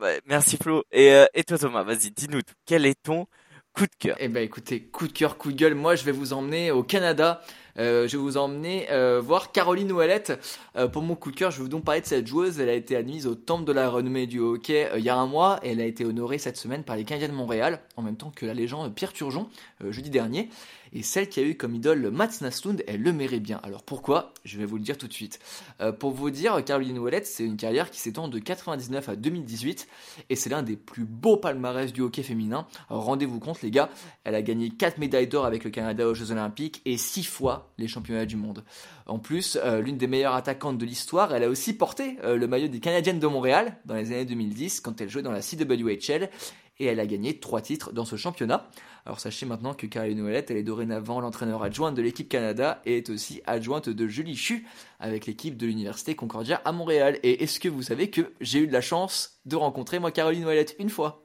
Ouais, 0.00 0.20
merci 0.26 0.56
Flo. 0.60 0.82
Et, 0.90 1.12
euh, 1.12 1.24
et 1.34 1.44
toi 1.44 1.56
Thomas, 1.56 1.84
vas-y, 1.84 2.10
dis-nous 2.10 2.42
tout. 2.42 2.54
Quel 2.66 2.84
est 2.84 3.00
ton 3.00 3.26
coup 3.74 3.86
de 3.86 3.94
cœur 3.98 4.16
Eh 4.20 4.28
ben 4.28 4.42
écoutez, 4.42 4.80
coup 4.80 5.08
de 5.08 5.12
cœur, 5.12 5.36
coup 5.36 5.50
de 5.50 5.56
gueule. 5.56 5.74
Moi, 5.74 5.96
je 5.96 6.04
vais 6.04 6.12
vous 6.12 6.32
emmener 6.32 6.70
au 6.70 6.82
Canada. 6.82 7.42
Euh, 7.76 8.06
je 8.06 8.16
vais 8.16 8.22
vous 8.22 8.36
emmener 8.36 8.86
euh, 8.92 9.20
voir 9.20 9.50
Caroline 9.50 9.90
Ouellette. 9.90 10.32
Euh, 10.76 10.86
pour 10.86 11.02
mon 11.02 11.16
coup 11.16 11.32
de 11.32 11.36
cœur, 11.36 11.50
je 11.50 11.56
vais 11.56 11.64
vous 11.64 11.68
donc 11.68 11.84
parler 11.84 12.00
de 12.00 12.06
cette 12.06 12.26
joueuse. 12.26 12.60
Elle 12.60 12.68
a 12.68 12.74
été 12.74 12.94
admise 12.94 13.26
au 13.26 13.34
temple 13.34 13.64
de 13.64 13.72
la 13.72 13.88
renommée 13.88 14.28
du 14.28 14.38
hockey 14.38 14.88
il 14.96 15.02
y 15.02 15.08
a 15.08 15.16
un 15.16 15.26
mois. 15.26 15.58
Et 15.64 15.72
elle 15.72 15.80
a 15.80 15.86
été 15.86 16.04
honorée 16.04 16.38
cette 16.38 16.56
semaine 16.56 16.84
par 16.84 16.96
les 16.96 17.04
Canadiens 17.04 17.28
de 17.28 17.34
Montréal, 17.34 17.80
en 17.96 18.02
même 18.02 18.16
temps 18.16 18.30
que 18.34 18.46
la 18.46 18.54
légende 18.54 18.94
Pierre 18.94 19.12
Turgeon, 19.12 19.48
jeudi 19.90 20.10
dernier. 20.10 20.50
Et 20.94 21.02
celle 21.02 21.28
qui 21.28 21.40
a 21.40 21.42
eu 21.42 21.56
comme 21.56 21.74
idole 21.74 22.10
Mats 22.10 22.40
Naslund, 22.40 22.82
elle 22.86 23.02
le 23.02 23.12
mérite 23.12 23.42
bien. 23.42 23.60
Alors 23.64 23.82
pourquoi? 23.82 24.32
Je 24.44 24.58
vais 24.58 24.64
vous 24.64 24.76
le 24.76 24.82
dire 24.82 24.96
tout 24.96 25.08
de 25.08 25.12
suite. 25.12 25.40
Euh, 25.80 25.90
pour 25.90 26.12
vous 26.12 26.30
dire, 26.30 26.64
Caroline 26.64 26.98
Ouellette, 26.98 27.26
c'est 27.26 27.44
une 27.44 27.56
carrière 27.56 27.90
qui 27.90 28.00
s'étend 28.00 28.28
de 28.28 28.38
99 28.38 29.08
à 29.08 29.16
2018. 29.16 29.88
Et 30.30 30.36
c'est 30.36 30.50
l'un 30.50 30.62
des 30.62 30.76
plus 30.76 31.04
beaux 31.04 31.36
palmarès 31.36 31.92
du 31.92 32.00
hockey 32.00 32.22
féminin. 32.22 32.66
Rendez-vous 32.88 33.40
compte 33.40 33.60
les 33.62 33.70
gars, 33.70 33.90
elle 34.22 34.36
a 34.36 34.42
gagné 34.42 34.70
4 34.70 34.98
médailles 34.98 35.26
d'or 35.26 35.44
avec 35.44 35.64
le 35.64 35.70
Canada 35.70 36.06
aux 36.06 36.14
Jeux 36.14 36.30
Olympiques 36.30 36.80
et 36.84 36.96
6 36.96 37.24
fois 37.24 37.72
les 37.78 37.88
championnats 37.88 38.26
du 38.26 38.36
monde. 38.36 38.64
En 39.06 39.18
plus, 39.18 39.58
euh, 39.62 39.80
l'une 39.80 39.98
des 39.98 40.06
meilleures 40.06 40.34
attaquantes 40.34 40.78
de 40.78 40.86
l'histoire, 40.86 41.34
elle 41.34 41.42
a 41.42 41.48
aussi 41.48 41.74
porté 41.74 42.16
euh, 42.22 42.36
le 42.36 42.46
maillot 42.46 42.68
des 42.68 42.80
Canadiennes 42.80 43.18
de 43.18 43.26
Montréal 43.26 43.76
dans 43.84 43.94
les 43.94 44.12
années 44.12 44.24
2010 44.24 44.80
quand 44.80 45.00
elle 45.00 45.10
jouait 45.10 45.22
dans 45.22 45.32
la 45.32 45.40
CWHL 45.40 46.30
et 46.78 46.86
elle 46.86 47.00
a 47.00 47.06
gagné 47.06 47.38
3 47.38 47.60
titres 47.60 47.92
dans 47.92 48.04
ce 48.04 48.16
championnat. 48.16 48.68
Alors 49.06 49.20
sachez 49.20 49.44
maintenant 49.44 49.74
que 49.74 49.86
Caroline 49.86 50.22
Ouellette, 50.22 50.50
elle 50.50 50.56
est 50.56 50.62
dorénavant 50.62 51.20
l'entraîneur 51.20 51.62
adjointe 51.62 51.94
de 51.94 52.00
l'équipe 52.00 52.26
Canada 52.28 52.80
et 52.86 52.96
est 52.96 53.10
aussi 53.10 53.42
adjointe 53.46 53.90
de 53.90 54.06
Julie 54.08 54.36
Chu 54.36 54.66
avec 54.98 55.26
l'équipe 55.26 55.58
de 55.58 55.66
l'Université 55.66 56.14
Concordia 56.14 56.62
à 56.64 56.72
Montréal. 56.72 57.18
Et 57.22 57.42
est-ce 57.42 57.60
que 57.60 57.68
vous 57.68 57.82
savez 57.82 58.08
que 58.08 58.32
j'ai 58.40 58.60
eu 58.60 58.66
de 58.66 58.72
la 58.72 58.80
chance 58.80 59.40
de 59.44 59.56
rencontrer 59.56 59.98
moi 59.98 60.10
Caroline 60.10 60.46
Ouellette 60.46 60.74
une 60.78 60.88
fois? 60.88 61.22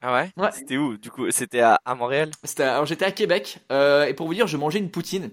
Ah 0.00 0.12
ouais, 0.14 0.30
Ouais. 0.36 0.50
C'était 0.52 0.76
où 0.76 0.96
Du 0.96 1.10
coup, 1.10 1.28
c'était 1.32 1.60
à, 1.60 1.80
à 1.84 1.94
Montréal? 1.96 2.30
C'était- 2.44 2.62
alors 2.64 2.86
j'étais 2.86 3.04
à 3.04 3.12
Québec 3.12 3.58
euh, 3.72 4.04
et 4.06 4.14
pour 4.14 4.28
vous 4.28 4.34
dire, 4.34 4.46
je 4.46 4.56
mangeais 4.56 4.78
une 4.78 4.90
poutine, 4.90 5.30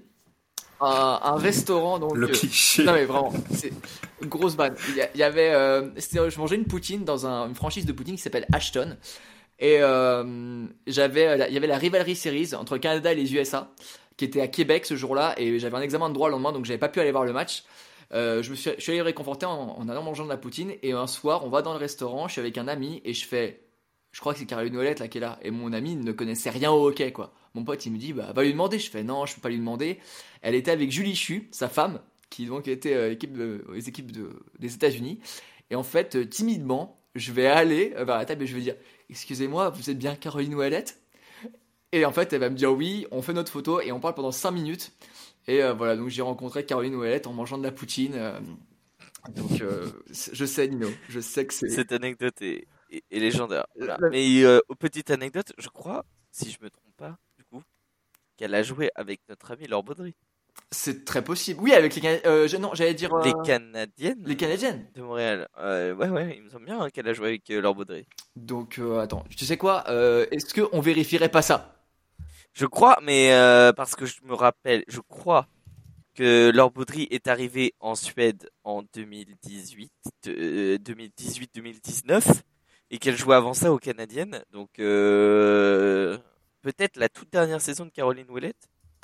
un, 0.81 1.19
un 1.23 1.35
restaurant 1.35 1.99
donc. 1.99 2.15
Le 2.15 2.27
euh, 2.29 2.31
cliché. 2.31 2.83
non 2.83 2.93
mais 2.93 3.05
vraiment, 3.05 3.33
c'est 3.53 3.71
une 4.23 4.27
grosse 4.27 4.55
vanne. 4.55 4.75
Il 4.89 5.19
y, 5.19 5.23
avait, 5.23 5.51
euh, 5.53 5.89
c'était- 5.97 6.29
je 6.31 6.39
mangeais 6.39 6.55
une 6.55 6.65
poutine 6.65 7.03
dans 7.03 7.27
un- 7.27 7.47
une 7.47 7.55
franchise 7.55 7.85
de 7.85 7.91
poutine 7.91 8.15
qui 8.15 8.21
s'appelle 8.21 8.47
Ashton 8.53 8.97
et 9.59 9.81
euh, 9.81 10.23
euh, 10.23 10.67
il 10.87 10.93
y 10.93 10.99
avait 11.57 11.67
la 11.67 11.77
rivalry 11.77 12.15
series 12.15 12.55
entre 12.55 12.73
le 12.73 12.79
Canada 12.79 13.11
et 13.11 13.15
les 13.15 13.33
USA 13.33 13.71
qui 14.17 14.25
était 14.25 14.41
à 14.41 14.47
Québec 14.47 14.85
ce 14.85 14.95
jour-là 14.95 15.33
et 15.37 15.59
j'avais 15.59 15.77
un 15.77 15.81
examen 15.81 16.09
de 16.09 16.13
droit 16.13 16.29
le 16.29 16.33
lendemain 16.33 16.51
donc 16.51 16.65
j'avais 16.65 16.79
pas 16.79 16.89
pu 16.89 16.99
aller 16.99 17.11
voir 17.11 17.25
le 17.25 17.33
match. 17.33 17.63
Euh, 18.11 18.41
je 18.41 18.49
me 18.51 18.55
suis, 18.55 18.71
je 18.77 18.81
suis 18.81 18.91
allé 18.93 19.01
réconforter 19.01 19.45
en, 19.45 19.87
allant 19.87 20.01
manger 20.01 20.23
de 20.23 20.29
la 20.29 20.37
poutine 20.37 20.73
et 20.81 20.93
un 20.93 21.07
soir 21.07 21.45
on 21.45 21.49
va 21.49 21.61
dans 21.61 21.73
le 21.73 21.79
restaurant, 21.79 22.27
je 22.27 22.33
suis 22.33 22.41
avec 22.41 22.57
un 22.57 22.67
ami 22.67 23.01
et 23.05 23.13
je 23.13 23.25
fais 23.25 23.61
je 24.11 24.21
crois 24.21 24.33
que 24.33 24.39
c'est 24.39 24.45
Caroline 24.45 24.75
Ouellette 24.75 24.99
là 24.99 25.07
qui 25.07 25.19
est 25.19 25.21
là. 25.21 25.37
Et 25.43 25.51
mon 25.51 25.71
ami 25.71 25.95
ne 25.95 26.11
connaissait 26.11 26.49
rien 26.49 26.71
au 26.71 26.87
hockey, 26.87 27.11
quoi. 27.11 27.31
Mon 27.53 27.63
pote, 27.63 27.85
il 27.85 27.91
me 27.91 27.99
dit, 27.99 28.11
bah, 28.11 28.31
va 28.33 28.43
lui 28.43 28.51
demander. 28.51 28.79
Je 28.79 28.89
fais, 28.89 29.03
non, 29.03 29.27
je 29.27 29.35
peux 29.35 29.41
pas 29.41 29.49
lui 29.49 29.59
demander. 29.59 29.99
Elle 30.41 30.55
était 30.55 30.71
avec 30.71 30.91
Julie 30.91 31.15
Chu, 31.15 31.47
sa 31.51 31.69
femme, 31.69 31.99
qui 32.31 32.47
donc 32.47 32.67
était 32.67 32.95
euh, 32.95 33.11
équipe 33.11 33.37
les 33.71 33.87
équipes 33.87 34.11
de, 34.11 34.31
des 34.57 34.73
États-Unis. 34.73 35.19
Et 35.69 35.75
en 35.75 35.83
fait, 35.83 36.27
timidement, 36.27 36.99
je 37.13 37.31
vais 37.31 37.45
aller 37.45 37.93
vers 37.95 38.17
la 38.17 38.25
table 38.25 38.43
et 38.43 38.47
je 38.47 38.55
vais 38.55 38.61
dire, 38.61 38.75
excusez-moi, 39.09 39.69
vous 39.69 39.89
êtes 39.89 39.97
bien 39.97 40.15
Caroline 40.15 40.55
Ouellette 40.55 41.01
Et 41.91 42.05
en 42.05 42.11
fait, 42.11 42.33
elle 42.33 42.39
va 42.39 42.49
me 42.49 42.55
dire 42.55 42.71
oui, 42.71 43.07
on 43.11 43.21
fait 43.21 43.33
notre 43.33 43.51
photo 43.51 43.81
et 43.81 43.91
on 43.91 43.99
parle 43.99 44.15
pendant 44.15 44.31
5 44.31 44.51
minutes. 44.51 44.91
Et 45.47 45.63
euh, 45.63 45.73
voilà, 45.73 45.95
donc 45.95 46.09
j'ai 46.09 46.21
rencontré 46.21 46.65
Caroline 46.65 46.95
Ouellette 46.95 47.27
en 47.27 47.33
mangeant 47.33 47.57
de 47.57 47.63
la 47.63 47.71
poutine. 47.71 48.13
euh, 48.15 48.39
donc, 49.35 49.61
euh, 49.61 49.85
je 50.09 50.45
sais, 50.45 50.67
Nino, 50.67 50.87
je 51.09 51.19
sais 51.19 51.45
que 51.45 51.53
c'est. 51.53 51.69
Cette 51.69 51.91
anecdote 51.91 52.41
est, 52.41 52.67
est, 52.89 53.03
est 53.11 53.19
légendaire. 53.19 53.65
Voilà. 53.75 53.97
Mais 54.11 54.43
petite 54.79 55.09
anecdote, 55.11 55.51
je 55.57 55.67
crois, 55.69 56.05
si 56.31 56.51
je 56.51 56.57
me 56.61 56.69
trompe 56.69 56.95
pas, 56.95 57.17
du 57.37 57.43
coup, 57.45 57.61
qu'elle 58.37 58.55
a 58.55 58.63
joué 58.63 58.91
avec 58.95 59.21
notre 59.27 59.51
ami 59.51 59.67
Laure 59.67 59.83
Baudry. 59.83 60.15
C'est 60.71 61.03
très 61.03 61.23
possible. 61.23 61.59
Oui, 61.61 61.73
avec 61.73 61.95
les 61.95 62.01
Cana- 62.01 62.19
euh, 62.25 62.47
non, 62.59 62.71
j'allais 62.73 62.93
dire 62.93 63.13
euh, 63.15 63.23
Les 63.23 63.33
Canadiennes 63.43 64.23
les 64.25 64.35
Canadiennes. 64.37 64.85
de 64.95 65.01
Montréal. 65.01 65.47
Euh, 65.57 65.95
ouais, 65.95 66.09
ouais, 66.09 66.35
il 66.37 66.43
me 66.43 66.49
semble 66.49 66.65
bien 66.65 66.79
hein, 66.79 66.89
qu'elle 66.91 67.07
a 67.07 67.13
joué 67.13 67.27
avec 67.29 67.49
euh, 67.49 67.59
Laure 67.61 67.73
Baudry. 67.75 68.05
Donc 68.35 68.77
euh, 68.77 68.99
attends, 68.99 69.23
tu 69.35 69.45
sais 69.45 69.57
quoi 69.57 69.83
euh, 69.89 70.25
Est-ce 70.31 70.53
que 70.53 70.61
on 70.71 70.79
vérifierait 70.81 71.29
pas 71.29 71.41
ça? 71.41 71.75
Je 72.53 72.65
crois, 72.67 72.99
mais 73.01 73.31
euh, 73.33 73.73
parce 73.73 73.95
que 73.95 74.05
je 74.05 74.21
me 74.23 74.33
rappelle, 74.35 74.83
je 74.87 74.99
crois 75.07 75.47
que 76.15 76.51
Laure 76.53 76.71
Baudry 76.71 77.07
est 77.09 77.27
arrivée 77.27 77.73
en 77.79 77.95
Suède 77.95 78.49
en 78.63 78.83
2018, 78.93 79.91
euh, 80.27 80.77
2018-2019, 80.77 82.41
et 82.91 82.97
qu'elle 82.97 83.17
jouait 83.17 83.35
avant 83.35 83.53
ça 83.53 83.71
aux 83.71 83.77
Canadiennes. 83.79 84.43
Donc 84.51 84.79
euh, 84.79 86.17
peut-être 86.61 86.97
la 86.97 87.09
toute 87.09 87.31
dernière 87.31 87.61
saison 87.61 87.85
de 87.85 87.91
Caroline 87.91 88.29
Ouellet. 88.29 88.53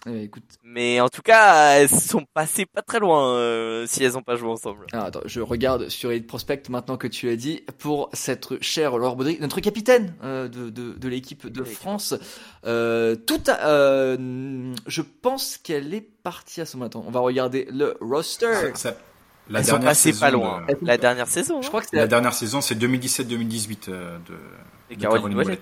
Eh, 0.07 0.23
écoute, 0.23 0.43
Mais 0.63 1.01
en 1.01 1.09
tout 1.09 1.23
cas, 1.23 1.71
elles 1.77 1.89
sont 1.89 2.25
passées 2.33 2.65
pas 2.67 2.83
très 2.83 2.99
loin 2.99 3.35
euh, 3.37 3.85
si 3.87 4.03
elles 4.03 4.11
n'ont 4.13 4.21
pas 4.21 4.35
joué 4.35 4.49
ensemble. 4.49 4.85
ah, 4.93 5.05
attends, 5.05 5.21
je 5.25 5.41
regarde 5.41 5.89
sur 5.89 6.11
Elite 6.11 6.27
Prospect 6.27 6.63
maintenant 6.69 6.95
que 6.97 7.07
tu 7.07 7.25
l'as 7.25 7.35
dit 7.35 7.63
pour 7.79 8.09
cette 8.13 8.61
chère 8.61 8.97
Laure 8.99 9.15
Baudry, 9.15 9.37
notre 9.41 9.61
capitaine 9.61 10.13
euh, 10.23 10.47
de, 10.47 10.69
de, 10.69 10.91
de 10.93 11.07
l'équipe 11.07 11.47
de 11.47 11.61
De. 11.61 11.63
France. 11.63 12.13
Euh, 12.67 13.15
tout 13.15 13.41
à, 13.47 13.67
euh, 13.67 14.73
je 14.85 15.01
pense 15.01 15.57
qu'elle 15.57 15.93
est 15.95 16.01
partie 16.23 16.61
à 16.61 16.65
ce 16.65 16.77
moment. 16.77 16.85
Attends, 16.85 17.03
on 17.07 17.11
va 17.11 17.19
regarder 17.21 17.67
le 17.71 17.97
roster. 17.99 18.71
Ça- 18.75 18.95
la 19.49 19.59
elles 19.59 19.65
sont 19.65 19.71
dernière 19.73 19.89
passées 19.89 20.11
saison 20.11 20.19
pas 20.25 20.31
de- 20.31 20.35
loin. 20.35 20.65
La 20.81 20.97
dernière 20.97 21.27
saison. 21.27 21.61
Je 21.61 21.65
hein, 21.67 21.69
crois 21.69 21.81
que 21.81 21.87
c'est 21.91 21.95
La 21.97 22.07
dernière 22.07 22.33
saison, 22.33 22.61
c'est 22.61 22.73
2017-2018 22.75 23.89
euh, 23.89 24.17
de, 24.89 24.95
de 24.95 24.99
Caroline 25.01 25.35
Ouellet. 25.35 25.47
Ouellet. 25.49 25.59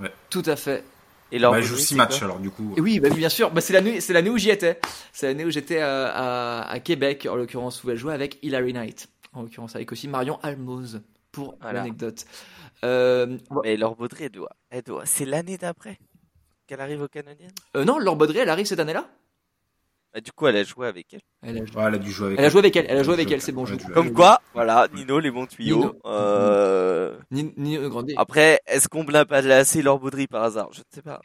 Ouais. 0.00 0.12
tout 0.30 0.42
à 0.46 0.56
fait. 0.56 0.84
Et 1.32 1.38
leur 1.38 1.52
Bah, 1.52 1.58
elle 1.58 1.64
joue 1.64 1.76
6 1.76 1.94
matchs 1.96 2.22
alors 2.22 2.38
du 2.38 2.50
coup. 2.50 2.72
Et 2.76 2.80
oui, 2.80 3.00
bah 3.00 3.08
oui, 3.10 3.16
bien 3.18 3.28
sûr. 3.28 3.50
Bah, 3.50 3.60
c'est 3.60 3.72
l'année, 3.72 4.00
c'est 4.00 4.12
l'année 4.12 4.30
où 4.30 4.38
j'y 4.38 4.50
étais. 4.50 4.78
C'est 5.12 5.26
l'année 5.26 5.44
où 5.44 5.50
j'étais 5.50 5.80
à, 5.80 6.06
à, 6.08 6.70
à 6.70 6.80
Québec, 6.80 7.26
en 7.30 7.34
l'occurrence, 7.36 7.82
où 7.84 7.90
elle 7.90 7.96
jouait 7.96 8.14
avec 8.14 8.38
Hilary 8.42 8.72
Knight. 8.72 9.08
En 9.32 9.42
l'occurrence, 9.42 9.74
avec 9.76 9.90
aussi 9.92 10.06
Marion 10.08 10.38
Almose, 10.42 11.02
pour 11.32 11.56
Voilà. 11.60 11.80
l'anecdote. 11.80 12.24
Euh, 12.84 13.36
Mais 13.64 13.76
Laure 13.76 13.96
Baudry, 13.96 14.24
elle 14.24 14.30
doit, 14.30 14.50
elle 14.70 14.82
doit. 14.82 15.04
C'est 15.04 15.24
l'année 15.24 15.58
d'après 15.58 15.98
qu'elle 16.66 16.80
arrive 16.80 17.02
aux 17.02 17.08
Canadiennes. 17.08 17.52
euh, 17.76 17.84
non, 17.84 17.98
Laure 17.98 18.16
Baudry, 18.16 18.38
elle 18.38 18.48
arrive 18.50 18.66
cette 18.66 18.80
année-là 18.80 19.08
Bah, 20.16 20.22
du 20.22 20.32
coup, 20.32 20.46
elle 20.46 20.56
a 20.56 20.64
joué 20.64 20.86
avec 20.86 21.12
elle. 21.12 21.20
elle 21.42 21.58
a, 21.58 21.66
joué. 21.66 21.76
Ouais, 21.76 21.88
elle 21.88 21.94
a 21.94 21.98
dû 21.98 22.10
jouer 22.10 22.26
avec 22.28 22.38
elle 22.38 22.44
a 22.46 22.48
joué 22.48 22.58
avec 22.60 22.76
elle. 22.76 22.86
Elle 22.88 22.96
a 22.96 23.02
joué 23.02 23.12
avec 23.12 23.30
elle, 23.30 23.42
c'est 23.42 23.52
bon. 23.52 23.66
Je... 23.66 23.74
avec. 23.74 23.92
Comme 23.92 24.14
quoi, 24.14 24.40
voilà, 24.54 24.88
Nino, 24.94 25.20
les 25.20 25.30
bons 25.30 25.44
tuyaux. 25.44 25.76
Nino. 25.76 25.94
Euh, 26.06 27.18
Ni, 27.30 27.52
ni 27.58 27.76
Grandet. 27.76 28.14
Après, 28.16 28.60
est-ce 28.66 28.88
qu'on 28.88 29.04
n'a 29.04 29.26
pas 29.26 29.46
assez 29.46 29.82
Laure 29.82 29.98
Baudry 29.98 30.26
par 30.26 30.42
hasard? 30.42 30.70
Je 30.72 30.78
ne 30.78 30.84
sais 30.90 31.02
pas. 31.02 31.20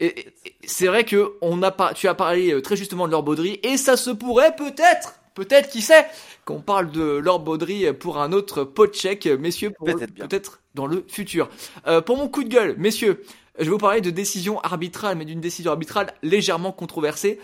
C'est 0.66 0.88
vrai 0.88 1.06
que 1.06 1.38
on 1.42 1.64
a 1.64 1.72
pas, 1.72 1.94
tu 1.94 2.10
as 2.10 2.16
parlé 2.16 2.52
euh, 2.52 2.62
très 2.62 2.76
justement 2.76 3.08
de 3.08 3.14
Laure 3.14 3.24
Baudry, 3.24 3.62
et 3.64 3.78
ça 3.78 3.96
se 3.96 4.10
pourrait 4.10 4.58
peut-être, 4.58 5.22
peut-être, 5.36 5.70
qui 5.70 5.82
sait, 5.82 6.06
qu'on 6.44 6.60
parle 6.60 6.92
de 6.92 7.02
Laure 7.02 7.40
Baudry 7.40 7.94
pour 7.94 8.20
un 8.20 8.34
autre 8.34 8.66
pot 8.66 8.94
check, 8.94 9.26
messieurs, 9.26 9.72
Peut-être 9.86 10.14
peut-être 10.16 10.60
dans 10.76 10.86
le 10.86 11.06
futur. 11.08 11.50
Euh, 11.88 12.02
pour 12.02 12.18
mon 12.18 12.28
coup 12.28 12.44
de 12.44 12.50
gueule, 12.50 12.76
messieurs, 12.78 13.24
je 13.58 13.64
vais 13.64 13.72
vous 13.72 13.78
parler 13.78 14.02
de 14.02 14.10
décision 14.10 14.60
arbitrale, 14.60 15.18
mais 15.18 15.24
d'une 15.24 15.40
décision 15.40 15.72
arbitrale 15.72 16.14
légèrement 16.24 16.74
controversée. 16.74 17.40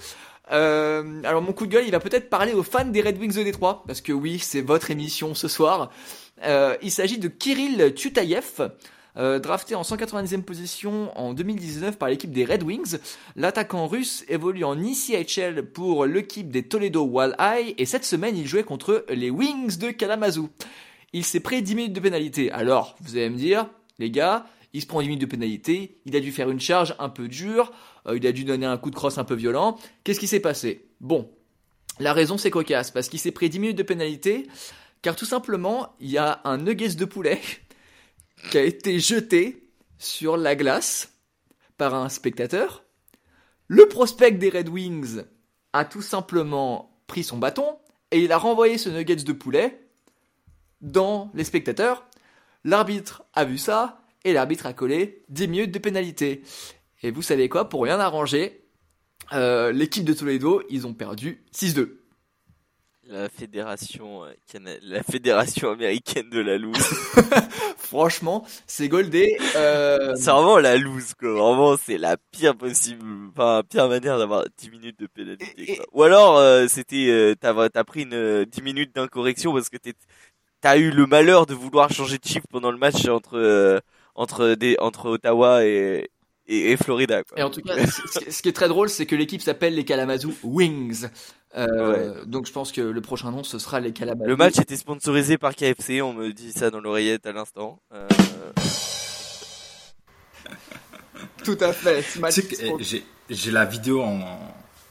Euh, 0.52 1.22
alors 1.24 1.42
mon 1.42 1.54
coup 1.54 1.66
de 1.66 1.72
gueule, 1.72 1.86
il 1.86 1.92
va 1.92 2.00
peut-être 2.00 2.30
parler 2.30 2.54
aux 2.54 2.64
fans 2.64 2.86
des 2.86 3.02
Red 3.02 3.18
Wings 3.18 3.36
de 3.36 3.44
Détroit, 3.44 3.84
parce 3.88 4.02
que 4.02 4.12
oui, 4.12 4.40
c'est 4.40 4.62
votre 4.62 4.92
émission 4.92 5.34
ce 5.36 5.48
soir. 5.48 5.92
Euh, 6.44 6.76
il 6.82 6.92
s'agit 6.92 7.18
de 7.18 7.28
Kirill 7.28 7.94
Tutayev, 7.94 8.70
euh, 9.18 9.40
drafté 9.40 9.76
en 9.76 9.82
190e 9.82 10.44
position 10.44 11.18
en 11.18 11.34
2019 11.34 11.98
par 11.98 12.10
l'équipe 12.10 12.32
des 12.32 12.46
Red 12.46 12.64
Wings. 12.64 12.98
L'attaquant 13.36 13.88
russe 13.88 14.24
évolue 14.28 14.64
en 14.64 14.78
ECHL 14.80 15.64
pour 15.64 16.06
l'équipe 16.06 16.52
des 16.52 16.64
Toledo 16.64 17.04
Walleye 17.04 17.74
et 17.78 17.86
cette 17.86 18.06
semaine 18.06 18.38
il 18.38 18.46
jouait 18.46 18.64
contre 18.64 19.06
les 19.10 19.32
Wings 19.32 19.78
de 19.78 19.90
Kalamazoo. 19.90 20.50
Il 21.14 21.26
s'est 21.26 21.40
pris 21.40 21.62
10 21.62 21.76
minutes 21.76 21.94
de 21.94 22.00
pénalité. 22.00 22.52
Alors, 22.52 22.96
vous 23.02 23.16
allez 23.16 23.30
me 23.30 23.38
dire, 23.38 23.68
les 23.98 24.12
gars, 24.12 24.46
il 24.74 24.82
se 24.82 24.86
prend 24.86 25.02
10 25.02 25.08
minutes 25.08 25.22
de 25.22 25.26
pénalité, 25.26 25.98
il 26.06 26.16
a 26.16 26.20
dû 26.20 26.32
faire 26.32 26.52
une 26.52 26.60
charge 26.60 26.96
un 27.00 27.10
peu 27.10 27.28
dure, 27.28 27.72
il 28.16 28.26
a 28.26 28.32
dû 28.32 28.44
donner 28.44 28.66
un 28.66 28.78
coup 28.78 28.90
de 28.90 28.96
crosse 28.96 29.18
un 29.18 29.24
peu 29.24 29.36
violent. 29.36 29.78
Qu'est-ce 30.04 30.20
qui 30.20 30.28
s'est 30.28 30.40
passé? 30.40 30.88
Bon, 31.02 31.30
la 32.00 32.14
raison 32.14 32.38
c'est 32.38 32.52
cocasse, 32.52 32.92
parce 32.92 33.10
qu'il 33.10 33.20
s'est 33.20 33.32
pris 33.32 33.50
10 33.50 33.60
minutes 33.60 33.78
de 33.78 33.84
pénalité, 33.84 34.48
car 35.02 35.16
tout 35.16 35.26
simplement, 35.26 35.96
il 36.00 36.10
y 36.10 36.18
a 36.18 36.42
un 36.44 36.58
nuggets 36.58 36.96
de 36.96 37.06
poulet 37.06 37.42
qui 38.52 38.58
a 38.58 38.64
été 38.64 39.00
jeté 39.00 39.70
sur 39.98 40.38
la 40.38 40.56
glace 40.56 41.14
par 41.78 41.96
un 41.96 42.10
spectateur. 42.10 42.84
Le 43.68 43.88
prospect 43.88 44.32
des 44.32 44.50
Red 44.50 44.70
Wings 44.70 45.24
a 45.74 45.86
tout 45.86 46.02
simplement 46.02 47.02
pris 47.08 47.24
son 47.24 47.38
bâton 47.38 47.78
et 48.12 48.20
il 48.24 48.32
a 48.32 48.38
renvoyé 48.38 48.78
ce 48.78 48.90
nuggets 48.90 49.16
de 49.16 49.34
poulet 49.34 49.88
dans 50.82 51.32
les 51.34 51.44
spectateurs. 51.44 52.06
L'arbitre 52.64 53.24
a 53.34 53.46
vu 53.46 53.58
ça 53.58 54.02
et 54.24 54.34
l'arbitre 54.34 54.66
a 54.66 54.74
collé 54.74 55.24
10 55.30 55.48
minutes 55.48 55.72
de 55.72 55.80
pénalité. 55.80 56.44
Et 57.04 57.12
vous 57.12 57.22
savez 57.22 57.50
quoi, 57.50 57.70
pour 57.70 57.84
rien 57.84 58.00
arranger, 58.00 58.66
euh, 59.34 59.72
l'équipe 59.72 60.06
de 60.06 60.14
Toledo, 60.14 60.64
ils 60.70 60.88
ont 60.88 60.94
perdu 60.94 61.44
6-2. 61.54 61.98
La 63.10 63.30
fédération, 63.30 64.26
euh, 64.26 64.34
la 64.82 65.02
fédération 65.02 65.72
américaine 65.72 66.30
de 66.30 66.40
la 66.42 66.58
loose. 66.58 66.78
Franchement, 67.78 68.46
c'est 68.66 68.90
goldé. 68.90 69.38
Euh, 69.56 70.14
c'est 70.16 70.30
vraiment 70.30 70.58
la 70.58 70.78
loose, 70.78 71.14
quoi. 71.14 71.32
Vraiment, 71.32 71.78
c'est 71.78 71.98
la 71.98 72.18
pire 72.32 72.56
possible, 72.56 73.06
enfin, 73.30 73.64
pire 73.68 73.88
manière 73.88 74.18
d'avoir 74.18 74.46
10 74.58 74.72
minutes 74.72 75.00
de 75.00 75.08
pénalité. 75.08 75.78
Quoi. 75.78 75.86
Ou 75.94 76.04
alors, 76.04 76.38
euh, 76.38 76.68
c'était, 76.68 77.34
t'as, 77.40 77.70
t'as 77.70 77.84
pris 77.84 78.04
une 78.04 78.14
euh, 78.14 78.46
10 78.46 78.62
minutes 78.62 78.96
d'incorrection 78.96 79.54
parce 79.54 79.70
que 79.70 79.78
t'es, 79.78 79.94
t'as 80.60 80.78
eu 80.78 80.92
le 80.92 81.06
malheur 81.06 81.46
de 81.46 81.54
vouloir 81.54 81.92
changer 81.92 82.18
de 82.18 82.26
chiffre 82.26 82.48
pendant 82.50 82.72
le 82.72 82.78
match 82.78 83.08
entre, 83.08 83.82
entre 84.16 84.56
des, 84.56 84.76
entre 84.80 85.10
Ottawa 85.10 85.66
et, 85.66 86.10
et, 86.48 86.72
et 86.72 86.78
Florida, 86.78 87.24
quoi. 87.24 87.40
Et 87.40 87.44
en 87.44 87.50
tout 87.50 87.62
cas, 87.62 87.76
ce 87.86 88.42
qui 88.42 88.50
est 88.50 88.54
très 88.54 88.68
drôle, 88.68 88.90
c'est 88.90 89.06
que 89.06 89.16
l'équipe 89.16 89.42
s'appelle 89.42 89.76
les 89.76 89.86
Kalamazoo 89.86 90.34
Wings. 90.44 91.08
Euh, 91.56 92.24
Donc 92.26 92.46
je 92.46 92.52
pense 92.52 92.72
que 92.72 92.82
le 92.82 93.02
prochain 93.02 93.32
nom, 93.32 93.44
ce 93.44 93.60
sera 93.60 93.80
les 93.80 93.94
Kalamazoo. 93.94 94.28
Le 94.28 94.36
match 94.36 94.60
était 94.60 94.78
sponsorisé 94.78 95.38
par 95.38 95.56
KFC, 95.56 96.02
on 96.02 96.14
me 96.14 96.32
dit 96.32 96.52
ça 96.52 96.70
dans 96.70 96.80
l'oreillette 96.80 97.26
à 97.26 97.32
l'instant. 97.32 97.80
Euh, 97.94 98.08
Tout 101.44 101.58
à 101.62 101.74
fait. 101.74 102.02
ce 102.02 102.20
match 102.20 102.36
Tu 102.36 102.42
sais 102.42 102.48
que, 102.48 102.56
eh, 102.80 102.84
j'ai 102.84 103.04
j'ai 103.30 103.52
la 103.52 103.66
vidéo 103.66 104.02
en. 104.02 104.20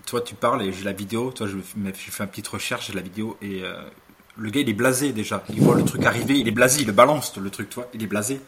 Toi, 0.07 0.21
tu 0.21 0.35
parles 0.35 0.62
et 0.62 0.73
j'ai 0.73 0.85
la 0.85 0.92
vidéo. 0.92 1.33
Toi, 1.33 1.47
je 1.47 1.57
me 1.79 1.92
je 1.92 2.11
fais 2.11 2.23
une 2.23 2.31
petite 2.31 2.49
recherche, 2.49 2.87
j'ai 2.88 2.92
la 2.92 3.03
vidéo 3.03 3.37
et 3.42 3.62
euh, 3.64 3.75
le 4.37 4.51
gars, 4.51 4.61
il 4.61 4.69
est 4.69 4.75
blasé 4.75 5.12
déjà. 5.12 5.42
Il 5.51 5.61
voit 5.61 5.75
le 5.77 5.85
truc 5.85 6.05
arriver, 6.05 6.38
il 6.38 6.47
est 6.47 6.53
blasé, 6.53 6.83
il 6.83 6.87
le 6.87 6.92
balance 6.92 7.37
le 7.37 7.51
truc, 7.51 7.71
toi. 7.71 7.88
Il 7.95 8.03
est 8.03 8.07
blasé. 8.07 8.40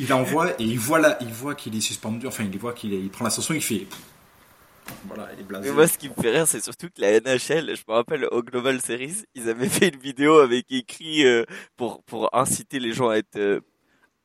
Il 0.00 0.12
envoie 0.12 0.52
et 0.52 0.64
il 0.64 0.78
voit 0.78 0.98
là, 0.98 1.18
il 1.20 1.32
voit 1.32 1.54
qu'il 1.54 1.76
est 1.76 1.80
suspendu. 1.80 2.26
Enfin, 2.26 2.44
il 2.44 2.58
voit 2.58 2.72
qu'il 2.72 2.92
il 2.92 3.10
prend 3.10 3.24
l'ascension, 3.24 3.54
il 3.54 3.62
fait. 3.62 3.86
Voilà, 5.06 5.28
il 5.34 5.40
est 5.40 5.42
blasé. 5.42 5.68
Mais 5.68 5.74
moi, 5.74 5.86
ce 5.86 5.98
qui 5.98 6.08
me 6.08 6.14
fait 6.14 6.30
rire, 6.30 6.46
c'est 6.46 6.62
surtout 6.62 6.86
que 6.88 7.00
la 7.00 7.20
NHL, 7.20 7.76
je 7.76 7.82
me 7.86 7.92
rappelle 7.92 8.24
au 8.30 8.42
Global 8.42 8.80
Series, 8.80 9.24
ils 9.34 9.48
avaient 9.48 9.68
fait 9.68 9.88
une 9.88 10.00
vidéo 10.00 10.38
avec 10.38 10.70
écrit 10.70 11.26
euh, 11.26 11.44
pour 11.76 12.02
pour 12.04 12.34
inciter 12.34 12.78
les 12.78 12.92
gens 12.92 13.10
à 13.10 13.16
être 13.16 13.36
euh, 13.36 13.60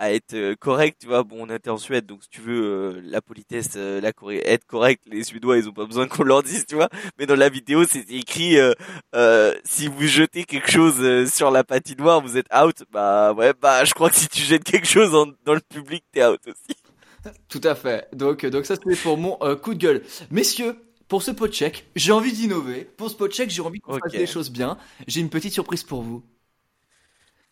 à 0.03 0.11
être 0.11 0.33
euh, 0.33 0.55
correct, 0.59 0.97
tu 0.99 1.07
vois. 1.07 1.23
Bon, 1.23 1.37
on 1.47 1.49
était 1.55 1.69
en 1.69 1.77
Suède, 1.77 2.05
donc 2.05 2.23
si 2.23 2.29
tu 2.29 2.41
veux 2.41 2.61
euh, 2.97 3.01
la 3.05 3.21
politesse, 3.21 3.71
euh, 3.77 4.01
la 4.01 4.11
être 4.43 4.65
correct, 4.65 5.01
les 5.05 5.23
Suédois, 5.23 5.57
ils 5.57 5.69
ont 5.69 5.73
pas 5.73 5.85
besoin 5.85 6.07
qu'on 6.07 6.23
leur 6.23 6.43
dise, 6.43 6.65
tu 6.67 6.75
vois. 6.75 6.89
Mais 7.17 7.25
dans 7.25 7.35
la 7.37 7.47
vidéo, 7.49 7.85
c'était 7.85 8.15
écrit 8.15 8.57
euh, 8.57 9.53
si 9.63 9.87
vous 9.87 10.05
jetez 10.07 10.43
quelque 10.43 10.69
chose 10.69 11.29
sur 11.31 11.51
la 11.51 11.63
patinoire, 11.63 12.21
vous 12.21 12.37
êtes 12.37 12.47
out. 12.53 12.83
Bah 12.91 13.33
ouais, 13.33 13.53
bah 13.59 13.85
je 13.85 13.93
crois 13.93 14.09
que 14.09 14.15
si 14.17 14.27
tu 14.27 14.41
jettes 14.41 14.63
quelque 14.65 14.87
chose 14.87 15.15
en- 15.15 15.31
dans 15.45 15.53
le 15.53 15.61
public, 15.61 16.03
t'es 16.11 16.25
out 16.25 16.41
aussi. 16.47 16.77
Tout 17.47 17.61
à 17.63 17.75
fait. 17.75 18.09
Donc, 18.13 18.45
donc 18.45 18.65
ça 18.65 18.75
c'était 18.75 18.95
pour 19.01 19.17
mon 19.17 19.37
coup 19.55 19.73
de 19.73 19.79
gueule. 19.79 20.03
Messieurs, 20.31 20.75
pour 21.07 21.23
ce 21.23 21.31
pot 21.31 21.47
check, 21.47 21.85
j'ai 21.95 22.11
envie 22.11 22.33
d'innover. 22.33 22.83
Pour 22.97 23.09
ce 23.09 23.15
pot 23.15 23.29
check, 23.29 23.49
j'ai 23.49 23.61
envie 23.61 23.79
qu'on 23.79 23.93
Ok. 23.93 24.01
fasse 24.03 24.11
des 24.11 24.25
choses 24.27 24.49
bien. 24.51 24.77
J'ai 25.07 25.21
une 25.21 25.29
petite 25.29 25.53
surprise 25.53 25.83
pour 25.83 26.01
vous. 26.01 26.23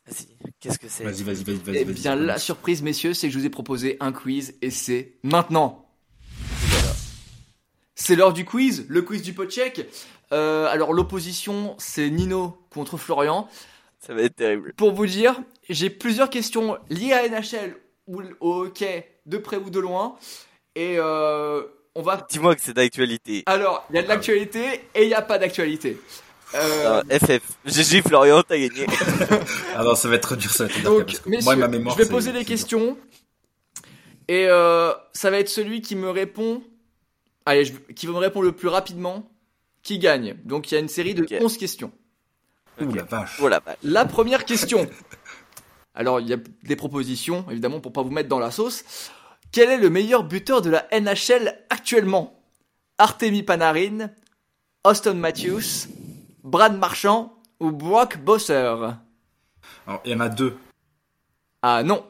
Vas-y, 0.08 0.28
qu'est-ce 0.60 0.80
que 0.80 0.88
c'est 0.88 1.04
Vas-y, 1.04 1.24
vas-y, 1.24 1.44
vas-y, 1.44 1.58
vas-y. 1.58 1.78
Eh 1.78 1.86
bien, 1.86 2.16
la 2.16 2.38
surprise, 2.38 2.82
messieurs, 2.82 3.14
c'est 3.14 3.28
que 3.28 3.34
je 3.34 3.40
vous 3.40 3.46
ai 3.46 3.50
proposé 3.50 3.98
un 4.00 4.12
quiz 4.12 4.56
et 4.62 4.72
c'est 4.72 5.14
maintenant. 5.24 5.88
C'est 7.96 8.16
l'heure 8.16 8.34
du 8.34 8.46
quiz, 8.46 8.86
le 8.88 9.04
quiz 9.04 9.22
du 9.22 9.34
pot 9.34 9.46
check. 9.46 9.88
Euh, 10.32 10.66
alors, 10.68 10.94
l'opposition, 10.94 11.76
c'est 11.78 12.10
Nino 12.10 12.58
contre 12.72 12.98
Florian. 12.98 13.48
Ça 14.00 14.16
va 14.16 14.24
être 14.24 14.36
terrible. 14.36 14.74
Pour 14.76 14.94
vous 14.94 15.06
dire, 15.06 15.40
j'ai 15.70 15.92
plusieurs 15.92 16.30
questions 16.30 16.78
liées 16.90 17.14
à 17.14 17.28
NHL 17.30 17.76
ou 18.08 18.22
au 18.40 18.66
hockey, 18.66 19.20
de 19.28 19.38
près 19.38 19.58
ou 19.58 19.70
de 19.70 19.80
loin. 19.80 20.16
Et 20.76 20.96
euh, 20.98 21.62
on 21.94 22.02
va. 22.02 22.26
Dis-moi 22.30 22.56
que 22.56 22.62
c'est 22.62 22.74
d'actualité. 22.74 23.44
Alors, 23.46 23.86
il 23.90 23.98
y 23.98 24.00
a 24.00 24.04
de 24.04 24.08
l'actualité 24.08 24.82
et 24.96 25.04
il 25.04 25.08
n'y 25.08 25.14
a 25.14 25.22
pas 25.22 25.38
d'actualité. 25.38 25.98
Euh, 26.54 27.02
FF. 27.10 27.42
GG 27.66 28.02
Florian, 28.02 28.44
t'as 28.44 28.58
gagné. 28.58 28.86
Ah 29.76 29.84
non, 29.84 29.96
ça 29.96 30.08
va 30.10 30.16
être 30.16 30.36
dur, 30.36 30.52
ça 30.52 30.66
va 30.66 30.70
être 30.70 30.82
dur. 30.82 30.91
donc, 30.91 31.06
parce 31.06 31.20
que 31.20 31.30
messieurs, 31.30 31.43
moi, 31.45 31.56
ma 31.56 31.68
mémoire. 31.68 31.97
je 31.97 32.04
vais 32.04 32.10
poser 32.10 32.32
des 32.34 32.43
questions. 32.45 32.97
Et 34.28 34.45
euh, 34.47 34.91
ça 35.14 35.30
va 35.30 35.39
être 35.39 35.49
celui 35.49 35.82
qui 35.82 35.95
me 35.95 36.10
répond. 36.10 36.62
Allez, 37.45 37.66
je- 37.66 37.74
qui 37.93 38.06
va 38.06 38.14
me 38.14 38.18
répondre 38.18 38.45
le 38.45 38.52
plus 38.52 38.68
rapidement 38.68 39.30
qui 39.84 39.97
gagne? 39.99 40.36
Donc, 40.45 40.72
il 40.72 40.76
y 40.76 40.78
a 40.78 40.80
une 40.82 40.89
série 40.89 41.14
de 41.14 41.24
Ok. 41.24 41.34
11 41.41 41.58
questions. 41.58 41.91
Ouh 42.82 42.93
la 42.93 43.04
vache. 43.04 43.36
Voilà, 43.39 43.60
bah, 43.60 43.76
La 43.84 44.06
première 44.06 44.45
question. 44.45 44.89
Alors, 45.95 46.20
il 46.20 46.28
y 46.30 46.34
a 46.34 46.38
des 46.64 46.76
propositions, 46.76 47.45
évidemment, 47.49 47.80
pour 47.80 47.91
pas 47.93 48.02
vous 48.02 48.12
mettre 48.12 48.30
dans 48.30 48.39
la 48.39 48.52
sauce. 48.52 48.84
Quel 49.52 49.70
est 49.70 49.78
le 49.78 49.89
meilleur 49.89 50.24
buteur 50.24 50.62
de 50.62 50.70
la 50.70 50.88
NHL 50.97 51.54
actuellement? 51.70 52.38
Artemi 52.97 53.43
Panarin, 53.43 54.10
Austin 54.86 55.16
Matthews, 55.16 55.88
Brad 56.44 56.78
Marchand 56.78 57.34
ou 57.60 57.72
Brock 57.72 58.18
Bosser? 58.18 58.54
Alors, 59.88 60.02
il 60.06 60.12
y 60.12 60.16
en 60.16 60.20
a 60.20 60.30
deux. 60.30 60.56
Ah 61.62 61.84
non. 61.84 62.06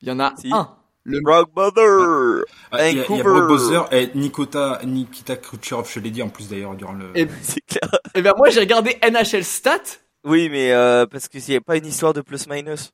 Il 0.00 0.08
y 0.08 0.10
en 0.10 0.20
a 0.20 0.34
Si. 0.36 0.48
un. 0.52 0.70
Le 1.04 1.20
Brock 1.20 1.50
Mother 1.54 2.44
Ah, 2.72 2.88
Il 2.88 2.98
y 2.98 3.00
a. 3.00 3.04
Brock 3.04 3.48
Bowser 3.48 3.80
et 3.92 4.10
Nikita, 4.14 4.80
Nikita 4.84 5.36
Khrushchev, 5.36 5.84
je 5.88 6.00
l'ai 6.00 6.10
dit 6.10 6.22
en 6.22 6.28
plus 6.28 6.48
d'ailleurs 6.48 6.74
durant 6.74 6.92
le. 6.92 7.16
Et- 7.16 7.28
C'est 7.42 7.60
clair. 7.64 7.90
Eh 8.14 8.22
ben 8.22 8.32
moi 8.36 8.50
j'ai 8.50 8.60
regardé 8.60 8.98
NHL 9.02 9.44
Stats. 9.44 9.98
Oui, 10.24 10.48
mais 10.50 10.72
euh, 10.72 11.06
parce 11.06 11.28
que 11.28 11.38
s'il 11.38 11.52
n'y 11.52 11.58
a 11.58 11.60
pas 11.60 11.76
une 11.76 11.86
histoire 11.86 12.12
de 12.12 12.20
plus-minus. 12.20 12.92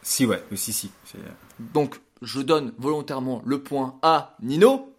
Si, 0.00 0.24
ouais, 0.26 0.42
si, 0.54 0.72
si. 0.72 0.90
c'est- 1.04 1.18
Donc 1.58 2.00
je 2.22 2.40
donne 2.40 2.72
volontairement 2.78 3.42
le 3.44 3.62
point 3.62 3.98
à 4.02 4.34
Nino. 4.40 4.94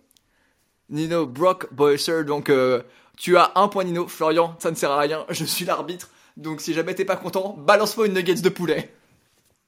Nino 0.90 1.26
Brock 1.26 1.74
Boyser. 1.74 2.24
Donc 2.24 2.50
euh, 2.50 2.84
tu 3.18 3.38
as 3.38 3.52
un 3.56 3.68
point 3.68 3.84
Nino. 3.84 4.08
Florian, 4.08 4.56
ça 4.60 4.72
ne 4.72 4.76
sert 4.76 4.92
à 4.92 5.00
rien. 5.00 5.26
Je 5.30 5.46
suis 5.46 5.66
l'arbitre. 5.66 6.10
Donc 6.38 6.62
si 6.62 6.74
jamais 6.74 6.96
t'es 6.96 7.06
pas 7.06 7.16
content, 7.16 7.56
balance-moi 7.58 8.08
une 8.08 8.14
nuggets 8.14 8.42
de 8.42 8.50
poulet. 8.50 8.94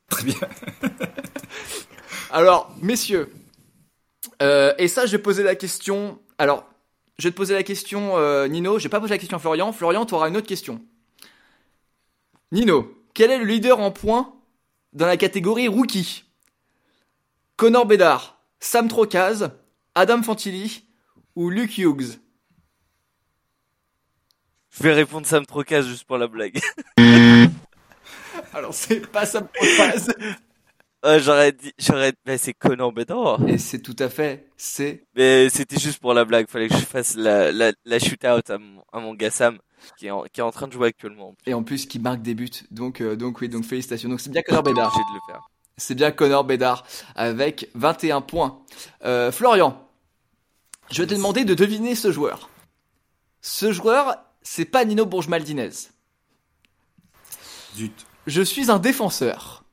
Très 0.10 0.24
bien. 0.24 0.36
Alors, 2.32 2.72
messieurs, 2.82 3.32
euh, 4.42 4.74
et 4.78 4.88
ça, 4.88 5.06
je 5.06 5.12
vais 5.12 5.22
poser 5.22 5.44
la 5.44 5.56
question. 5.56 6.20
Alors, 6.38 6.66
je 7.18 7.28
vais 7.28 7.32
te 7.32 7.38
poser 7.38 7.54
la 7.54 7.64
question, 7.64 8.18
euh, 8.18 8.48
Nino. 8.48 8.78
Je 8.78 8.84
vais 8.84 8.90
pas 8.90 9.00
poser 9.00 9.14
la 9.14 9.18
question 9.18 9.38
à 9.38 9.40
Florian. 9.40 9.72
Florian, 9.72 10.06
tu 10.06 10.14
auras 10.14 10.28
une 10.28 10.38
autre 10.38 10.48
question. 10.48 10.82
Nino, 12.52 12.94
quel 13.14 13.32
est 13.32 13.38
le 13.38 13.46
leader 13.46 13.80
en 13.80 13.92
points 13.92 14.34
dans 14.94 15.08
la 15.08 15.18
catégorie 15.18 15.68
rookie? 15.68 16.24
Connor 17.58 17.86
Bedard, 17.86 18.42
Sam 18.60 18.88
Trocaz, 18.88 19.52
Adam 19.96 20.22
Fantilli 20.22 20.84
ou 21.36 21.50
Luke 21.50 21.78
Hughes? 21.78 22.20
Je 24.78 24.84
vais 24.84 24.94
répondre 24.94 25.26
Sam 25.26 25.46
Trocas 25.46 25.84
juste 25.84 26.04
pour 26.04 26.18
la 26.18 26.28
blague. 26.28 26.60
Alors, 28.54 28.74
c'est 28.74 29.10
pas 29.10 29.26
Sam 29.26 29.48
Trocaz. 29.54 30.14
Euh, 31.06 31.20
j'aurais 31.20 31.54
dit, 31.54 31.72
j'aurais, 31.80 32.14
bah, 32.26 32.38
c'est 32.38 32.54
Conan 32.54 32.92
Bedard. 32.92 33.40
et 33.48 33.58
c'est 33.58 33.80
tout 33.80 33.96
à 34.00 34.10
fait, 34.10 34.48
c'est 34.58 35.06
Mais 35.16 35.50
c'était 35.50 35.80
juste 35.80 36.00
pour 36.00 36.14
la 36.14 36.26
blague. 36.26 36.48
Fallait 36.50 36.68
que 36.68 36.76
je 36.76 36.80
fasse 36.80 37.16
la, 37.16 37.52
la, 37.52 37.72
la 37.86 38.00
shootout 38.00 38.52
à 38.52 38.58
mon, 38.58 38.84
à 38.92 39.00
mon 39.00 39.14
gars 39.14 39.30
Sam, 39.30 39.60
qui 39.98 40.08
est, 40.08 40.12
en, 40.12 40.24
qui 40.24 40.42
est 40.42 40.44
en 40.44 40.52
train 40.52 40.68
de 40.68 40.74
jouer 40.74 40.88
actuellement. 40.90 41.36
et 41.46 41.54
en 41.54 41.64
plus 41.64 41.86
qui 41.86 42.00
marque 42.00 42.22
des 42.22 42.34
buts. 42.34 42.50
Donc, 42.72 43.02
euh, 43.02 43.16
donc 43.16 43.40
oui, 43.40 43.50
donc 43.50 43.66
félicitations. 43.66 44.10
Donc 44.10 44.20
c'est 44.20 44.32
bien 44.32 44.42
Connor 44.42 44.64
Bedard. 44.64 44.92
J'ai 44.94 45.00
de 45.04 45.16
le 45.16 45.32
faire. 45.32 45.48
C'est 45.78 45.96
bien 45.96 46.12
Connor 46.12 46.44
Bedard 46.44 46.86
avec 47.16 47.70
21 47.76 48.22
points. 48.22 48.60
Euh, 49.06 49.32
Florian, 49.32 49.88
je 50.92 51.02
vais 51.04 51.08
te 51.08 51.14
demander 51.14 51.46
de 51.46 51.54
deviner 51.54 51.96
ce 51.96 52.12
joueur. 52.12 52.50
Ce 53.42 53.72
joueur, 53.72 54.18
c'est 54.46 54.66
pas 54.66 54.86
Nino 54.86 55.06
Bourges-Maldinez. 55.06 55.72
Zut. 57.76 58.06
Je 58.28 58.42
suis 58.42 58.72
un 58.72 58.80
défenseur. 58.80 59.66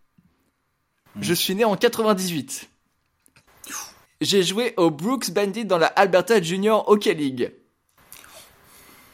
Je 1.21 1.35
suis 1.35 1.55
né 1.55 1.65
en 1.65 1.77
98. 1.77 2.69
J'ai 4.23 4.43
joué 4.43 4.73
au 4.79 4.91
Brooks 4.91 5.31
Bandit 5.31 5.67
dans 5.67 5.79
la 5.79 5.89
Alberta 5.89 6.41
Junior 6.41 6.89
Hockey 6.89 7.13
League. 7.15 7.53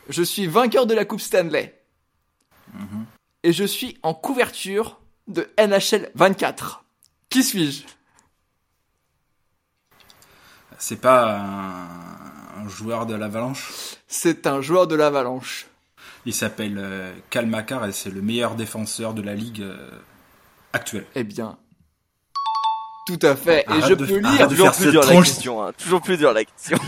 Je 0.09 0.23
suis 0.23 0.47
vainqueur 0.47 0.87
de 0.87 0.95
la 0.95 1.05
Coupe 1.05 1.21
Stanley. 1.21 1.83
Et 3.43 3.53
je 3.53 3.65
suis 3.65 3.99
en 4.03 4.15
couverture 4.15 5.01
de 5.27 5.51
NHL 5.59 6.11
24. 6.15 6.85
Qui 7.31 7.43
suis-je? 7.43 7.83
C'est 10.79 11.01
pas 11.01 11.37
un, 11.37 12.64
un 12.64 12.68
joueur 12.68 13.07
de 13.07 13.14
l'Avalanche. 13.14 13.72
C'est 14.07 14.47
un 14.47 14.61
joueur 14.61 14.87
de 14.87 14.95
l'Avalanche. 14.95 15.66
Il 16.26 16.35
s'appelle 16.35 16.76
euh, 16.79 17.12
Cal 17.31 17.47
Makar 17.47 17.87
et 17.87 17.93
c'est 17.93 18.11
le 18.11 18.22
meilleur 18.22 18.55
défenseur 18.55 19.14
de 19.14 19.22
la 19.22 19.35
ligue 19.35 19.62
euh, 19.62 19.91
actuelle. 20.72 21.07
Eh 21.14 21.24
bien, 21.24 21.57
tout 23.07 23.18
à 23.22 23.35
fait. 23.35 23.64
Et 23.76 23.81
je 23.83 23.95
de- 23.95 24.05
peux 24.07 24.18
lire. 24.18 24.49
Toujours 24.49 24.72
plus 24.72 24.91
dur 24.91 25.03
la 25.05 25.14
question, 25.22 25.62
hein. 25.64 25.72
Toujours 25.79 26.03
plus 26.03 26.16
dur 26.16 26.33
la 26.33 26.45
question. 26.45 26.79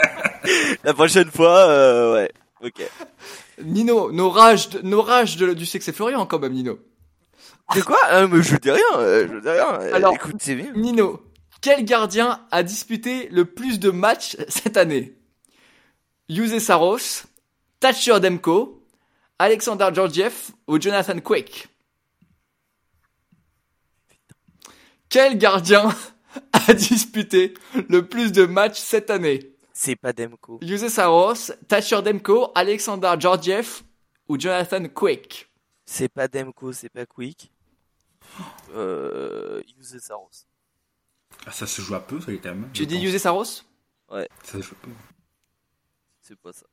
la 0.84 0.94
prochaine 0.94 1.30
fois, 1.30 1.58
euh, 1.68 2.14
ouais. 2.14 2.32
Ok. 2.64 2.82
Nino, 3.62 4.12
nos 4.12 4.30
rages, 4.30 4.68
de- 4.70 4.80
nos 4.82 5.02
rages 5.02 5.36
de- 5.36 5.52
du 5.54 5.66
sexe 5.66 5.88
et 5.88 5.92
Florian 5.92 6.24
quand 6.26 6.38
même, 6.38 6.52
Nino. 6.52 6.78
C'est 7.74 7.84
quoi? 7.84 7.98
Ah, 8.08 8.26
mais 8.26 8.42
je 8.42 8.56
dis 8.56 8.70
rien, 8.70 8.82
euh, 8.98 9.28
je 9.32 9.38
dis 9.38 9.48
rien. 9.48 9.80
Euh, 9.80 9.94
Alors- 9.94 10.14
Écoute, 10.14 10.36
c'est 10.38 10.54
bien. 10.54 10.72
Nino, 10.74 11.22
quel 11.60 11.84
gardien 11.84 12.46
a 12.50 12.62
disputé 12.62 13.28
le 13.28 13.44
plus 13.44 13.78
de 13.78 13.90
matchs 13.90 14.36
cette 14.48 14.76
année? 14.76 15.16
Yuse 16.28 16.58
Saros, 16.58 17.26
Thatcher 17.80 18.20
Demko, 18.20 18.86
Alexander 19.38 19.90
Georgiev 19.92 20.50
ou 20.66 20.80
Jonathan 20.80 21.18
Quick? 21.20 21.68
Quel 25.08 25.36
gardien 25.36 25.88
a 26.52 26.72
disputé 26.72 27.54
le 27.88 28.06
plus 28.06 28.32
de 28.32 28.46
matchs 28.46 28.78
cette 28.78 29.10
année? 29.10 29.54
C'est 29.72 29.96
pas 29.96 30.12
Demko. 30.12 30.60
Yuse 30.62 30.88
Saros, 30.88 31.52
Thatcher 31.68 32.00
Demko, 32.02 32.52
Alexander 32.54 33.14
Georgiev 33.18 33.82
ou 34.28 34.38
Jonathan 34.38 34.84
Quick? 34.88 35.50
C'est 35.84 36.08
pas 36.08 36.28
Demko, 36.28 36.72
c'est 36.72 36.90
pas 36.90 37.06
Quick. 37.06 37.50
Euh, 38.74 39.60
Use 39.78 39.98
Saros. 39.98 40.46
Ah, 41.46 41.52
ça 41.52 41.66
se 41.66 41.80
joue 41.82 41.94
à 41.94 42.00
peu, 42.00 42.20
ça 42.20 42.26
quand 42.42 42.48
même. 42.50 42.68
Tu 42.72 42.82
je 42.82 42.88
dis 42.88 42.94
pense. 42.96 43.04
Yuse 43.04 43.16
Saros? 43.18 43.44
Ça 43.44 43.62
se 44.52 44.58
joue 44.62 44.74
à 44.82 44.86
peu. 44.86 44.90
C'est 46.22 46.38
pas 46.38 46.52
ça. 46.52 46.66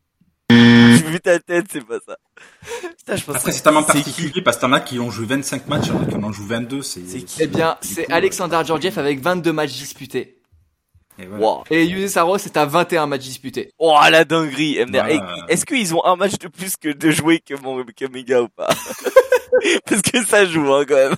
J'ai 0.50 1.04
vu 1.04 1.20
ta 1.20 1.40
tête, 1.40 1.66
c'est 1.72 1.86
pas 1.86 2.00
ça. 2.06 2.18
Putain, 2.98 3.16
je 3.16 3.24
pensais. 3.24 3.38
Après, 3.38 3.52
c'est 3.52 3.62
tellement 3.62 3.84
particulier 3.84 4.42
parce 4.42 4.58
que 4.58 4.62
t'en 4.62 4.72
as 4.74 4.82
qui 4.82 5.00
ont 5.00 5.10
joué 5.12 5.26
25 5.26 5.68
matchs, 5.68 5.90
alors 5.90 6.08
qu'on 6.08 6.24
en 6.24 6.32
joue 6.32 6.46
22. 6.46 6.82
C'est 6.82 7.06
C'est 7.08 7.22
qui 7.22 7.44
Eh 7.44 7.48
bien, 7.48 7.78
c'est 7.82 8.10
Alexander 8.12 8.60
Georgiev 8.66 8.98
avec 9.00 9.20
22 9.22 9.52
matchs 9.54 9.74
disputés. 9.74 10.42
Et 11.20 11.26
voilà. 11.26 11.44
Wow. 11.44 11.64
Et 11.72 11.86
Yuse 11.86 12.12
Saros 12.12 12.38
est 12.38 12.58
à 12.58 12.66
21 12.66 13.08
matchs 13.08 13.24
disputés. 13.24 13.72
Oh, 13.80 13.98
la 14.10 14.24
dinguerie. 14.24 14.78
MDR. 14.86 15.04
Voilà. 15.06 15.14
Et- 15.50 15.54
Est-ce 15.54 15.66
qu'ils 15.66 15.96
ont 15.96 16.06
un 16.06 16.16
match 16.16 16.38
de 16.38 16.48
plus 16.48 16.76
que 16.78 16.90
de 16.90 17.10
jouer 17.12 17.40
que 17.40 17.56
mon, 17.56 17.84
que 17.86 18.06
mes 18.06 18.24
gars 18.24 18.42
ou 18.44 18.50
pas? 18.50 18.68
Parce 19.86 20.02
que 20.02 20.24
ça 20.24 20.46
joue, 20.46 20.72
hein, 20.74 20.86
quand 20.88 20.96
même. 20.96 21.16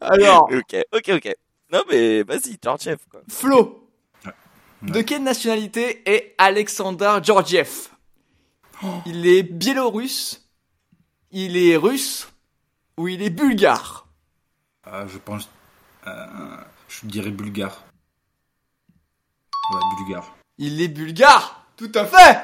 Alors, 0.00 0.48
Ok, 0.52 0.76
ok, 0.92 1.10
ok. 1.16 1.34
Non, 1.72 1.82
mais 1.88 2.22
vas-y, 2.22 2.58
Georgiev, 2.62 2.98
quoi. 3.10 3.22
Flo, 3.28 3.88
Ouais. 4.24 4.32
de 4.82 5.00
quelle 5.00 5.22
nationalité 5.22 6.02
est 6.10 6.34
Alexander 6.38 7.18
Georgiev? 7.22 7.88
Il 9.06 9.26
est 9.26 9.42
biélorusse, 9.44 10.44
il 11.30 11.56
est 11.56 11.76
russe 11.76 12.28
ou 12.98 13.06
il 13.08 13.22
est 13.22 13.30
bulgare? 13.30 14.06
Ah, 14.84 15.06
je 15.06 15.18
pense. 15.18 15.48
euh, 16.08 16.56
je 16.88 17.06
dirais 17.06 17.30
bulgare. 17.30 17.84
Ouais, 19.72 19.80
bulgare. 19.96 20.34
Il 20.58 20.80
est 20.82 20.88
bulgare 20.88 21.64
Tout 21.76 21.92
à 21.94 22.04
fait 22.04 22.38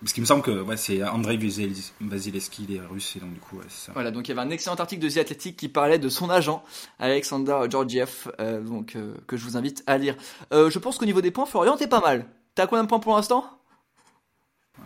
Parce 0.00 0.12
qu'il 0.12 0.20
me 0.20 0.26
semble 0.26 0.42
que 0.42 0.60
ouais, 0.62 0.76
c'est 0.76 1.02
Andrei 1.02 1.36
Vasil- 1.36 1.90
Vasilevski, 2.00 2.66
il 2.68 2.76
est 2.76 2.80
russe, 2.80 3.16
et 3.16 3.20
donc 3.20 3.32
du 3.34 3.40
coup, 3.40 3.56
ouais, 3.56 3.64
c'est 3.68 3.86
ça. 3.86 3.92
Voilà, 3.94 4.12
donc 4.12 4.28
il 4.28 4.30
y 4.30 4.32
avait 4.38 4.46
un 4.46 4.50
excellent 4.50 4.76
article 4.76 5.02
de 5.02 5.10
The 5.10 5.16
Athletic 5.18 5.56
qui 5.56 5.68
parlait 5.68 5.98
de 5.98 6.08
son 6.08 6.30
agent, 6.30 6.62
Alexander 7.00 7.62
Georgiev, 7.68 8.30
euh, 8.38 8.60
donc, 8.60 8.94
euh, 8.94 9.14
que 9.26 9.36
je 9.36 9.44
vous 9.44 9.56
invite 9.56 9.82
à 9.88 9.98
lire. 9.98 10.14
Euh, 10.52 10.70
je 10.70 10.78
pense 10.78 10.98
qu'au 10.98 11.04
niveau 11.04 11.20
des 11.20 11.32
points, 11.32 11.46
Florian, 11.46 11.76
t'es 11.76 11.88
pas 11.88 12.00
mal. 12.00 12.26
T'as 12.54 12.68
combien 12.68 12.84
de 12.84 12.88
points 12.88 13.00
pour 13.00 13.16
l'instant? 13.16 13.44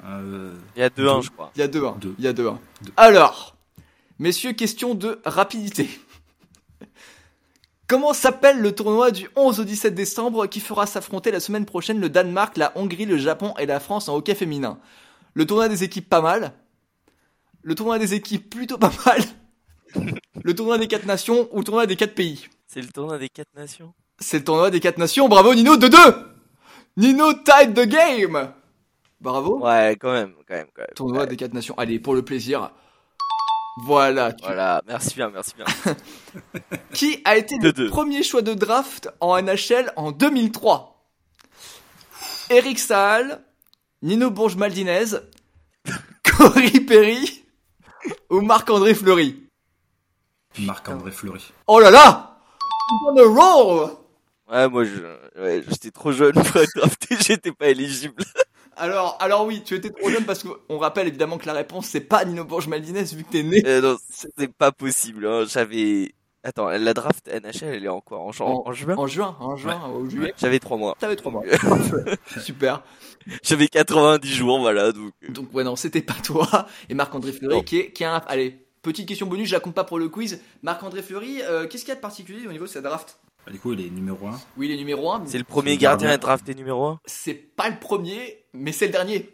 Euh, 0.04 0.54
Il 0.76 0.80
y 0.80 0.82
a 0.82 0.88
2-1, 0.88 1.16
Deux. 1.16 1.22
je 1.22 1.30
crois. 1.30 1.52
Il 1.56 1.58
y 1.58 1.62
a 1.62 1.68
2-1. 1.68 1.98
Deux. 1.98 2.14
Il 2.18 2.24
y 2.24 2.28
a 2.28 2.32
2-1. 2.32 2.58
Deux. 2.82 2.92
Alors, 2.96 3.54
messieurs, 4.18 4.52
question 4.54 4.94
de 4.94 5.20
rapidité. 5.26 5.90
Comment 7.92 8.14
s'appelle 8.14 8.58
le 8.58 8.74
tournoi 8.74 9.10
du 9.10 9.28
11 9.36 9.60
au 9.60 9.64
17 9.64 9.94
décembre 9.94 10.46
qui 10.46 10.60
fera 10.60 10.86
s'affronter 10.86 11.30
la 11.30 11.40
semaine 11.40 11.66
prochaine 11.66 12.00
le 12.00 12.08
Danemark, 12.08 12.56
la 12.56 12.72
Hongrie, 12.74 13.04
le 13.04 13.18
Japon 13.18 13.52
et 13.58 13.66
la 13.66 13.80
France 13.80 14.08
en 14.08 14.16
hockey 14.16 14.34
féminin? 14.34 14.78
Le 15.34 15.46
tournoi 15.46 15.68
des 15.68 15.84
équipes 15.84 16.08
pas 16.08 16.22
mal. 16.22 16.54
Le 17.60 17.74
tournoi 17.74 17.98
des 17.98 18.14
équipes 18.14 18.48
plutôt 18.48 18.78
pas 18.78 18.90
mal. 19.04 19.20
Le 20.42 20.54
tournoi 20.54 20.78
des 20.78 20.88
quatre 20.88 21.04
nations 21.04 21.50
ou 21.52 21.58
le 21.58 21.64
tournoi 21.64 21.84
des 21.84 21.96
quatre 21.96 22.14
pays? 22.14 22.48
C'est 22.66 22.80
le 22.80 22.88
tournoi 22.88 23.18
des 23.18 23.28
quatre 23.28 23.54
nations. 23.54 23.92
C'est 24.18 24.38
le 24.38 24.44
tournoi 24.44 24.70
des 24.70 24.80
quatre 24.80 24.96
nations. 24.96 25.28
Bravo 25.28 25.54
Nino, 25.54 25.76
2-2 25.76 26.16
Nino 26.96 27.34
tied 27.34 27.74
the 27.74 27.86
game 27.86 28.54
Bravo. 29.20 29.58
Ouais, 29.62 29.98
quand 30.00 30.12
même, 30.12 30.32
quand 30.48 30.54
même, 30.54 30.68
quand 30.74 30.80
même. 30.80 30.94
Tournoi 30.96 31.20
Ouais. 31.20 31.26
des 31.26 31.36
quatre 31.36 31.52
nations. 31.52 31.74
Allez, 31.76 31.98
pour 31.98 32.14
le 32.14 32.22
plaisir. 32.22 32.72
Voilà. 33.84 34.32
tu- 34.32 34.44
Voilà, 34.44 34.82
merci 34.86 35.14
bien, 35.14 35.30
merci 35.30 35.52
bien. 35.56 35.64
Qui 36.92 37.20
a 37.24 37.36
été 37.36 37.56
le 37.58 37.72
2-2. 37.72 37.88
premier 37.88 38.22
choix 38.22 38.42
de 38.42 38.54
draft 38.54 39.08
en 39.20 39.40
NHL 39.40 39.92
en 39.96 40.12
2003 40.12 40.88
Eric 42.50 42.78
Saal, 42.78 43.42
Nino 44.02 44.30
Bourges-Maldinez, 44.30 45.16
Cory 46.36 46.80
Perry 46.80 47.44
ou 48.30 48.40
Marc-André 48.42 48.94
Fleury? 48.94 49.42
Marc-André 50.58 51.10
Fleury. 51.12 51.52
Oh 51.66 51.80
là 51.80 51.90
là 51.90 52.38
On 53.06 53.16
a 53.16 53.22
roll 53.24 53.90
Ouais, 54.50 54.68
moi, 54.68 54.84
je, 54.84 55.40
ouais, 55.40 55.64
j'étais 55.66 55.90
trop 55.90 56.12
jeune 56.12 56.34
pour 56.34 56.56
être 56.60 56.70
drafté, 56.76 57.16
j'étais 57.20 57.52
pas 57.52 57.68
éligible. 57.68 58.22
Alors, 58.76 59.16
alors 59.20 59.46
oui, 59.46 59.62
tu 59.64 59.74
étais 59.74 59.90
trop 59.90 60.10
jeune 60.10 60.24
parce 60.24 60.42
qu'on 60.44 60.78
rappelle 60.78 61.06
évidemment 61.08 61.38
que 61.38 61.46
la 61.46 61.52
réponse 61.52 61.86
c'est 61.86 62.00
pas 62.00 62.24
Nino 62.24 62.44
Bourges-Maldinez 62.44 63.04
vu 63.14 63.24
que 63.24 63.30
t'es 63.30 63.42
né. 63.42 63.62
Euh, 63.66 63.80
non, 63.80 63.96
c'est 64.10 64.52
pas 64.52 64.72
possible, 64.72 65.26
hein. 65.26 65.44
J'avais, 65.46 66.14
Attends, 66.44 66.68
la 66.70 66.92
draft 66.92 67.28
NHL, 67.28 67.74
elle 67.74 67.84
est 67.84 67.88
en 67.88 68.00
quoi? 68.00 68.18
En, 68.18 68.32
jan- 68.32 68.46
En- 68.46 68.68
en 68.68 68.72
juin? 68.72 68.96
En 68.96 69.06
juin, 69.06 69.36
en 69.38 69.56
juin, 69.56 69.80
au 69.94 70.08
juillet. 70.10 70.34
J'avais 70.36 70.58
trois 70.58 70.76
mois. 70.76 70.96
T'avais 70.98 71.14
trois 71.14 71.30
mois. 71.30 71.44
Super. 72.40 72.82
J'avais 73.44 73.68
90 73.68 74.28
jours, 74.28 74.58
voilà. 74.58 74.90
Donc, 74.90 75.12
euh, 75.22 75.32
Donc 75.32 75.54
ouais 75.54 75.62
non, 75.62 75.76
c'était 75.76 76.02
pas 76.02 76.16
toi. 76.24 76.66
Et 76.88 76.94
Marc-André 76.94 77.32
Fleury 77.32 77.64
qui 77.64 77.78
est, 77.78 77.92
qui 77.92 78.02
a 78.02 78.16
un... 78.16 78.22
Allez, 78.26 78.66
petite 78.82 79.06
question 79.06 79.26
bonus, 79.26 79.48
je 79.48 79.54
la 79.54 79.60
compte 79.60 79.74
pas 79.74 79.84
pour 79.84 80.00
le 80.00 80.08
quiz. 80.08 80.40
Marc-André 80.62 81.02
Fleury, 81.02 81.42
euh, 81.42 81.68
qu'est-ce 81.68 81.84
qu'il 81.84 81.90
y 81.90 81.92
a 81.92 81.96
de 81.96 82.00
particulier 82.00 82.44
au 82.48 82.52
niveau 82.52 82.64
de 82.64 82.70
sa 82.70 82.80
draft? 82.80 83.20
Du 83.50 83.58
coup, 83.58 83.72
il 83.72 83.80
est 83.84 83.90
numéro 83.90 84.26
1. 84.28 84.40
Oui, 84.56 84.66
il 84.68 84.72
est 84.72 84.76
numéro 84.76 85.10
1. 85.12 85.24
c'est 85.26 85.38
le 85.38 85.44
premier 85.44 85.76
gardien 85.76 86.10
à 86.10 86.16
drafté 86.16 86.54
numéro 86.54 86.86
1 86.86 87.00
C'est 87.06 87.34
pas 87.34 87.68
le 87.68 87.78
premier, 87.78 88.44
mais 88.52 88.72
c'est 88.72 88.86
le 88.86 88.92
dernier. 88.92 89.30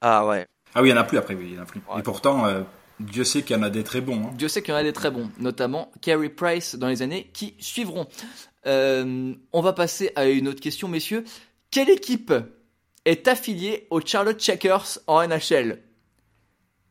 Ah 0.00 0.26
ouais. 0.26 0.46
Ah 0.74 0.82
oui, 0.82 0.88
il 0.88 0.92
y 0.92 0.94
en 0.94 0.98
a 1.00 1.04
plus 1.04 1.18
après, 1.18 1.34
oui, 1.34 1.46
il 1.50 1.54
y 1.54 1.58
en 1.58 1.62
a 1.62 1.66
plus. 1.66 1.80
Ouais. 1.90 2.00
Et 2.00 2.02
pourtant, 2.02 2.46
euh, 2.46 2.62
Dieu 3.00 3.24
sait 3.24 3.42
qu'il 3.42 3.56
y 3.56 3.58
en 3.58 3.62
a 3.62 3.70
des 3.70 3.82
très 3.84 4.00
bons. 4.00 4.26
hein. 4.26 4.30
Dieu 4.36 4.48
sait 4.48 4.62
qu'il 4.62 4.72
y 4.72 4.76
en 4.76 4.80
a 4.80 4.82
des 4.82 4.92
très 4.92 5.10
bons, 5.10 5.30
notamment 5.38 5.90
Carey 6.02 6.28
Price 6.28 6.76
dans 6.76 6.88
les 6.88 7.02
années 7.02 7.30
qui 7.32 7.54
suivront. 7.58 8.06
Euh, 8.66 9.34
on 9.52 9.60
va 9.62 9.72
passer 9.72 10.12
à 10.16 10.26
une 10.26 10.48
autre 10.48 10.60
question, 10.60 10.88
messieurs. 10.88 11.24
Quelle 11.70 11.88
équipe 11.90 12.32
est 13.04 13.28
affiliée 13.28 13.86
aux 13.90 14.00
Charlotte 14.00 14.38
Checkers 14.40 14.98
en 15.06 15.26
NHL 15.26 15.82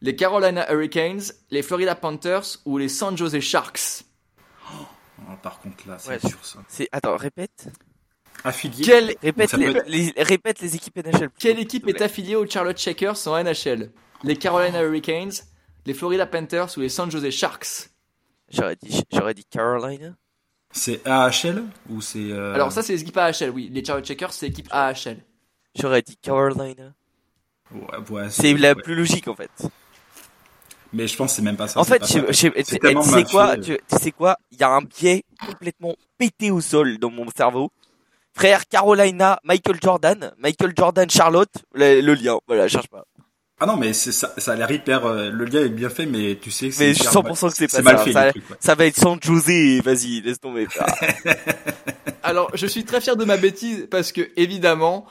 Les 0.02 0.16
Carolina 0.16 0.72
Hurricanes, 0.72 1.22
les 1.52 1.62
Florida 1.62 1.96
Panthers 1.96 2.60
ou 2.66 2.78
les 2.78 2.88
San 2.90 3.18
Jose 3.18 3.40
Sharks? 3.40 4.05
Ah, 5.28 5.36
par 5.42 5.60
contre, 5.60 5.88
là, 5.88 5.98
c'est 6.00 6.10
Ouais. 6.10 6.20
sûr 6.20 6.44
ça. 6.46 6.60
C'est 6.68 6.88
attends, 6.92 7.18
répète. 7.18 7.70
Affilié. 8.44 8.84
Quelle, 8.84 9.16
Répète 9.24 9.54
les, 9.54 9.74
peut 9.74 9.82
les- 9.88 10.14
répète 10.18 10.60
les 10.62 10.76
équipes 10.76 10.98
NHL. 10.98 11.30
quelle 11.40 11.58
équipe 11.60 11.88
est 11.88 12.02
affiliée 12.02 12.36
aux 12.36 12.46
Charlotte 12.46 12.78
Checkers 12.78 13.28
en 13.28 13.38
NHL 13.44 13.92
Les 14.24 14.36
Carolina 14.36 14.82
Hurricanes, 14.84 15.32
les 15.86 15.94
Florida 15.94 16.26
Panthers 16.26 16.78
ou 16.78 16.82
les 16.82 16.90
San 16.90 17.10
Jose 17.10 17.30
Sharks? 17.32 17.90
J'aurais 18.50 18.76
dit 18.76 19.02
j'aurais 19.12 19.34
dit 19.34 19.46
Carolina. 19.46 20.16
C'est 20.72 21.02
AHL 21.08 21.64
ou 21.90 22.02
c'est. 22.02 22.32
euh, 22.32 22.54
Alors 22.54 22.72
ça 22.72 22.84
c'est 22.84 22.94
les 22.94 23.02
équipes 23.02 23.18
AHL, 23.18 23.50
oui. 23.52 23.70
Les 23.72 23.84
Charlotte 23.84 24.06
Checkers 24.06 24.34
c'est 24.34 24.48
l'équipe 24.48 24.68
AHL. 24.70 25.24
J'aurais 25.80 26.02
dit 26.02 26.18
Carolina. 26.18 26.94
ouais, 27.72 27.98
ouais, 28.10 28.30
C'est 28.30 28.54
la 28.54 28.74
ouais. 28.74 28.82
plus 28.82 28.96
logique 28.96 29.28
en 29.30 29.36
fait. 29.36 29.50
Mais 30.96 31.08
je 31.08 31.16
pense 31.18 31.32
que 31.32 31.36
c'est 31.36 31.42
même 31.42 31.58
pas 31.58 31.68
ça. 31.68 31.80
En 31.80 31.84
fait, 31.84 32.02
je, 32.08 32.20
je- 32.32 32.48
tu 32.48 32.64
sais 32.64 33.24
quoi, 33.26 33.58
tu, 33.58 33.78
tu 33.90 33.98
sais 34.02 34.12
quoi, 34.12 34.38
il 34.52 34.60
y 34.60 34.64
a 34.64 34.70
un 34.70 34.82
biais 34.82 35.24
complètement 35.46 35.94
pété 36.18 36.52
au 36.52 36.62
sol 36.62 36.98
dans 36.98 37.10
mon 37.12 37.26
cerveau. 37.36 37.70
Frère 38.34 38.66
Carolina, 38.68 39.40
Michael 39.44 39.78
Jordan, 39.82 40.32
Michael 40.38 40.74
Jordan, 40.78 41.10
Charlotte, 41.10 41.54
le, 41.74 42.02
le 42.02 42.14
lien, 42.16 42.38
voilà, 42.48 42.68
cherche 42.68 42.88
pas. 42.88 43.04
Ah 43.60 43.66
non, 43.66 43.78
mais 43.78 43.94
c'est 43.94 44.12
ça, 44.12 44.34
ça 44.38 44.52
a 44.52 44.56
l'air 44.56 44.70
hyper. 44.70 45.06
euh, 45.06 45.30
le 45.30 45.46
lien 45.46 45.62
est 45.62 45.70
bien 45.70 45.90
fait, 45.90 46.06
mais 46.06 46.38
tu 46.42 46.52
sais 46.52 46.68
que 46.70 46.76
c'est. 46.76 46.88
Mais 46.88 46.94
je 46.94 47.00
suis 47.00 47.08
hyper 47.08 47.22
100% 47.24 47.42
mal- 47.44 47.52
que 47.52 47.58
c'est 47.58 47.72
pas 47.72 47.82
mal 47.82 47.98
ça. 47.98 48.04
fait. 48.04 48.12
Ça- 48.12 48.26
ouais. 48.26 48.34
Ça 48.60 48.76
va 48.76 48.86
être 48.86 48.98
San 49.00 49.18
José, 49.22 49.80
vas-y, 49.80 50.22
laisse 50.22 50.40
tomber. 50.42 50.68
Alors, 52.24 52.50
je 52.56 52.66
suis 52.68 52.84
très 52.84 53.02
fier 53.02 53.16
de 53.16 53.24
ma 53.26 53.38
bêtise 53.38 53.88
parce 53.90 54.12
que, 54.12 54.30
évidemment, 54.36 55.06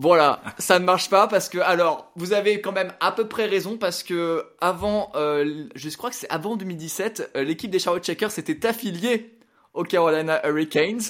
voilà, 0.00 0.40
ça 0.58 0.78
ne 0.78 0.84
marche 0.84 1.10
pas 1.10 1.28
parce 1.28 1.48
que, 1.48 1.58
alors, 1.58 2.10
vous 2.16 2.32
avez 2.32 2.60
quand 2.62 2.72
même 2.72 2.92
à 3.00 3.12
peu 3.12 3.28
près 3.28 3.44
raison 3.46 3.76
parce 3.76 4.02
que 4.02 4.46
avant, 4.60 5.12
euh, 5.14 5.66
je 5.74 5.88
crois 5.96 6.08
que 6.10 6.16
c'est 6.16 6.30
avant 6.30 6.56
2017, 6.56 7.32
euh, 7.36 7.44
l'équipe 7.44 7.70
des 7.70 7.78
Charlotte 7.78 8.02
Checkers 8.04 8.30
s'était 8.30 8.66
affiliée 8.66 9.38
aux 9.74 9.84
Carolina 9.84 10.40
Hurricanes. 10.48 11.00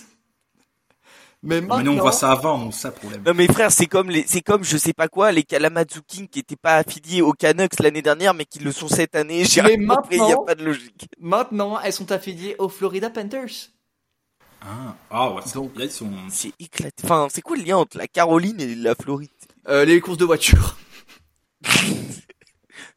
Mais 1.43 1.63
maintenant, 1.63 1.77
Mais 1.79 1.83
nous, 1.85 1.93
on 1.93 2.01
voit 2.03 2.13
ça 2.13 2.31
avant, 2.33 2.61
on 2.67 2.71
ça 2.71 2.89
le 2.89 2.95
problème. 2.97 3.23
non 3.25 3.33
mais 3.33 3.47
frère, 3.47 3.73
c'est 3.73 3.87
comme 3.87 4.11
les, 4.11 4.25
c'est 4.27 4.43
comme 4.43 4.63
je 4.63 4.77
sais 4.77 4.93
pas 4.93 5.09
quoi, 5.09 5.33
les 5.33 5.43
Kalamazoo 5.43 6.03
Kings 6.07 6.29
qui 6.29 6.39
étaient 6.41 6.55
pas 6.55 6.75
affiliés 6.77 7.23
aux 7.23 7.33
Canucks 7.33 7.81
l'année 7.81 8.03
dernière, 8.03 8.35
mais 8.35 8.45
qui 8.45 8.59
le 8.59 8.73
sont 8.73 8.89
cette 8.89 9.15
année. 9.17 9.45
J'ai 9.47 9.63
Mais 9.63 9.77
rien 9.77 9.87
compris, 9.87 10.17
il 10.17 10.19
y 10.19 10.21
a 10.21 10.25
maintenant- 10.27 10.45
pas 10.45 10.55
de 10.55 10.65
logique. 10.65 11.09
maintenant, 11.19 11.81
elles 11.81 11.95
sont 11.95 12.13
affiliées 12.13 12.57
aux 12.59 12.69
Florida 12.69 13.09
Panthers. 13.09 13.71
Ah, 14.63 14.95
ah 15.11 15.33
ouais, 15.33 15.43
Donc- 15.55 15.77
là, 15.79 15.85
ils 15.85 15.91
sont. 15.91 16.11
C'est 16.29 16.53
éclaté. 16.59 17.03
Enfin, 17.05 17.29
c'est 17.31 17.41
quoi 17.43 17.57
le 17.57 17.63
lien 17.63 17.77
entre 17.79 17.97
la 17.99 18.07
Caroline 18.07 18.61
et 18.61 18.75
la 18.75 18.95
Floride? 18.95 19.31
Euh, 19.69 19.85
les 19.85 20.01
courses 20.01 20.19
de 20.19 20.25
voiture. 20.25 20.77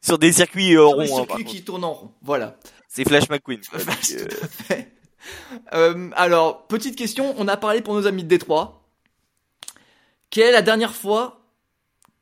Sur 0.00 0.18
des 0.18 0.32
circuits 0.32 0.74
euh, 0.76 0.84
ronds, 0.84 1.00
hein, 1.00 1.06
par 1.06 1.16
circuits 1.16 1.44
contre. 1.44 1.56
qui 1.56 1.64
tournent 1.64 1.84
en 1.84 1.92
rond. 1.94 2.12
Voilà. 2.22 2.58
C'est 2.88 3.06
Flash 3.06 3.28
McQueen. 3.30 3.60
quoi. 3.70 3.78
Vache, 3.78 4.10
Donc, 4.10 4.20
euh, 4.20 4.26
tout 4.26 4.44
à 4.44 4.48
fait. 4.48 4.92
Euh, 5.72 6.10
alors, 6.14 6.66
petite 6.66 6.96
question, 6.96 7.34
on 7.38 7.48
a 7.48 7.56
parlé 7.56 7.80
pour 7.80 7.94
nos 7.94 8.06
amis 8.06 8.24
de 8.24 8.28
Détroit. 8.28 8.82
Quelle 10.28 10.48
est 10.48 10.52
la 10.52 10.62
dernière 10.62 10.94
fois, 10.94 11.40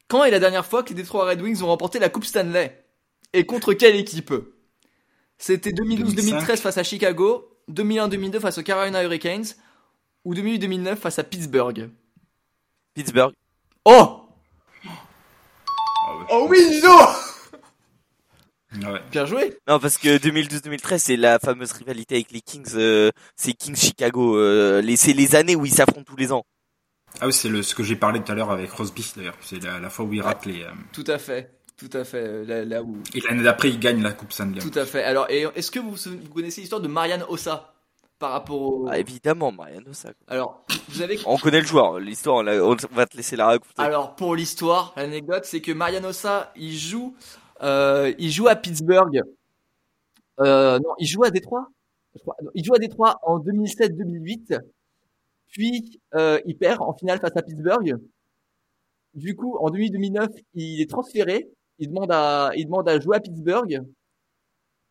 quand 0.07 0.23
est 0.25 0.31
la 0.31 0.39
dernière 0.39 0.67
fois 0.67 0.83
que 0.83 0.91
les 0.91 1.03
Detroit 1.03 1.27
Red 1.27 1.43
Wings 1.43 1.63
ont 1.63 1.67
remporté 1.67 1.99
la 1.99 2.09
Coupe 2.09 2.25
Stanley? 2.25 2.85
Et 3.33 3.47
contre 3.47 3.73
quelle 3.73 3.97
équipe? 3.97 4.33
C'était 5.39 5.71
2012-2013 5.71 6.59
face 6.59 6.79
à 6.79 6.85
Chicago, 6.85 7.52
2001-2002 7.71 8.41
face 8.41 8.59
aux 8.59 8.63
Carolina 8.63 9.03
Hurricanes, 9.03 9.45
ou 10.25 10.35
2008-2009 10.35 10.97
face 10.97 11.19
à 11.19 11.25
Pittsburgh 11.25 11.91
Pittsburgh. 12.95 13.33
Oh 13.85 14.21
Ah 14.85 16.17
ouais. 16.19 16.25
Oh 16.31 16.47
oui, 16.49 16.81
donc 16.81 17.09
Ah 18.85 18.93
ouais. 18.93 19.01
Bien 19.11 19.27
joué 19.27 19.57
Non, 19.69 19.79
parce 19.79 19.99
que 19.99 20.19
2012-2013, 20.19 20.99
c'est 20.99 21.17
la 21.17 21.39
fameuse 21.39 21.73
rivalité 21.73 22.15
avec 22.17 22.31
les 22.31 22.41
Kings. 22.41 22.73
euh, 22.75 23.11
c'est 23.37 23.53
Kings 23.53 23.77
Chicago. 23.77 24.37
Euh, 24.37 24.81
les, 24.81 24.97
c'est 24.97 25.13
les 25.13 25.35
années 25.35 25.57
où 25.57 25.67
ils 25.67 25.73
s'affrontent 25.75 26.05
tous 26.05 26.17
les 26.17 26.33
ans. 26.33 26.45
Ah 27.21 27.27
oui, 27.27 27.33
c'est 27.33 27.49
le, 27.49 27.63
ce 27.63 27.75
que 27.75 27.83
j'ai 27.83 27.97
parlé 27.97 28.23
tout 28.23 28.33
à 28.33 28.35
l'heure 28.35 28.51
avec 28.51 28.71
Crosby, 28.71 29.05
d'ailleurs. 29.17 29.37
C'est 29.43 29.63
la, 29.63 29.79
la 29.79 29.91
fois 29.91 30.05
où 30.07 30.13
il 30.15 30.23
rate 30.23 30.47
les. 30.47 30.63
euh, 30.63 30.71
Tout 30.93 31.05
à 31.09 31.19
fait, 31.19 31.51
tout 31.89 31.97
à 31.97 32.05
fait, 32.05 32.19
euh, 32.19 32.45
là, 32.45 32.65
là 32.65 32.83
où... 32.83 32.97
Et 33.15 33.21
l'année 33.21 33.43
d'après, 33.43 33.69
il 33.71 33.79
gagne 33.79 34.03
la 34.03 34.13
Coupe 34.13 34.33
Stanley. 34.33 34.61
Tout 34.61 34.79
à 34.79 34.85
fait. 34.87 35.03
Alors, 35.03 35.27
et 35.31 35.47
est-ce 35.55 35.71
que 35.71 35.81
vous, 35.81 35.97
vous 35.97 36.29
connaissez 36.33 36.61
l'histoire 36.61 36.81
de 36.81 36.89
Marianne 36.89 37.25
Ossa 37.29 37.75
par 38.19 38.31
rapport 38.31 38.61
au... 38.63 38.87
Ah, 38.89 38.99
évidemment, 38.99 39.51
Mariano, 39.51 39.93
ça. 39.93 40.13
quoi. 40.13 40.27
Alors, 40.29 40.65
vous 40.91 41.03
avez... 41.03 41.19
On 41.27 41.37
connaît 41.37 41.61
le 41.61 41.67
joueur. 41.67 41.99
L'histoire, 41.99 42.37
on, 42.37 42.77
va 42.95 43.07
te 43.07 43.17
laisser 43.17 43.35
la 43.35 43.47
raconter. 43.47 43.83
Alors, 43.83 44.15
pour 44.15 44.37
l'histoire, 44.37 44.93
l'anecdote, 44.97 45.45
c'est 45.45 45.61
que 45.61 45.73
Marianne 45.73 46.07
Ossa, 46.07 46.53
il 46.55 46.77
joue, 46.77 47.17
euh, 47.63 48.13
il 48.19 48.31
joue 48.31 48.47
à 48.47 48.55
Pittsburgh. 48.55 49.23
Euh, 50.41 50.79
non, 50.79 50.95
il 50.99 51.07
joue 51.07 51.25
à 51.25 51.31
Détroit. 51.31 51.67
Je 52.15 52.21
crois- 52.21 52.37
non, 52.43 52.51
Il 52.55 52.65
joue 52.65 52.75
à 52.75 52.79
Détroit 52.79 53.19
en 53.23 53.39
2007-2008. 53.41 54.59
Puis, 55.49 56.01
euh, 56.15 56.39
il 56.47 56.57
perd 56.57 56.81
en 56.81 56.95
finale 56.95 57.19
face 57.21 57.37
à 57.37 57.43
Pittsburgh. 57.43 57.97
Du 59.15 59.35
coup, 59.35 59.57
en 59.59 59.69
2008-2009, 59.71 60.29
il 60.55 60.81
est 60.81 60.89
transféré. 60.89 61.49
Il 61.79 61.89
demande 61.89 62.13
à, 62.13 62.51
il 62.55 62.67
demande 62.67 62.89
à 62.89 63.01
jouer 63.01 63.17
à 63.17 63.21
Pittsburgh. 63.21 63.83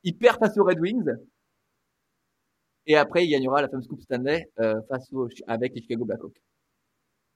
Il 0.03 0.17
perd 0.17 0.39
face 0.39 0.57
aux 0.57 0.63
Red 0.63 0.79
Wings. 0.79 1.11
Et 2.88 2.97
après, 2.97 3.25
il 3.25 3.29
gagnera 3.29 3.61
la 3.61 3.69
fameuse 3.69 3.88
Coupe 3.88 4.01
Stanley 4.01 4.49
euh, 4.59 4.82
face 4.89 5.11
au, 5.13 5.27
avec 5.47 5.73
les 5.75 5.82
Chicago 5.82 6.05
Blackhawks. 6.05 6.41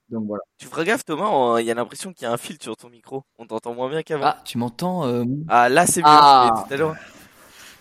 Donc 0.08 0.26
voilà. 0.26 0.42
Tu 0.58 0.66
feras 0.66 0.84
gaffe, 0.84 1.04
Thomas. 1.04 1.60
Il 1.60 1.66
y 1.66 1.70
a 1.70 1.74
l'impression 1.74 2.12
qu'il 2.12 2.24
y 2.24 2.26
a 2.26 2.32
un 2.32 2.36
fil 2.36 2.56
sur 2.60 2.76
ton 2.76 2.88
micro. 2.88 3.24
On 3.38 3.46
t'entend 3.46 3.74
moins 3.74 3.88
bien 3.88 4.02
qu'avant. 4.02 4.26
Ah, 4.26 4.42
tu 4.44 4.58
m'entends 4.58 5.06
euh, 5.06 5.24
Ah, 5.48 5.68
là, 5.68 5.86
c'est 5.86 6.00
mieux. 6.00 6.06
Ah. 6.08 6.52
mais 6.54 6.62
tout 6.62 6.74
à 6.74 6.76
l'heure. 6.76 6.96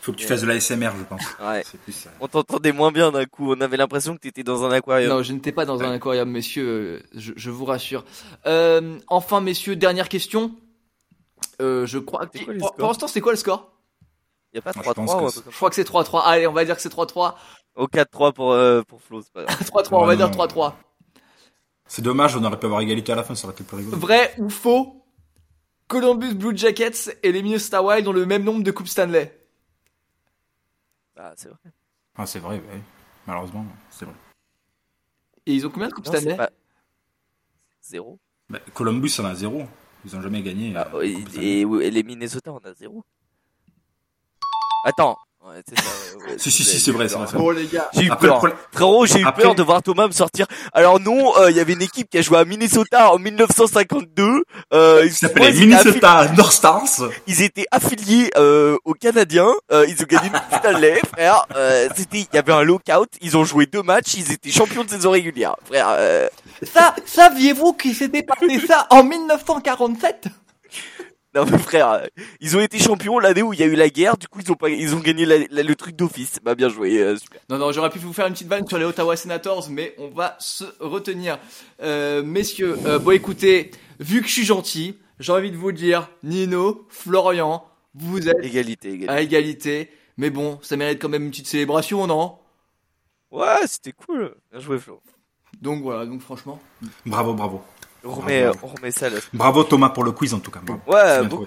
Faut 0.02 0.12
que 0.12 0.18
tu 0.18 0.28
fasses 0.28 0.42
de 0.42 0.48
la 0.48 0.60
SMR, 0.60 0.92
je 0.96 1.04
pense. 1.04 1.24
Ouais. 1.42 1.64
C'est 1.66 1.80
plus 1.80 1.92
ça. 1.92 2.12
On 2.20 2.28
t'entendait 2.28 2.72
moins 2.72 2.92
bien 2.92 3.12
d'un 3.12 3.26
coup. 3.26 3.52
On 3.52 3.60
avait 3.60 3.78
l'impression 3.78 4.14
que 4.16 4.20
t'étais 4.20 4.44
dans 4.44 4.64
un 4.64 4.72
aquarium. 4.72 5.10
Non, 5.10 5.24
je 5.24 5.34
n'étais 5.34 5.52
pas 5.52 5.66
dans 5.66 5.82
un 5.82 5.92
aquarium, 5.94 6.30
messieurs, 6.30 7.02
je, 7.16 7.34
je 7.36 7.50
vous 7.50 7.66
rassure. 7.66 8.06
Euh, 8.46 9.00
enfin, 9.08 9.42
messieurs, 9.42 9.76
dernière 9.76 10.08
question. 10.08 10.56
Euh, 11.62 11.86
je 11.86 12.00
crois. 12.00 12.26
Quoi 12.28 12.54
les 12.54 12.60
pour, 12.60 12.88
l'instant, 12.88 13.08
c'est 13.08 13.22
quoi 13.22 13.32
le 13.34 13.38
score 13.38 13.72
Il 14.54 14.58
y 14.58 14.60
a 14.60 14.62
pas 14.62 14.72
Moi, 14.76 14.84
je 14.86 14.90
3-3 14.92 14.94
pense 14.96 15.14
ou 15.14 15.18
que 15.20 15.24
un 15.26 15.28
c'est- 15.30 15.34
truc 15.34 15.44
comme 15.46 15.52
Je 15.54 15.58
crois 15.58 15.70
que 15.70 15.76
c'est 15.76 15.84
3-3. 15.84 16.22
Allez, 16.26 16.48
on 16.48 16.54
va 16.54 16.66
dire 16.66 16.76
que 16.76 16.82
c'est 16.82 16.90
3-3. 16.90 17.32
ça 17.32 17.38
Au 17.76 17.88
4-3 17.88 18.34
pour, 18.34 18.52
euh, 18.54 18.82
pour 18.84 19.02
Flo, 19.02 19.22
c'est 19.22 19.32
pas 19.34 19.44
grave. 19.46 19.60
3-3, 19.70 20.02
on 20.02 20.06
va 20.06 20.16
dire 20.16 20.28
non. 20.30 20.34
3-3. 20.46 20.74
C'est 21.88 22.02
dommage, 22.02 22.36
on 22.36 22.44
aurait 22.44 22.60
pu 22.60 22.66
avoir 22.66 22.82
égalité 22.82 23.12
à 23.12 23.16
la 23.16 23.24
fin, 23.24 23.36
ça 23.36 23.46
aurait 23.48 23.54
été 23.54 23.64
plus 23.64 23.78
rigolo. 23.78 23.96
Vrai 23.98 24.34
ou 24.40 24.50
faux 24.50 25.06
Columbus 25.88 26.34
Blue 26.34 26.58
Jackets 26.58 27.16
et 27.22 27.32
les 27.32 27.44
Minnesota 27.44 27.84
Wild 27.84 28.08
ont 28.08 28.12
le 28.12 28.26
même 28.26 28.44
nombre 28.44 28.64
de 28.64 28.72
Coupes 28.72 28.88
Stanley. 28.88 29.40
Ah, 31.16 31.34
c'est 31.38 31.50
vrai. 31.50 31.58
Ah, 32.16 32.26
c'est 32.26 32.40
vrai, 32.40 32.56
ouais. 32.56 32.82
Malheureusement, 33.28 33.66
c'est 33.92 34.06
vrai. 34.06 34.16
Et 35.46 35.54
ils 35.54 35.68
ont 35.68 35.70
combien 35.70 35.88
de 35.90 35.94
Coupes 35.94 36.08
Non, 36.08 36.14
Stanley 36.14 36.36
pas... 36.36 36.50
Zéro. 37.84 38.20
Bah, 38.50 38.60
Columbus 38.74 39.12
en 39.20 39.26
a 39.26 39.36
zéro. 39.36 39.64
Ils 40.06 40.16
ont 40.16 40.22
jamais 40.22 40.42
gagné. 40.42 40.74
Ah, 40.76 40.88
euh, 40.94 41.02
et, 41.42 41.66
les 41.92 42.04
Minnesota, 42.04 42.52
on 42.52 42.58
a 42.70 42.74
zéro. 42.74 43.04
Attends. 44.86 45.18
Ouais, 45.48 45.62
c'est 45.68 45.80
ça, 45.80 45.86
ouais, 46.18 46.24
ouais, 46.32 46.36
Si, 46.40 46.50
si, 46.50 46.64
si, 46.64 46.80
c'est 46.80 46.92
vrai, 46.92 47.08
c'est 47.08 47.16
vrai, 47.18 47.28
c'est 47.30 47.38
Bon, 47.38 47.52
les 47.52 47.68
gars. 47.68 47.88
J'ai 47.94 48.04
eu 48.06 48.10
Après, 48.12 48.28
peur. 48.28 48.38
problème- 48.38 48.58
Frérot, 48.72 49.06
j'ai 49.06 49.20
eu 49.20 49.26
Après- 49.28 49.44
peur 49.44 49.54
de 49.54 49.62
voir 49.62 49.84
Thomas 49.84 50.08
me 50.08 50.12
sortir. 50.12 50.48
Alors 50.74 51.00
non, 51.00 51.38
euh, 51.38 51.52
il 51.52 51.58
y 51.58 51.60
avait 51.60 51.74
une 51.74 51.84
équipe 51.84 52.10
qui 52.10 52.18
a 52.18 52.22
joué 52.24 52.40
à 52.40 52.46
Minnesota 52.46 53.12
en 53.14 53.20
1952. 53.20 54.44
Euh, 54.74 55.06
ils, 55.06 55.26
étaient 55.26 55.52
Minnesota 55.52 56.32
North 56.36 56.52
Stars. 56.52 56.84
affili- 56.84 57.12
ils 57.28 57.42
étaient 57.44 57.66
affiliés 57.70 58.32
euh, 58.38 58.76
aux 58.86 58.94
Canadiens. 58.96 59.52
Euh, 59.72 59.86
ils 59.88 60.02
ont 60.02 60.08
gagné 60.08 60.30
une 60.30 60.58
Stanley, 60.58 61.00
frère. 61.14 61.46
Euh, 61.56 61.90
c'était, 61.96 62.20
il 62.22 62.28
y 62.34 62.38
avait 62.40 62.54
un 62.54 62.64
lockout. 62.64 63.10
Ils 63.22 63.38
ont 63.38 63.44
joué 63.46 63.68
deux 63.68 63.84
matchs. 63.84 64.16
Ils 64.16 64.32
étaient 64.32 64.50
champions 64.52 64.84
de 64.84 64.90
saison 64.90 65.12
régulière, 65.12 65.56
frère. 65.66 65.90
Ça, 66.64 66.96
saviez-vous 67.06 67.74
qu'il 67.74 67.94
s'était 67.96 68.24
passé 68.24 68.60
ça 68.66 68.88
en 68.90 69.04
1947 69.04 70.28
Non 71.36 71.46
mais 71.46 71.58
frère, 71.58 72.08
ils 72.40 72.56
ont 72.56 72.62
été 72.62 72.80
champions 72.80 73.20
l'année 73.20 73.42
où 73.42 73.52
il 73.52 73.60
y 73.60 73.64
a 73.64 73.66
eu 73.66 73.76
la 73.76 73.90
guerre, 73.90 74.18
du 74.18 74.28
coup 74.28 74.40
ils 74.42 74.50
ont 74.52 74.56
pas, 74.56 74.70
ils 74.70 74.96
ont 74.96 75.00
gagné 75.00 75.26
la- 75.26 75.40
la- 75.50 75.64
le 75.64 75.76
truc 75.76 75.96
d'office. 75.96 76.38
Bah 76.42 76.56
bien 76.56 76.70
joué, 76.70 77.00
euh, 77.02 77.18
super. 77.18 77.42
Non, 77.50 77.58
non, 77.58 77.72
j'aurais 77.74 77.90
pu 77.90 78.00
vous 78.00 78.14
faire 78.14 78.26
une 78.28 78.34
petite 78.34 78.48
vanne 78.48 78.66
sur 78.68 78.78
les 78.78 78.86
Ottawa 78.86 79.18
Senators, 79.18 79.70
mais 79.70 79.94
on 79.98 80.08
va 80.10 80.38
se 80.40 80.64
retenir. 80.80 81.38
Euh, 81.82 82.24
messieurs, 82.24 82.78
euh, 82.86 83.00
bon 83.00 83.12
écoutez, 83.12 83.72
vu 84.00 84.22
que 84.22 84.28
je 84.30 84.34
suis 84.34 84.46
gentil, 84.46 84.98
j'ai 85.20 85.34
envie 85.34 85.52
de 85.52 85.58
vous 85.58 85.74
dire, 85.74 86.10
Nino, 86.24 86.86
Florian, 86.90 87.66
vous 87.94 88.30
êtes 88.30 88.38
Égalité, 88.42 88.90
égalité. 88.94 89.10
à 89.10 89.22
égalité. 89.22 89.90
Mais 90.18 90.30
bon, 90.30 90.60
ça 90.62 90.78
mérite 90.78 91.02
quand 91.02 91.10
même 91.10 91.24
une 91.26 91.32
petite 91.32 91.48
célébration, 91.48 92.08
non? 92.08 92.38
Ouais, 93.32 93.68
c'était 93.68 93.92
cool. 93.92 94.34
Bien 94.52 94.62
joué 94.62 94.80
Flo. 94.80 95.02
Donc 95.62 95.82
voilà, 95.84 96.06
donc 96.06 96.22
franchement. 96.22 96.60
Bravo, 97.06 97.34
bravo. 97.34 97.62
On 98.04 98.12
remet, 98.14 98.44
Bravo. 98.44 98.60
on 98.64 98.68
remet 98.68 98.92
ça 98.92 99.10
là. 99.10 99.18
Bravo 99.34 99.64
Thomas 99.64 99.90
pour 99.90 100.04
le 100.04 100.12
quiz 100.12 100.34
en 100.34 100.40
tout 100.40 100.52
cas. 100.52 100.62
Bravo. 100.64 100.82
Ouais, 100.88 101.26
beaucoup, 101.28 101.46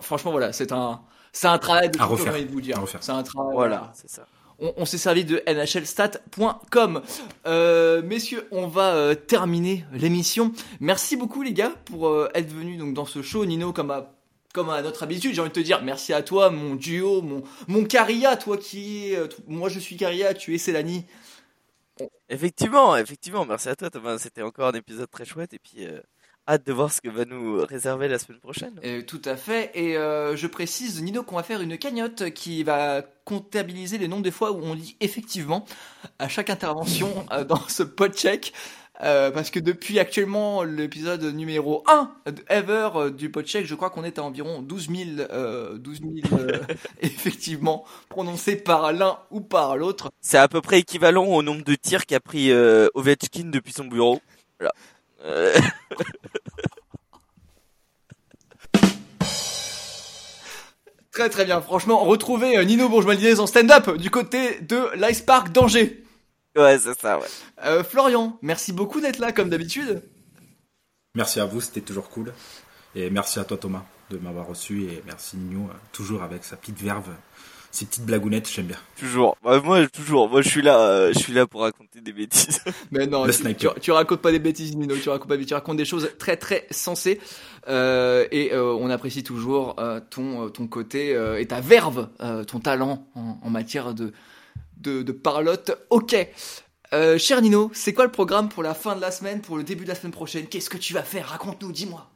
franchement, 0.00 0.30
voilà, 0.30 0.52
c'est 0.52 0.72
un, 0.72 1.00
c'est 1.32 1.48
un 1.48 1.58
travail 1.58 1.90
de 1.90 2.00
À 2.00 2.04
refaire. 2.06 2.32
j'ai 2.32 2.38
envie 2.38 2.46
de 2.48 2.52
vous 2.52 2.60
dire. 2.62 2.78
À 2.78 2.80
refaire. 2.80 3.02
C'est 3.02 3.12
un 3.12 3.22
travail. 3.22 3.52
Voilà, 3.54 3.92
c'est 3.94 4.08
ça. 4.08 4.26
on, 4.58 4.72
on 4.78 4.84
s'est 4.86 4.96
servi 4.96 5.24
de 5.26 5.42
nhlstat.com. 5.46 7.02
Euh, 7.46 8.02
messieurs, 8.02 8.46
on 8.52 8.66
va 8.68 8.94
euh, 8.94 9.14
terminer 9.14 9.84
l'émission. 9.92 10.52
Merci 10.80 11.16
beaucoup 11.16 11.42
les 11.42 11.52
gars 11.52 11.72
pour 11.84 12.08
euh, 12.08 12.28
être 12.34 12.50
venus 12.52 12.78
donc 12.78 12.94
dans 12.94 13.04
ce 13.06 13.22
show. 13.22 13.44
Nino, 13.44 13.72
comme 13.72 13.90
à 13.90 14.12
comme 14.54 14.70
à 14.70 14.80
notre 14.80 15.02
habitude, 15.02 15.34
j'ai 15.34 15.40
envie 15.42 15.50
de 15.50 15.54
te 15.54 15.60
dire 15.60 15.82
merci 15.82 16.14
à 16.14 16.22
toi, 16.22 16.48
mon 16.48 16.74
duo, 16.76 17.20
mon 17.20 17.42
mon 17.68 17.84
Caria, 17.84 18.36
toi 18.36 18.56
qui 18.56 19.14
euh, 19.14 19.26
moi 19.46 19.68
je 19.68 19.78
suis 19.78 19.96
Caria, 19.98 20.32
tu 20.32 20.54
es 20.54 20.58
Célanie. 20.58 21.04
Effectivement, 22.28 22.96
effectivement, 22.96 23.44
merci 23.44 23.68
à 23.68 23.76
toi 23.76 23.90
Thomas, 23.90 24.18
c'était 24.18 24.42
encore 24.42 24.68
un 24.68 24.78
épisode 24.78 25.10
très 25.10 25.24
chouette 25.24 25.54
et 25.54 25.58
puis 25.58 25.86
euh, 25.86 26.00
hâte 26.48 26.66
de 26.66 26.72
voir 26.72 26.92
ce 26.92 27.00
que 27.00 27.08
va 27.08 27.24
nous 27.24 27.64
réserver 27.64 28.08
la 28.08 28.18
semaine 28.18 28.40
prochaine. 28.40 28.78
Tout 29.06 29.22
à 29.24 29.36
fait. 29.36 29.70
Et 29.74 29.96
euh, 29.96 30.36
je 30.36 30.46
précise, 30.46 31.02
Nino, 31.02 31.22
qu'on 31.22 31.36
va 31.36 31.42
faire 31.42 31.60
une 31.60 31.76
cagnotte 31.78 32.30
qui 32.30 32.62
va 32.62 33.02
comptabiliser 33.24 33.98
les 33.98 34.08
nombres 34.08 34.22
de 34.22 34.30
fois 34.30 34.52
où 34.52 34.62
on 34.62 34.74
dit 34.74 34.96
effectivement 35.00 35.64
à 36.18 36.28
chaque 36.28 36.50
intervention 36.50 37.26
euh, 37.32 37.44
dans 37.44 37.60
ce 37.68 37.82
podcheck. 37.82 38.52
Euh, 39.02 39.30
parce 39.30 39.50
que 39.50 39.60
depuis 39.60 39.98
actuellement 39.98 40.62
l'épisode 40.62 41.22
numéro 41.22 41.84
1 41.86 42.32
de 42.32 42.42
ever 42.48 42.88
euh, 42.94 43.10
du 43.10 43.30
podcheck, 43.30 43.66
je 43.66 43.74
crois 43.74 43.90
qu'on 43.90 44.04
est 44.04 44.18
à 44.18 44.22
environ 44.22 44.62
12 44.62 44.88
000, 44.88 45.28
euh, 45.30 45.76
12 45.76 46.00
000 46.30 46.38
effectivement 47.02 47.84
prononcés 48.08 48.56
par 48.56 48.92
l'un 48.92 49.18
ou 49.30 49.42
par 49.42 49.76
l'autre. 49.76 50.10
C'est 50.20 50.38
à 50.38 50.48
peu 50.48 50.62
près 50.62 50.78
équivalent 50.78 51.26
au 51.26 51.42
nombre 51.42 51.62
de 51.62 51.74
tirs 51.74 52.06
qu'a 52.06 52.20
pris 52.20 52.50
Ovechkin 52.94 53.50
depuis 53.50 53.72
son 53.72 53.84
bureau. 53.84 54.20
Voilà. 54.58 54.72
Très 61.12 61.30
très 61.30 61.46
bien. 61.46 61.62
Franchement, 61.62 62.04
retrouvez 62.04 62.62
Nino 62.66 62.90
Bourgeois 62.90 63.14
en 63.38 63.46
stand-up 63.46 63.96
du 63.96 64.10
côté 64.10 64.60
de 64.60 64.90
l'Ice 64.96 65.22
Park 65.22 65.50
d'Angers. 65.50 66.05
Ouais, 66.56 66.78
c'est 66.78 66.98
ça, 67.00 67.18
ouais. 67.18 67.26
Euh, 67.64 67.84
Florian, 67.84 68.38
merci 68.42 68.72
beaucoup 68.72 69.00
d'être 69.00 69.18
là 69.18 69.32
comme 69.32 69.50
d'habitude. 69.50 70.02
Merci 71.14 71.40
à 71.40 71.46
vous, 71.46 71.60
c'était 71.60 71.80
toujours 71.80 72.08
cool. 72.10 72.32
Et 72.94 73.10
merci 73.10 73.38
à 73.38 73.44
toi 73.44 73.56
Thomas 73.56 73.84
de 74.10 74.18
m'avoir 74.18 74.46
reçu 74.46 74.84
et 74.84 75.02
merci 75.04 75.36
Nino, 75.36 75.64
euh, 75.68 75.72
toujours 75.92 76.22
avec 76.22 76.44
sa 76.44 76.56
petite 76.56 76.80
verve, 76.80 77.08
ses 77.72 77.86
petites 77.86 78.04
blagounettes, 78.06 78.48
j'aime 78.48 78.66
bien. 78.66 78.76
Toujours. 78.96 79.36
Bah, 79.42 79.60
moi, 79.62 79.86
toujours. 79.88 80.28
Moi, 80.30 80.42
je 80.42 80.48
suis 80.48 80.62
là, 80.62 80.78
euh, 80.80 81.12
je 81.12 81.18
suis 81.18 81.32
là 81.32 81.46
pour 81.46 81.62
raconter 81.62 82.00
des 82.00 82.12
bêtises. 82.12 82.62
Mais 82.92 83.06
non, 83.06 83.26
tu, 83.26 83.32
sniper. 83.32 83.74
tu- 83.74 83.80
tu 83.80 83.90
racontes 83.90 84.20
pas 84.22 84.30
des 84.30 84.38
bêtises, 84.38 84.76
Nino. 84.76 84.94
Tu 84.96 85.08
racontes 85.08 85.28
pas, 85.28 85.36
tu 85.36 85.52
racontes 85.54 85.76
des 85.76 85.84
choses 85.84 86.08
très 86.18 86.36
très 86.36 86.66
sensées. 86.70 87.20
Euh, 87.68 88.26
et 88.30 88.52
euh, 88.54 88.72
on 88.74 88.88
apprécie 88.90 89.24
toujours 89.24 89.74
euh, 89.80 90.00
ton 90.08 90.48
ton 90.50 90.68
côté 90.68 91.14
euh, 91.14 91.40
et 91.40 91.46
ta 91.46 91.60
verve, 91.60 92.08
euh, 92.20 92.44
ton 92.44 92.60
talent 92.60 93.08
en, 93.16 93.38
en 93.42 93.50
matière 93.50 93.92
de 93.92 94.12
de, 94.76 95.02
de 95.02 95.12
parlotte. 95.12 95.72
Ok. 95.90 96.16
Euh, 96.92 97.18
cher 97.18 97.42
Nino, 97.42 97.70
c'est 97.74 97.92
quoi 97.92 98.04
le 98.04 98.12
programme 98.12 98.48
pour 98.48 98.62
la 98.62 98.74
fin 98.74 98.94
de 98.94 99.00
la 99.00 99.10
semaine, 99.10 99.40
pour 99.40 99.56
le 99.56 99.64
début 99.64 99.84
de 99.84 99.88
la 99.88 99.94
semaine 99.94 100.12
prochaine? 100.12 100.46
Qu'est-ce 100.46 100.70
que 100.70 100.78
tu 100.78 100.94
vas 100.94 101.02
faire? 101.02 101.28
Raconte-nous, 101.28 101.72
dis-moi. 101.72 102.08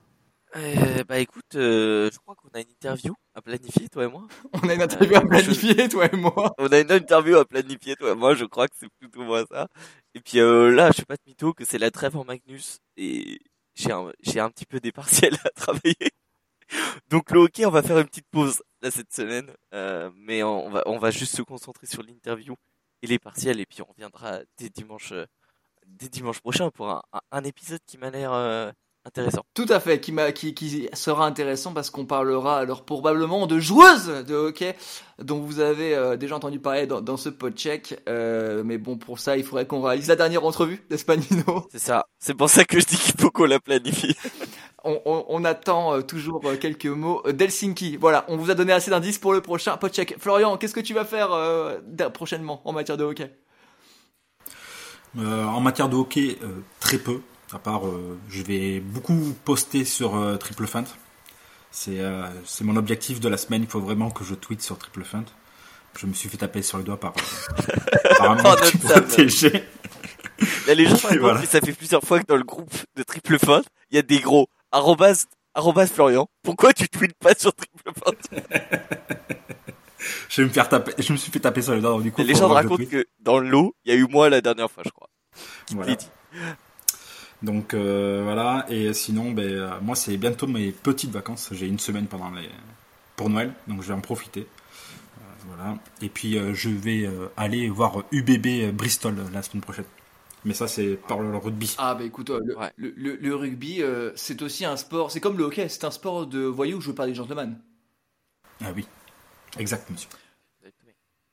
Euh, 0.57 1.05
bah 1.05 1.21
écoute, 1.21 1.55
euh, 1.55 2.11
je 2.13 2.19
crois 2.19 2.35
qu'on 2.35 2.49
a 2.55 2.61
une 2.61 2.71
interview 2.71 3.15
à 3.35 3.43
planifier, 3.43 3.89
toi 3.89 4.05
et 4.05 4.09
moi. 4.09 4.27
On 4.53 4.69
a 4.69 4.75
une 4.75 4.83
interview 4.83 5.17
à 5.17 5.21
planifier, 5.21 5.89
toi 5.89 6.09
et 6.13 6.17
moi. 6.17 6.55
On 6.59 6.67
a 6.67 6.81
une 6.81 6.91
interview 6.91 7.37
à 7.37 7.45
planifier, 7.45 7.95
toi 7.95 8.11
et 8.11 8.15
moi. 8.17 8.35
Je 8.35 8.45
crois 8.45 8.67
que 8.67 8.75
c'est 8.79 8.89
plutôt 8.99 9.23
moi 9.23 9.45
ça. 9.49 9.69
Et 10.15 10.21
puis 10.21 10.41
euh, 10.41 10.71
là, 10.71 10.91
je 10.91 10.97
sais 10.99 11.05
pas 11.05 11.15
de 11.17 11.23
mytho 11.27 11.53
que 11.55 11.65
c'est 11.65 11.79
la 11.79 11.93
trêve 11.93 12.17
en 12.17 12.25
Magnus 12.25 12.81
et 12.97 13.39
j'ai 13.77 13.93
un, 13.93 14.11
j'ai 14.23 14.41
un 14.41 14.51
petit 14.51 14.67
peu 14.67 14.81
des 14.81 14.91
partiels 14.93 15.39
à 15.45 15.51
travailler. 15.51 16.11
Donc 17.09 17.31
le 17.31 17.41
hockey, 17.41 17.65
on 17.67 17.71
va 17.71 17.83
faire 17.83 17.99
une 17.99 18.07
petite 18.07 18.29
pause 18.31 18.63
là 18.83 18.91
cette 18.91 19.13
semaine, 19.13 19.51
euh, 19.75 20.11
mais 20.17 20.43
on 20.43 20.71
va 20.71 20.83
on 20.87 20.99
va 20.99 21.11
juste 21.11 21.37
se 21.37 21.43
concentrer 21.43 21.87
sur 21.87 22.03
l'interview 22.03 22.55
et 23.03 23.07
les 23.07 23.19
partiels 23.19 23.61
et 23.61 23.67
puis 23.67 23.83
on 23.83 23.91
reviendra 23.91 24.41
dès 24.59 24.69
dimanche 24.69 25.13
euh, 25.13 25.27
dès 25.87 26.09
dimanche 26.09 26.41
prochain 26.41 26.71
pour 26.71 26.91
un, 26.91 27.03
un, 27.13 27.21
un 27.33 27.45
épisode 27.45 27.81
qui 27.87 27.99
m'a 27.99 28.11
l'air 28.11 28.33
euh, 28.33 28.71
intéressant. 29.05 29.43
Tout 29.55 29.67
à 29.69 29.81
fait, 29.81 30.01
qui, 30.01 30.13
m'a, 30.13 30.33
qui, 30.33 30.55
qui 30.55 30.89
sera 30.93 31.27
intéressant 31.27 31.73
parce 31.73 31.91
qu'on 31.91 32.07
parlera 32.07 32.59
alors 32.59 32.85
probablement 32.85 33.47
de 33.47 33.59
joueuses 33.59 34.09
de 34.27 34.35
hockey 34.35 34.77
dont 35.19 35.41
vous 35.41 35.61
avez 35.61 35.95
euh, 35.95 36.17
déjà 36.17 36.37
entendu 36.37 36.61
parler 36.61 36.87
dans, 36.87 37.01
dans 37.01 37.17
ce 37.17 37.29
podcheck. 37.29 38.01
Euh, 38.09 38.63
mais 38.65 38.79
bon, 38.79 38.99
pour 38.99 39.19
ça, 39.19 39.37
il 39.37 39.45
faudrait 39.45 39.67
qu'on 39.67 39.83
réalise 39.83 40.09
la 40.09 40.17
dernière 40.17 40.45
entrevue, 40.45 40.85
n'est-ce 40.91 41.05
pas 41.05 41.17
Nino 41.17 41.67
C'est 41.73 41.79
ça. 41.79 42.07
C'est 42.19 42.35
pour 42.35 42.51
ça 42.51 42.65
que 42.65 42.79
je 42.79 42.87
dis 42.87 42.97
qu'il 42.97 43.19
faut 43.19 43.31
qu'on 43.31 43.47
la 43.47 43.61
planifie. 43.61 44.17
on, 44.85 45.01
on, 45.05 45.25
on 45.29 45.45
attend 45.45 45.95
euh, 45.95 46.01
toujours 46.03 46.41
euh, 46.45 46.57
quelques 46.57 46.87
mots 46.87 47.23
euh, 47.27 47.33
d'Helsinki. 47.33 47.97
Voilà, 47.97 48.25
on 48.29 48.37
vous 48.37 48.51
a 48.51 48.55
donné 48.55 48.73
assez 48.73 48.91
d'indices 48.91 49.19
pour 49.19 49.33
le 49.33 49.41
prochain 49.41 49.77
podcheck. 49.77 50.17
Florian, 50.19 50.57
qu'est-ce 50.57 50.75
que 50.75 50.81
tu 50.81 50.95
vas 50.95 51.05
faire 51.05 51.33
euh, 51.33 51.79
prochainement 52.13 52.61
en 52.65 52.73
matière 52.73 52.97
de 52.97 53.05
hockey? 53.05 53.31
Euh, 55.19 55.45
en 55.45 55.61
matière 55.61 55.89
de 55.89 55.97
hockey, 55.97 56.39
euh, 56.43 56.61
très 56.79 56.99
peu. 56.99 57.21
À 57.53 57.59
part, 57.59 57.87
euh, 57.87 58.17
je 58.29 58.43
vais 58.43 58.79
beaucoup 58.81 59.35
poster 59.45 59.85
sur 59.85 60.17
euh, 60.17 60.37
Triple 60.37 60.67
Feint. 60.67 60.85
C'est 61.73 62.01
euh, 62.01 62.27
mon 62.63 62.77
objectif 62.77 63.19
de 63.21 63.29
la 63.29 63.37
semaine. 63.37 63.63
Il 63.63 63.69
faut 63.69 63.81
vraiment 63.81 64.11
que 64.11 64.25
je 64.25 64.35
tweete 64.35 64.63
sur 64.63 64.79
Triple 64.79 65.03
Feint. 65.05 65.25
Je 65.99 66.07
me 66.07 66.13
suis 66.13 66.29
fait 66.29 66.37
taper 66.37 66.63
sur 66.63 66.79
le 66.79 66.85
doigt 66.85 67.01
par, 67.01 67.13
euh, 67.17 67.77
par 68.19 68.31
un 68.31 68.37
Par 68.37 68.55
mec 68.55 68.63
notre 68.75 68.89
Sam. 68.89 69.03
protégé. 69.05 69.65
Là, 70.69 70.75
les 70.75 70.87
gens 70.87 70.97
Voilà. 71.19 71.41
que 71.41 71.47
ça 71.49 71.61
fait 71.61 71.73
plusieurs 71.73 72.03
fois 72.03 72.21
que 72.21 72.27
dans 72.27 72.37
le 72.37 72.45
groupe 72.45 72.73
de 72.97 73.03
Triple 73.03 73.39
Feinte, 73.39 73.67
il 73.91 73.97
y 73.97 73.99
a 73.99 74.03
des 74.03 74.21
gros 74.21 74.49
arrobas, 74.73 75.27
arrobas 75.55 75.87
Florian. 75.87 76.29
Pourquoi 76.43 76.73
tu 76.73 76.89
tweets 76.89 77.19
pas 77.19 77.35
sur 77.35 77.53
Triple 77.55 77.93
Feinte 78.05 78.45
Je 80.29 80.43
vais 80.43 80.49
me 80.49 80.53
faire 80.53 80.69
taper. 80.69 80.93
Je 80.99 81.13
me 81.13 81.19
suis 81.19 81.31
fait 81.31 81.41
taper 81.41 81.61
sur 81.61 81.75
le 81.75 81.81
doigt. 81.81 82.01
Du 82.01 82.11
coup, 82.11 82.23
Les 82.23 82.35
gens 82.35 82.49
racontent 82.49 82.87
que 82.87 83.07
dans 83.21 83.39
l'eau, 83.39 83.75
il 83.85 83.93
y 83.93 83.95
a 83.95 83.99
eu 83.99 84.07
moi 84.07 84.31
la 84.31 84.41
dernière 84.41 84.71
fois, 84.71 84.83
je 84.85 84.91
crois. 84.91 85.11
Voilà. 85.73 85.95
dit. 85.95 86.09
Donc 87.43 87.73
euh, 87.73 88.21
voilà, 88.25 88.67
et 88.69 88.93
sinon, 88.93 89.31
ben, 89.33 89.49
euh, 89.49 89.71
moi 89.81 89.97
c'est 89.97 90.17
bientôt 90.17 90.47
mes 90.47 90.73
petites 90.73 91.11
vacances. 91.11 91.49
J'ai 91.53 91.67
une 91.67 91.79
semaine 91.79 92.07
pendant 92.07 92.31
les... 92.31 92.49
pour 93.17 93.31
Noël, 93.31 93.53
donc 93.67 93.83
je 93.83 93.89
vais 93.89 93.95
en 93.95 94.01
profiter. 94.01 94.41
Euh, 94.41 95.23
voilà. 95.47 95.79
Et 96.03 96.11
puis 96.11 96.39
je 96.55 96.69
vais 96.69 97.09
aller 97.37 97.69
voir 97.69 98.03
UBB 98.13 98.73
Bristol 98.75 99.15
la 99.33 99.43
semaine 99.43 99.63
prochaine. 99.63 99.87
Mais 100.45 100.55
ça 100.55 100.69
c'est 100.69 100.97
par 100.97 101.21
le 101.21 101.37
rugby. 101.37 101.75
Ah 101.79 101.95
bah 101.95 102.05
écoute, 102.05 102.31
euh, 102.31 102.41
le, 102.45 102.57
Ouais. 102.59 102.73
le, 102.77 102.91
le- 102.97 103.17
le 103.17 103.35
rugby, 103.35 103.83
euh, 103.83 104.13
c'est 104.17 104.41
aussi 104.43 104.65
un 104.65 104.77
sport, 104.77 105.11
c'est 105.11 105.21
comme 105.21 105.37
le 105.37 105.45
hockey, 105.45 105.69
c'est 105.69 105.85
un 105.85 105.91
sport 105.91 106.27
de 106.27 106.41
voyous 106.41 106.81
joué 106.81 106.95
par 106.95 107.07
des 107.07 107.15
gentlemen. 107.15 107.59
Ah 108.63 108.73
oui, 108.75 108.87
exact 109.59 109.89
monsieur. 109.91 110.09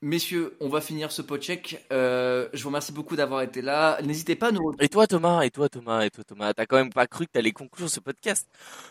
Messieurs, 0.00 0.56
on 0.60 0.68
va 0.68 0.80
finir 0.80 1.10
ce 1.10 1.22
podcheck. 1.22 1.84
Euh, 1.90 2.48
je 2.52 2.62
vous 2.62 2.68
remercie 2.68 2.92
beaucoup 2.92 3.16
d'avoir 3.16 3.42
été 3.42 3.62
là. 3.62 4.00
N'hésitez 4.04 4.36
pas 4.36 4.48
à 4.48 4.52
nous 4.52 4.72
Et 4.78 4.88
toi 4.88 5.08
Thomas, 5.08 5.42
et 5.42 5.50
toi 5.50 5.68
Thomas, 5.68 6.02
et 6.02 6.10
toi 6.10 6.22
Thomas, 6.22 6.54
t'as 6.54 6.66
quand 6.66 6.76
même 6.76 6.92
pas 6.92 7.08
cru 7.08 7.26
que 7.26 7.32
t'allais 7.32 7.50
conclure 7.50 7.90
ce 7.90 7.98
podcast 7.98 8.48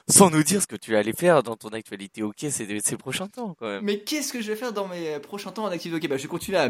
sans 0.10 0.30
nous 0.30 0.44
dire 0.44 0.62
ce 0.62 0.68
que 0.68 0.76
tu 0.76 0.98
allais 0.98 1.14
faire 1.14 1.44
dans 1.44 1.56
ton 1.56 1.70
actualité 1.70 2.24
hockey 2.24 2.52
ces, 2.52 2.82
ces 2.82 2.98
prochains 2.98 3.30
temps 3.30 3.56
quand 3.58 3.68
même. 3.68 3.86
Mais 3.86 4.00
qu'est-ce 4.00 4.34
que 4.34 4.42
je 4.42 4.52
vais 4.52 4.58
faire 4.58 4.74
dans 4.74 4.90
mes 4.90 5.18
prochains 5.20 5.52
temps 5.52 5.64
en 5.64 5.68
activité 5.68 5.96
hockey? 5.96 6.10
Bah, 6.10 6.18
Je 6.18 6.24
vais 6.24 6.28
continuer 6.28 6.58
à, 6.58 6.68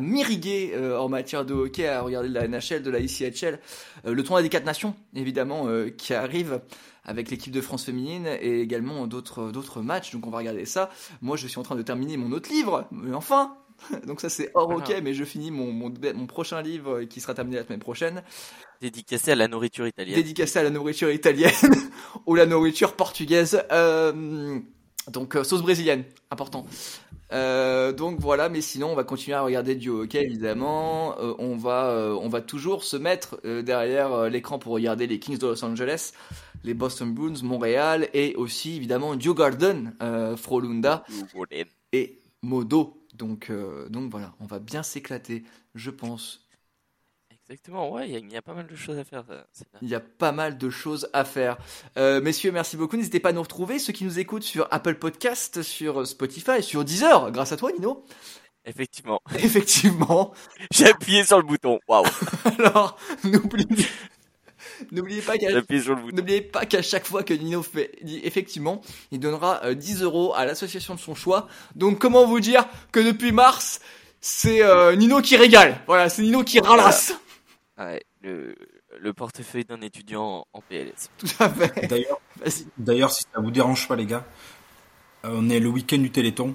m'irriguer 0.00 0.72
euh, 0.74 0.98
en 0.98 1.08
matière 1.08 1.44
de 1.44 1.54
hockey, 1.54 1.86
à 1.86 2.02
regarder 2.02 2.28
de 2.28 2.34
la 2.34 2.48
NHL, 2.48 2.82
de 2.82 2.90
la 2.90 2.98
ICHL, 2.98 3.60
euh, 4.04 4.12
le 4.12 4.22
tournoi 4.24 4.42
des 4.42 4.48
quatre 4.48 4.66
nations, 4.66 4.96
évidemment, 5.14 5.68
euh, 5.68 5.90
qui 5.90 6.12
arrive 6.12 6.60
avec 7.04 7.30
l'équipe 7.30 7.52
de 7.52 7.60
France 7.60 7.84
féminine 7.84 8.26
et 8.26 8.60
également 8.60 9.06
d'autres 9.06 9.52
d'autres 9.52 9.80
matchs. 9.80 10.12
Donc 10.12 10.26
on 10.26 10.30
va 10.30 10.38
regarder 10.38 10.64
ça. 10.64 10.90
Moi, 11.22 11.36
je 11.36 11.46
suis 11.46 11.58
en 11.60 11.62
train 11.62 11.76
de 11.76 11.82
terminer 11.82 12.16
mon 12.16 12.32
autre 12.32 12.50
livre, 12.50 12.88
mais 12.90 13.14
enfin 13.14 13.56
donc 14.06 14.20
ça 14.20 14.28
c'est 14.28 14.50
hors 14.54 14.70
hockey, 14.70 15.00
mais 15.00 15.14
je 15.14 15.24
finis 15.24 15.50
mon, 15.50 15.72
mon, 15.72 15.92
mon 16.14 16.26
prochain 16.26 16.62
livre 16.62 17.02
qui 17.04 17.20
sera 17.20 17.34
terminé 17.34 17.56
la 17.56 17.64
semaine 17.64 17.80
prochaine. 17.80 18.22
Dédicacé 18.80 19.32
à 19.32 19.34
la 19.34 19.48
nourriture 19.48 19.86
italienne. 19.86 20.14
dédicacé 20.16 20.58
à 20.58 20.62
la 20.62 20.70
nourriture 20.70 21.10
italienne 21.10 21.52
ou 22.26 22.34
la 22.34 22.46
nourriture 22.46 22.94
portugaise. 22.94 23.62
Euh, 23.72 24.58
Donc 25.10 25.34
euh, 25.36 25.44
sauce 25.44 25.62
brésilienne, 25.62 26.04
important. 26.30 26.66
Euh, 27.32 27.92
donc 27.92 28.18
voilà, 28.20 28.48
mais 28.48 28.60
sinon 28.60 28.88
on 28.90 28.94
va 28.94 29.04
continuer 29.04 29.36
à 29.36 29.42
regarder 29.42 29.74
du 29.74 29.88
hockey 29.88 30.22
évidemment. 30.22 31.16
Euh, 31.20 31.34
on 31.38 31.56
va 31.56 31.90
euh, 31.90 32.12
on 32.20 32.28
va 32.28 32.40
toujours 32.40 32.84
se 32.84 32.96
mettre 32.96 33.40
euh, 33.44 33.62
derrière 33.62 34.12
euh, 34.12 34.28
l'écran 34.28 34.58
pour 34.58 34.72
regarder 34.72 35.06
les 35.06 35.18
Kings 35.18 35.38
de 35.38 35.46
Los 35.46 35.64
Angeles, 35.64 36.12
les 36.64 36.74
Boston 36.74 37.12
Bruins, 37.14 37.40
Montréal 37.42 38.08
et 38.14 38.34
aussi 38.36 38.76
évidemment 38.76 39.18
Joe 39.18 39.36
Garden, 39.36 39.94
euh, 40.02 40.36
Frolunda 40.36 41.04
et 41.92 42.20
Modo. 42.42 42.99
Donc 43.20 43.50
euh, 43.50 43.88
donc 43.90 44.10
voilà, 44.10 44.34
on 44.40 44.46
va 44.46 44.58
bien 44.58 44.82
s'éclater, 44.82 45.44
je 45.74 45.90
pense. 45.90 46.48
Exactement, 47.48 47.90
ouais, 47.92 48.08
il 48.08 48.12
y, 48.12 48.16
a- 48.16 48.20
il 48.20 48.32
y 48.32 48.36
a 48.36 48.42
pas 48.42 48.54
mal 48.54 48.66
de 48.66 48.74
choses 48.76 48.96
à 48.96 49.04
faire. 49.04 49.24
Il 49.82 49.88
y 49.88 49.94
a 49.94 50.00
pas 50.00 50.32
mal 50.32 50.56
de 50.56 50.70
choses 50.70 51.08
à 51.12 51.24
faire. 51.24 51.58
Euh, 51.98 52.20
messieurs, 52.22 52.50
merci 52.52 52.76
beaucoup. 52.76 52.96
N'hésitez 52.96 53.20
pas 53.20 53.30
à 53.30 53.32
nous 53.32 53.42
retrouver. 53.42 53.78
Ceux 53.78 53.92
qui 53.92 54.04
nous 54.04 54.18
écoutent 54.20 54.44
sur 54.44 54.68
Apple 54.70 54.94
Podcast, 54.94 55.62
sur 55.62 56.06
Spotify, 56.06 56.62
sur 56.62 56.84
Deezer, 56.84 57.30
grâce 57.32 57.52
à 57.52 57.56
toi, 57.56 57.72
Nino. 57.72 58.04
Effectivement, 58.64 59.20
Effectivement. 59.36 60.32
j'ai 60.72 60.86
appuyé 60.90 61.24
sur 61.24 61.38
le 61.38 61.44
bouton. 61.44 61.78
Waouh, 61.88 62.04
Alors, 62.58 62.96
n'oubliez, 63.24 63.86
n'oubliez 64.92 65.22
pas 65.22 65.38
qu'à, 65.38 65.48
n'oubliez 65.50 66.40
pas 66.40 66.62
chaque 66.82 67.06
fois 67.06 67.22
que 67.22 67.34
Nino 67.34 67.62
fait, 67.62 67.92
dit 68.02 68.20
effectivement, 68.24 68.80
il 69.10 69.20
donnera 69.20 69.64
euh, 69.64 69.74
10 69.74 70.02
euros 70.02 70.34
à 70.34 70.44
l'association 70.44 70.94
de 70.94 71.00
son 71.00 71.14
choix. 71.14 71.48
Donc, 71.74 71.98
comment 71.98 72.26
vous 72.26 72.40
dire 72.40 72.66
que 72.92 73.00
depuis 73.00 73.32
mars, 73.32 73.80
c'est 74.20 74.62
euh, 74.62 74.94
Nino 74.96 75.20
qui 75.20 75.36
régale. 75.36 75.80
Voilà, 75.86 76.08
c'est 76.08 76.22
Nino 76.22 76.44
qui 76.44 76.60
ralasse. 76.60 77.14
Ouais, 77.78 78.02
le, 78.22 78.54
le 78.98 79.12
portefeuille 79.12 79.64
d'un 79.64 79.80
étudiant 79.80 80.46
en 80.52 80.60
PLS. 80.60 81.10
Tout 81.18 81.28
à 81.38 81.48
fait. 81.48 81.86
D'ailleurs. 81.86 82.20
D'ailleurs, 82.76 83.12
si 83.12 83.24
ça 83.32 83.40
vous 83.40 83.50
dérange 83.50 83.88
pas, 83.88 83.96
les 83.96 84.06
gars, 84.06 84.24
euh, 85.24 85.30
on 85.32 85.48
est 85.48 85.60
le 85.60 85.68
week-end 85.68 85.98
du 85.98 86.10
Téléthon. 86.10 86.54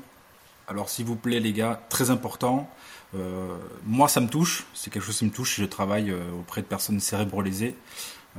Alors, 0.67 0.89
s'il 0.89 1.05
vous 1.05 1.15
plaît, 1.15 1.39
les 1.39 1.53
gars, 1.53 1.81
très 1.89 2.09
important. 2.09 2.69
Euh, 3.13 3.57
moi, 3.85 4.07
ça 4.07 4.21
me 4.21 4.27
touche. 4.27 4.65
C'est 4.73 4.91
quelque 4.91 5.05
chose 5.05 5.17
qui 5.17 5.25
me 5.25 5.31
touche. 5.31 5.59
Je 5.59 5.65
travaille 5.65 6.11
euh, 6.11 6.31
auprès 6.39 6.61
de 6.61 6.67
personnes 6.67 6.99
cérébrolésées. 6.99 7.75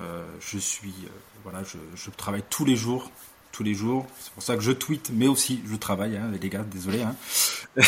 Euh, 0.00 0.26
je 0.40 0.58
suis, 0.58 0.94
voilà, 1.42 1.62
je, 1.64 2.10
travaille 2.10 2.42
tous 2.50 2.64
les 2.64 2.76
jours, 2.76 3.10
tous 3.52 3.62
les 3.62 3.74
jours. 3.74 4.06
C'est 4.20 4.32
pour 4.32 4.42
ça 4.42 4.56
que 4.56 4.62
je 4.62 4.72
tweete, 4.72 5.10
mais 5.12 5.28
aussi 5.28 5.62
je 5.70 5.76
travaille, 5.76 6.16
hein, 6.16 6.30
les 6.40 6.48
gars. 6.48 6.64
Désolé. 6.64 7.02
Hein. 7.02 7.16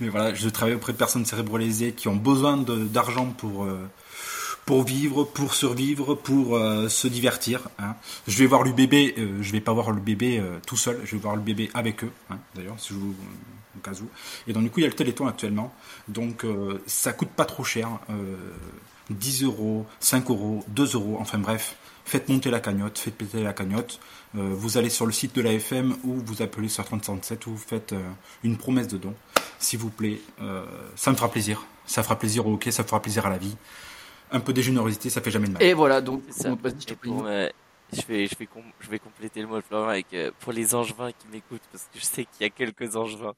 mais 0.00 0.08
voilà, 0.08 0.34
je 0.34 0.48
travaille 0.48 0.74
auprès 0.74 0.92
de 0.92 0.98
personnes 0.98 1.24
cérébrolésées 1.24 1.92
qui 1.92 2.08
ont 2.08 2.16
besoin 2.16 2.58
d'argent 2.58 3.26
pour 3.26 3.66
pour 4.68 4.82
vivre, 4.82 5.24
pour 5.24 5.54
survivre, 5.54 6.14
pour 6.14 6.54
euh, 6.58 6.90
se 6.90 7.08
divertir. 7.08 7.70
hein. 7.78 7.94
Je 8.26 8.36
vais 8.36 8.44
voir 8.44 8.64
le 8.64 8.72
bébé, 8.72 9.14
euh, 9.16 9.38
je 9.40 9.50
vais 9.52 9.62
pas 9.62 9.72
voir 9.72 9.92
le 9.92 10.00
bébé 10.02 10.38
euh, 10.38 10.58
tout 10.66 10.76
seul, 10.76 11.00
je 11.06 11.12
vais 11.12 11.22
voir 11.22 11.36
le 11.36 11.40
bébé 11.40 11.70
avec 11.72 12.04
eux, 12.04 12.12
hein, 12.28 12.36
d'ailleurs, 12.54 12.74
si 12.76 12.88
je 12.92 12.98
vous, 12.98 13.14
au 13.78 13.80
cas 13.80 13.92
où. 13.92 14.06
Et 14.46 14.52
donc 14.52 14.64
du 14.64 14.68
coup, 14.68 14.80
il 14.80 14.82
y 14.82 14.84
a 14.84 14.90
le 14.90 14.94
Téléthon 14.94 15.26
actuellement, 15.26 15.72
donc 16.08 16.44
euh, 16.44 16.82
ça 16.86 17.14
coûte 17.14 17.30
pas 17.30 17.46
trop 17.46 17.64
cher, 17.64 17.88
euh, 18.10 18.36
10 19.08 19.44
euros, 19.44 19.86
5 20.00 20.28
euros, 20.28 20.62
2 20.68 20.96
euros, 20.96 21.16
enfin 21.18 21.38
bref, 21.38 21.76
faites 22.04 22.28
monter 22.28 22.50
la 22.50 22.60
cagnotte, 22.60 22.98
faites 22.98 23.16
péter 23.16 23.42
la 23.42 23.54
cagnotte. 23.54 23.98
Vous 24.34 24.76
allez 24.76 24.90
sur 24.90 25.06
le 25.06 25.12
site 25.12 25.34
de 25.34 25.40
la 25.40 25.54
FM 25.54 25.96
ou 26.04 26.16
vous 26.26 26.42
appelez 26.42 26.68
sur 26.68 26.84
3067 26.84 27.46
ou 27.46 27.52
vous 27.52 27.56
faites 27.56 27.94
une 28.44 28.58
promesse 28.58 28.86
de 28.88 28.98
don, 28.98 29.14
s'il 29.58 29.78
vous 29.78 29.88
plaît. 29.88 30.20
Ça 30.96 31.10
me 31.10 31.16
fera 31.16 31.30
plaisir, 31.30 31.64
ça 31.86 32.02
fera 32.02 32.18
plaisir 32.18 32.46
au 32.46 32.52
hockey, 32.52 32.70
ça 32.70 32.84
fera 32.84 33.00
plaisir 33.00 33.24
à 33.24 33.30
la 33.30 33.38
vie. 33.38 33.56
Un 34.30 34.40
peu 34.40 34.52
de 34.52 34.60
générosité, 34.62 35.10
ça 35.10 35.20
fait 35.20 35.30
jamais 35.30 35.48
de 35.48 35.52
mal. 35.52 35.62
Et 35.62 35.72
voilà, 35.74 36.00
donc, 36.00 36.22
on 36.50 36.56
passe- 36.56 36.74
je 36.86 36.94
pour, 36.94 37.26
euh, 37.26 37.48
je 37.92 38.02
vais, 38.02 38.26
je 38.26 38.36
vais, 38.36 38.46
com- 38.46 38.72
je 38.80 38.88
vais 38.90 38.98
compléter 38.98 39.40
le 39.40 39.46
mot 39.46 39.56
de 39.56 39.62
Florent 39.62 39.88
avec 39.88 40.12
euh, 40.14 40.30
pour 40.40 40.52
les 40.52 40.74
angevins 40.74 41.12
qui 41.12 41.26
m'écoutent 41.28 41.62
parce 41.72 41.84
que 41.84 41.98
je 41.98 42.04
sais 42.04 42.24
qu'il 42.26 42.42
y 42.42 42.44
a 42.44 42.50
quelques 42.50 42.96
angevins 42.96 43.34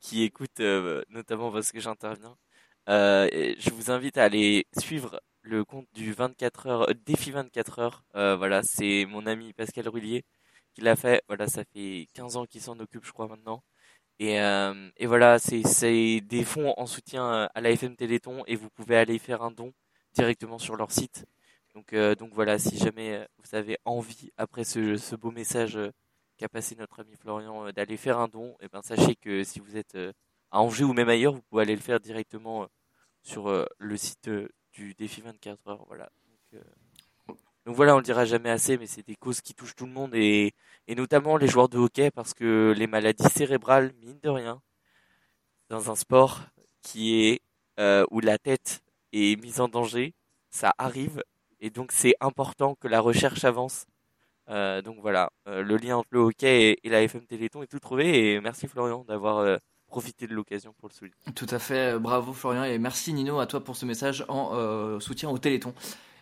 qui 0.00 0.22
écoutent 0.22 0.60
euh, 0.60 1.02
notamment 1.10 1.50
parce 1.52 1.72
que 1.72 1.80
j'interviens. 1.80 2.36
Euh, 2.88 3.28
je 3.58 3.70
vous 3.70 3.90
invite 3.90 4.18
à 4.18 4.24
aller 4.24 4.66
suivre 4.78 5.20
le 5.42 5.64
compte 5.64 5.86
du 5.94 6.12
24 6.12 6.66
heures 6.68 6.90
euh, 6.90 6.94
défi 7.06 7.30
24 7.32 7.78
heures. 7.80 8.04
Euh, 8.16 8.36
voilà, 8.36 8.62
c'est 8.62 9.06
mon 9.06 9.26
ami 9.26 9.52
Pascal 9.52 9.88
Rullier 9.88 10.24
qui 10.74 10.82
l'a 10.82 10.96
fait. 10.96 11.22
Voilà, 11.28 11.46
ça 11.48 11.62
fait 11.72 12.06
15 12.14 12.36
ans 12.36 12.46
qu'il 12.46 12.60
s'en 12.62 12.78
occupe, 12.78 13.04
je 13.04 13.12
crois 13.12 13.26
maintenant. 13.28 13.62
Et, 14.20 14.40
euh, 14.40 14.90
et 14.98 15.06
voilà, 15.06 15.38
c'est 15.38 16.20
des 16.20 16.44
fonds 16.44 16.74
en 16.76 16.86
soutien 16.86 17.48
à 17.54 17.60
la 17.60 17.70
FM 17.70 17.96
Téléthon 17.96 18.44
et 18.46 18.54
vous 18.56 18.68
pouvez 18.70 18.96
aller 18.96 19.18
faire 19.18 19.42
un 19.42 19.50
don 19.50 19.72
directement 20.20 20.58
sur 20.58 20.76
leur 20.76 20.92
site. 20.92 21.24
Donc, 21.74 21.92
euh, 21.92 22.14
donc 22.14 22.32
voilà, 22.34 22.58
si 22.58 22.76
jamais 22.76 23.14
euh, 23.14 23.24
vous 23.38 23.54
avez 23.56 23.78
envie, 23.84 24.30
après 24.36 24.64
ce, 24.64 24.96
ce 24.96 25.16
beau 25.16 25.30
message 25.30 25.76
euh, 25.76 25.90
qu'a 26.36 26.48
passé 26.48 26.76
notre 26.76 27.00
ami 27.00 27.16
Florian, 27.16 27.70
d'aller 27.72 27.96
faire 27.96 28.18
un 28.18 28.28
don, 28.28 28.54
et 28.60 28.68
ben 28.68 28.82
sachez 28.82 29.14
que 29.14 29.44
si 29.44 29.60
vous 29.60 29.76
êtes 29.76 29.96
à 30.50 30.60
Angers 30.60 30.84
ou 30.84 30.92
même 30.92 31.08
ailleurs, 31.08 31.32
vous 31.32 31.42
pouvez 31.42 31.62
aller 31.62 31.74
le 31.74 31.80
faire 31.80 32.00
directement 32.00 32.66
sur 33.22 33.52
le 33.76 33.96
site 33.98 34.30
du 34.72 34.94
défi 34.94 35.20
24 35.20 35.68
heures. 35.68 35.84
Voilà. 35.86 36.08
Donc, 37.66 37.76
voilà, 37.76 37.94
on 37.94 37.98
le 37.98 38.02
dira 38.02 38.24
jamais 38.24 38.48
assez, 38.48 38.78
mais 38.78 38.86
c'est 38.86 39.06
des 39.06 39.16
causes 39.16 39.42
qui 39.42 39.52
touchent 39.52 39.76
tout 39.76 39.84
le 39.84 39.92
monde 39.92 40.14
et, 40.14 40.54
et 40.88 40.94
notamment 40.94 41.36
les 41.36 41.46
joueurs 41.46 41.68
de 41.68 41.76
hockey 41.76 42.10
parce 42.10 42.32
que 42.32 42.74
les 42.74 42.86
maladies 42.86 43.28
cérébrales, 43.28 43.92
mine 44.00 44.18
de 44.22 44.30
rien, 44.30 44.62
dans 45.68 45.90
un 45.90 45.94
sport 45.94 46.40
qui 46.82 47.20
est 47.26 47.42
où 48.10 48.20
la 48.20 48.38
tête 48.38 48.82
est 49.12 49.40
mise 49.42 49.60
en 49.60 49.68
danger, 49.68 50.14
ça 50.50 50.74
arrive 50.78 51.22
et 51.60 51.70
donc 51.70 51.92
c'est 51.92 52.14
important 52.20 52.74
que 52.74 52.88
la 52.88 53.00
recherche 53.00 53.44
avance. 53.44 53.86
Euh, 54.48 54.82
donc 54.82 54.96
voilà, 55.00 55.30
euh, 55.46 55.62
le 55.62 55.76
lien 55.76 55.98
entre 55.98 56.08
le 56.10 56.20
hockey 56.20 56.76
et, 56.82 56.88
la 56.88 57.02
FM 57.02 57.24
Téléthon 57.26 57.62
est 57.62 57.68
tout 57.68 57.78
trouvé 57.78 58.32
et 58.32 58.40
merci 58.40 58.66
Florian 58.66 59.04
d'avoir 59.04 59.38
euh, 59.38 59.58
profité 59.86 60.26
de 60.26 60.34
l'occasion 60.34 60.74
pour 60.78 60.88
le 60.88 60.94
souligner. 60.94 61.16
Tout 61.34 61.46
à 61.50 61.58
fait, 61.58 61.98
bravo 61.98 62.32
Florian 62.32 62.64
et 62.64 62.78
merci 62.78 63.12
Nino 63.12 63.38
à 63.38 63.46
toi 63.46 63.62
pour 63.62 63.76
ce 63.76 63.86
message 63.86 64.24
en 64.28 64.98
soutien 65.00 65.30
au 65.30 65.38
Téléthon. 65.38 65.74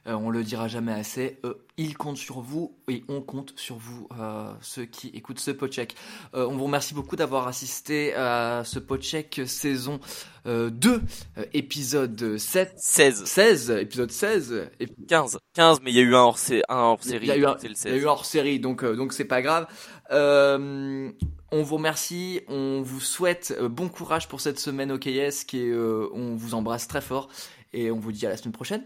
Euh, 0.09 0.15
on 0.15 0.31
le 0.31 0.43
dira 0.43 0.69
jamais 0.69 0.93
assez, 0.93 1.39
euh, 1.45 1.55
il 1.77 1.95
compte 1.97 2.17
sur 2.17 2.41
vous 2.41 2.75
et 2.89 3.05
on 3.09 3.21
compte 3.21 3.53
sur 3.57 3.77
vous, 3.77 4.09
euh, 4.19 4.51
ceux 4.63 4.87
qui 4.87 5.09
écoutent 5.09 5.39
ce 5.39 5.51
podcheck. 5.51 5.95
Euh, 6.35 6.47
on 6.49 6.57
vous 6.57 6.65
remercie 6.65 6.95
beaucoup 6.95 7.15
d'avoir 7.15 7.47
assisté 7.47 8.15
à 8.15 8.63
ce 8.65 8.79
podcheck 8.79 9.43
saison 9.47 10.01
euh, 10.47 10.71
2, 10.71 11.03
euh, 11.37 11.45
épisode 11.53 12.39
7, 12.39 12.73
16, 12.79 13.25
16, 13.27 13.71
épisode 13.73 14.11
16, 14.11 14.71
et 14.81 14.87
15, 15.09 15.39
15, 15.53 15.81
mais 15.83 15.91
il 15.91 15.97
y 15.97 16.01
a 16.01 16.03
eu 16.03 16.15
un 16.15 16.21
hors, 16.21 16.39
sé- 16.39 16.63
un 16.71 16.77
hors 16.79 17.05
série. 17.05 17.27
Il 17.27 17.29
y 17.29 17.33
a 17.33 17.37
eu 17.37 17.45
un- 17.45 17.57
c'est 17.61 17.69
le 17.69 17.75
Il 17.75 17.77
y 17.77 17.89
a 17.91 17.93
16. 17.95 18.03
eu 18.03 18.07
hors 18.07 18.25
série, 18.25 18.61
donc 18.61 18.83
euh, 18.85 18.97
donc 18.97 19.13
c'est 19.13 19.25
pas 19.27 19.43
grave. 19.43 19.67
Euh, 20.11 21.11
on 21.53 21.63
vous 21.63 21.77
remercie, 21.77 22.41
on 22.49 22.81
vous 22.83 23.01
souhaite 23.01 23.55
euh, 23.61 23.69
bon 23.69 23.89
courage 23.89 24.27
pour 24.29 24.41
cette 24.41 24.59
semaine 24.59 24.91
au 24.91 24.99
KS, 24.99 25.45
qui 25.47 25.61
est, 25.61 25.71
euh, 25.71 26.09
on 26.15 26.35
vous 26.35 26.55
embrasse 26.55 26.89
très 26.89 27.01
fort 27.03 27.29
et 27.75 27.91
on 27.91 27.99
vous 27.99 28.13
dit 28.13 28.25
à 28.27 28.31
la 28.31 28.37
semaine 28.39 28.53
prochaine. 28.53 28.85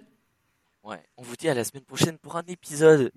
Ouais, 0.83 1.01
on 1.17 1.23
vous 1.23 1.37
dit 1.37 1.49
à 1.49 1.55
la 1.55 1.63
semaine 1.63 1.85
prochaine 1.85 2.19
pour 2.19 2.37
un 2.37 2.43
épisode 2.49 3.13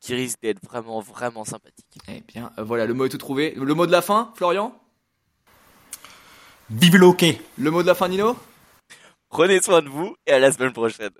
qui 0.00 0.14
risque 0.14 0.40
d'être 0.40 0.64
vraiment, 0.64 1.00
vraiment 1.00 1.44
sympathique. 1.44 1.98
Eh 2.08 2.22
bien, 2.22 2.50
euh, 2.58 2.64
voilà, 2.64 2.86
le 2.86 2.94
mot 2.94 3.04
est 3.04 3.10
tout 3.10 3.18
trouvé. 3.18 3.52
Le 3.54 3.74
mot 3.74 3.86
de 3.86 3.92
la 3.92 4.00
fin, 4.00 4.32
Florian? 4.34 4.74
Vive 6.70 6.96
le 6.96 7.06
hockey 7.06 7.38
Le 7.58 7.70
mot 7.70 7.82
de 7.82 7.86
la 7.86 7.94
fin, 7.94 8.08
Nino? 8.08 8.34
Prenez 9.28 9.60
soin 9.60 9.82
de 9.82 9.88
vous 9.88 10.16
et 10.26 10.32
à 10.32 10.38
la 10.38 10.52
semaine 10.52 10.72
prochaine. 10.72 11.10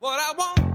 What 0.00 0.18
I 0.20 0.34
want 0.38 0.65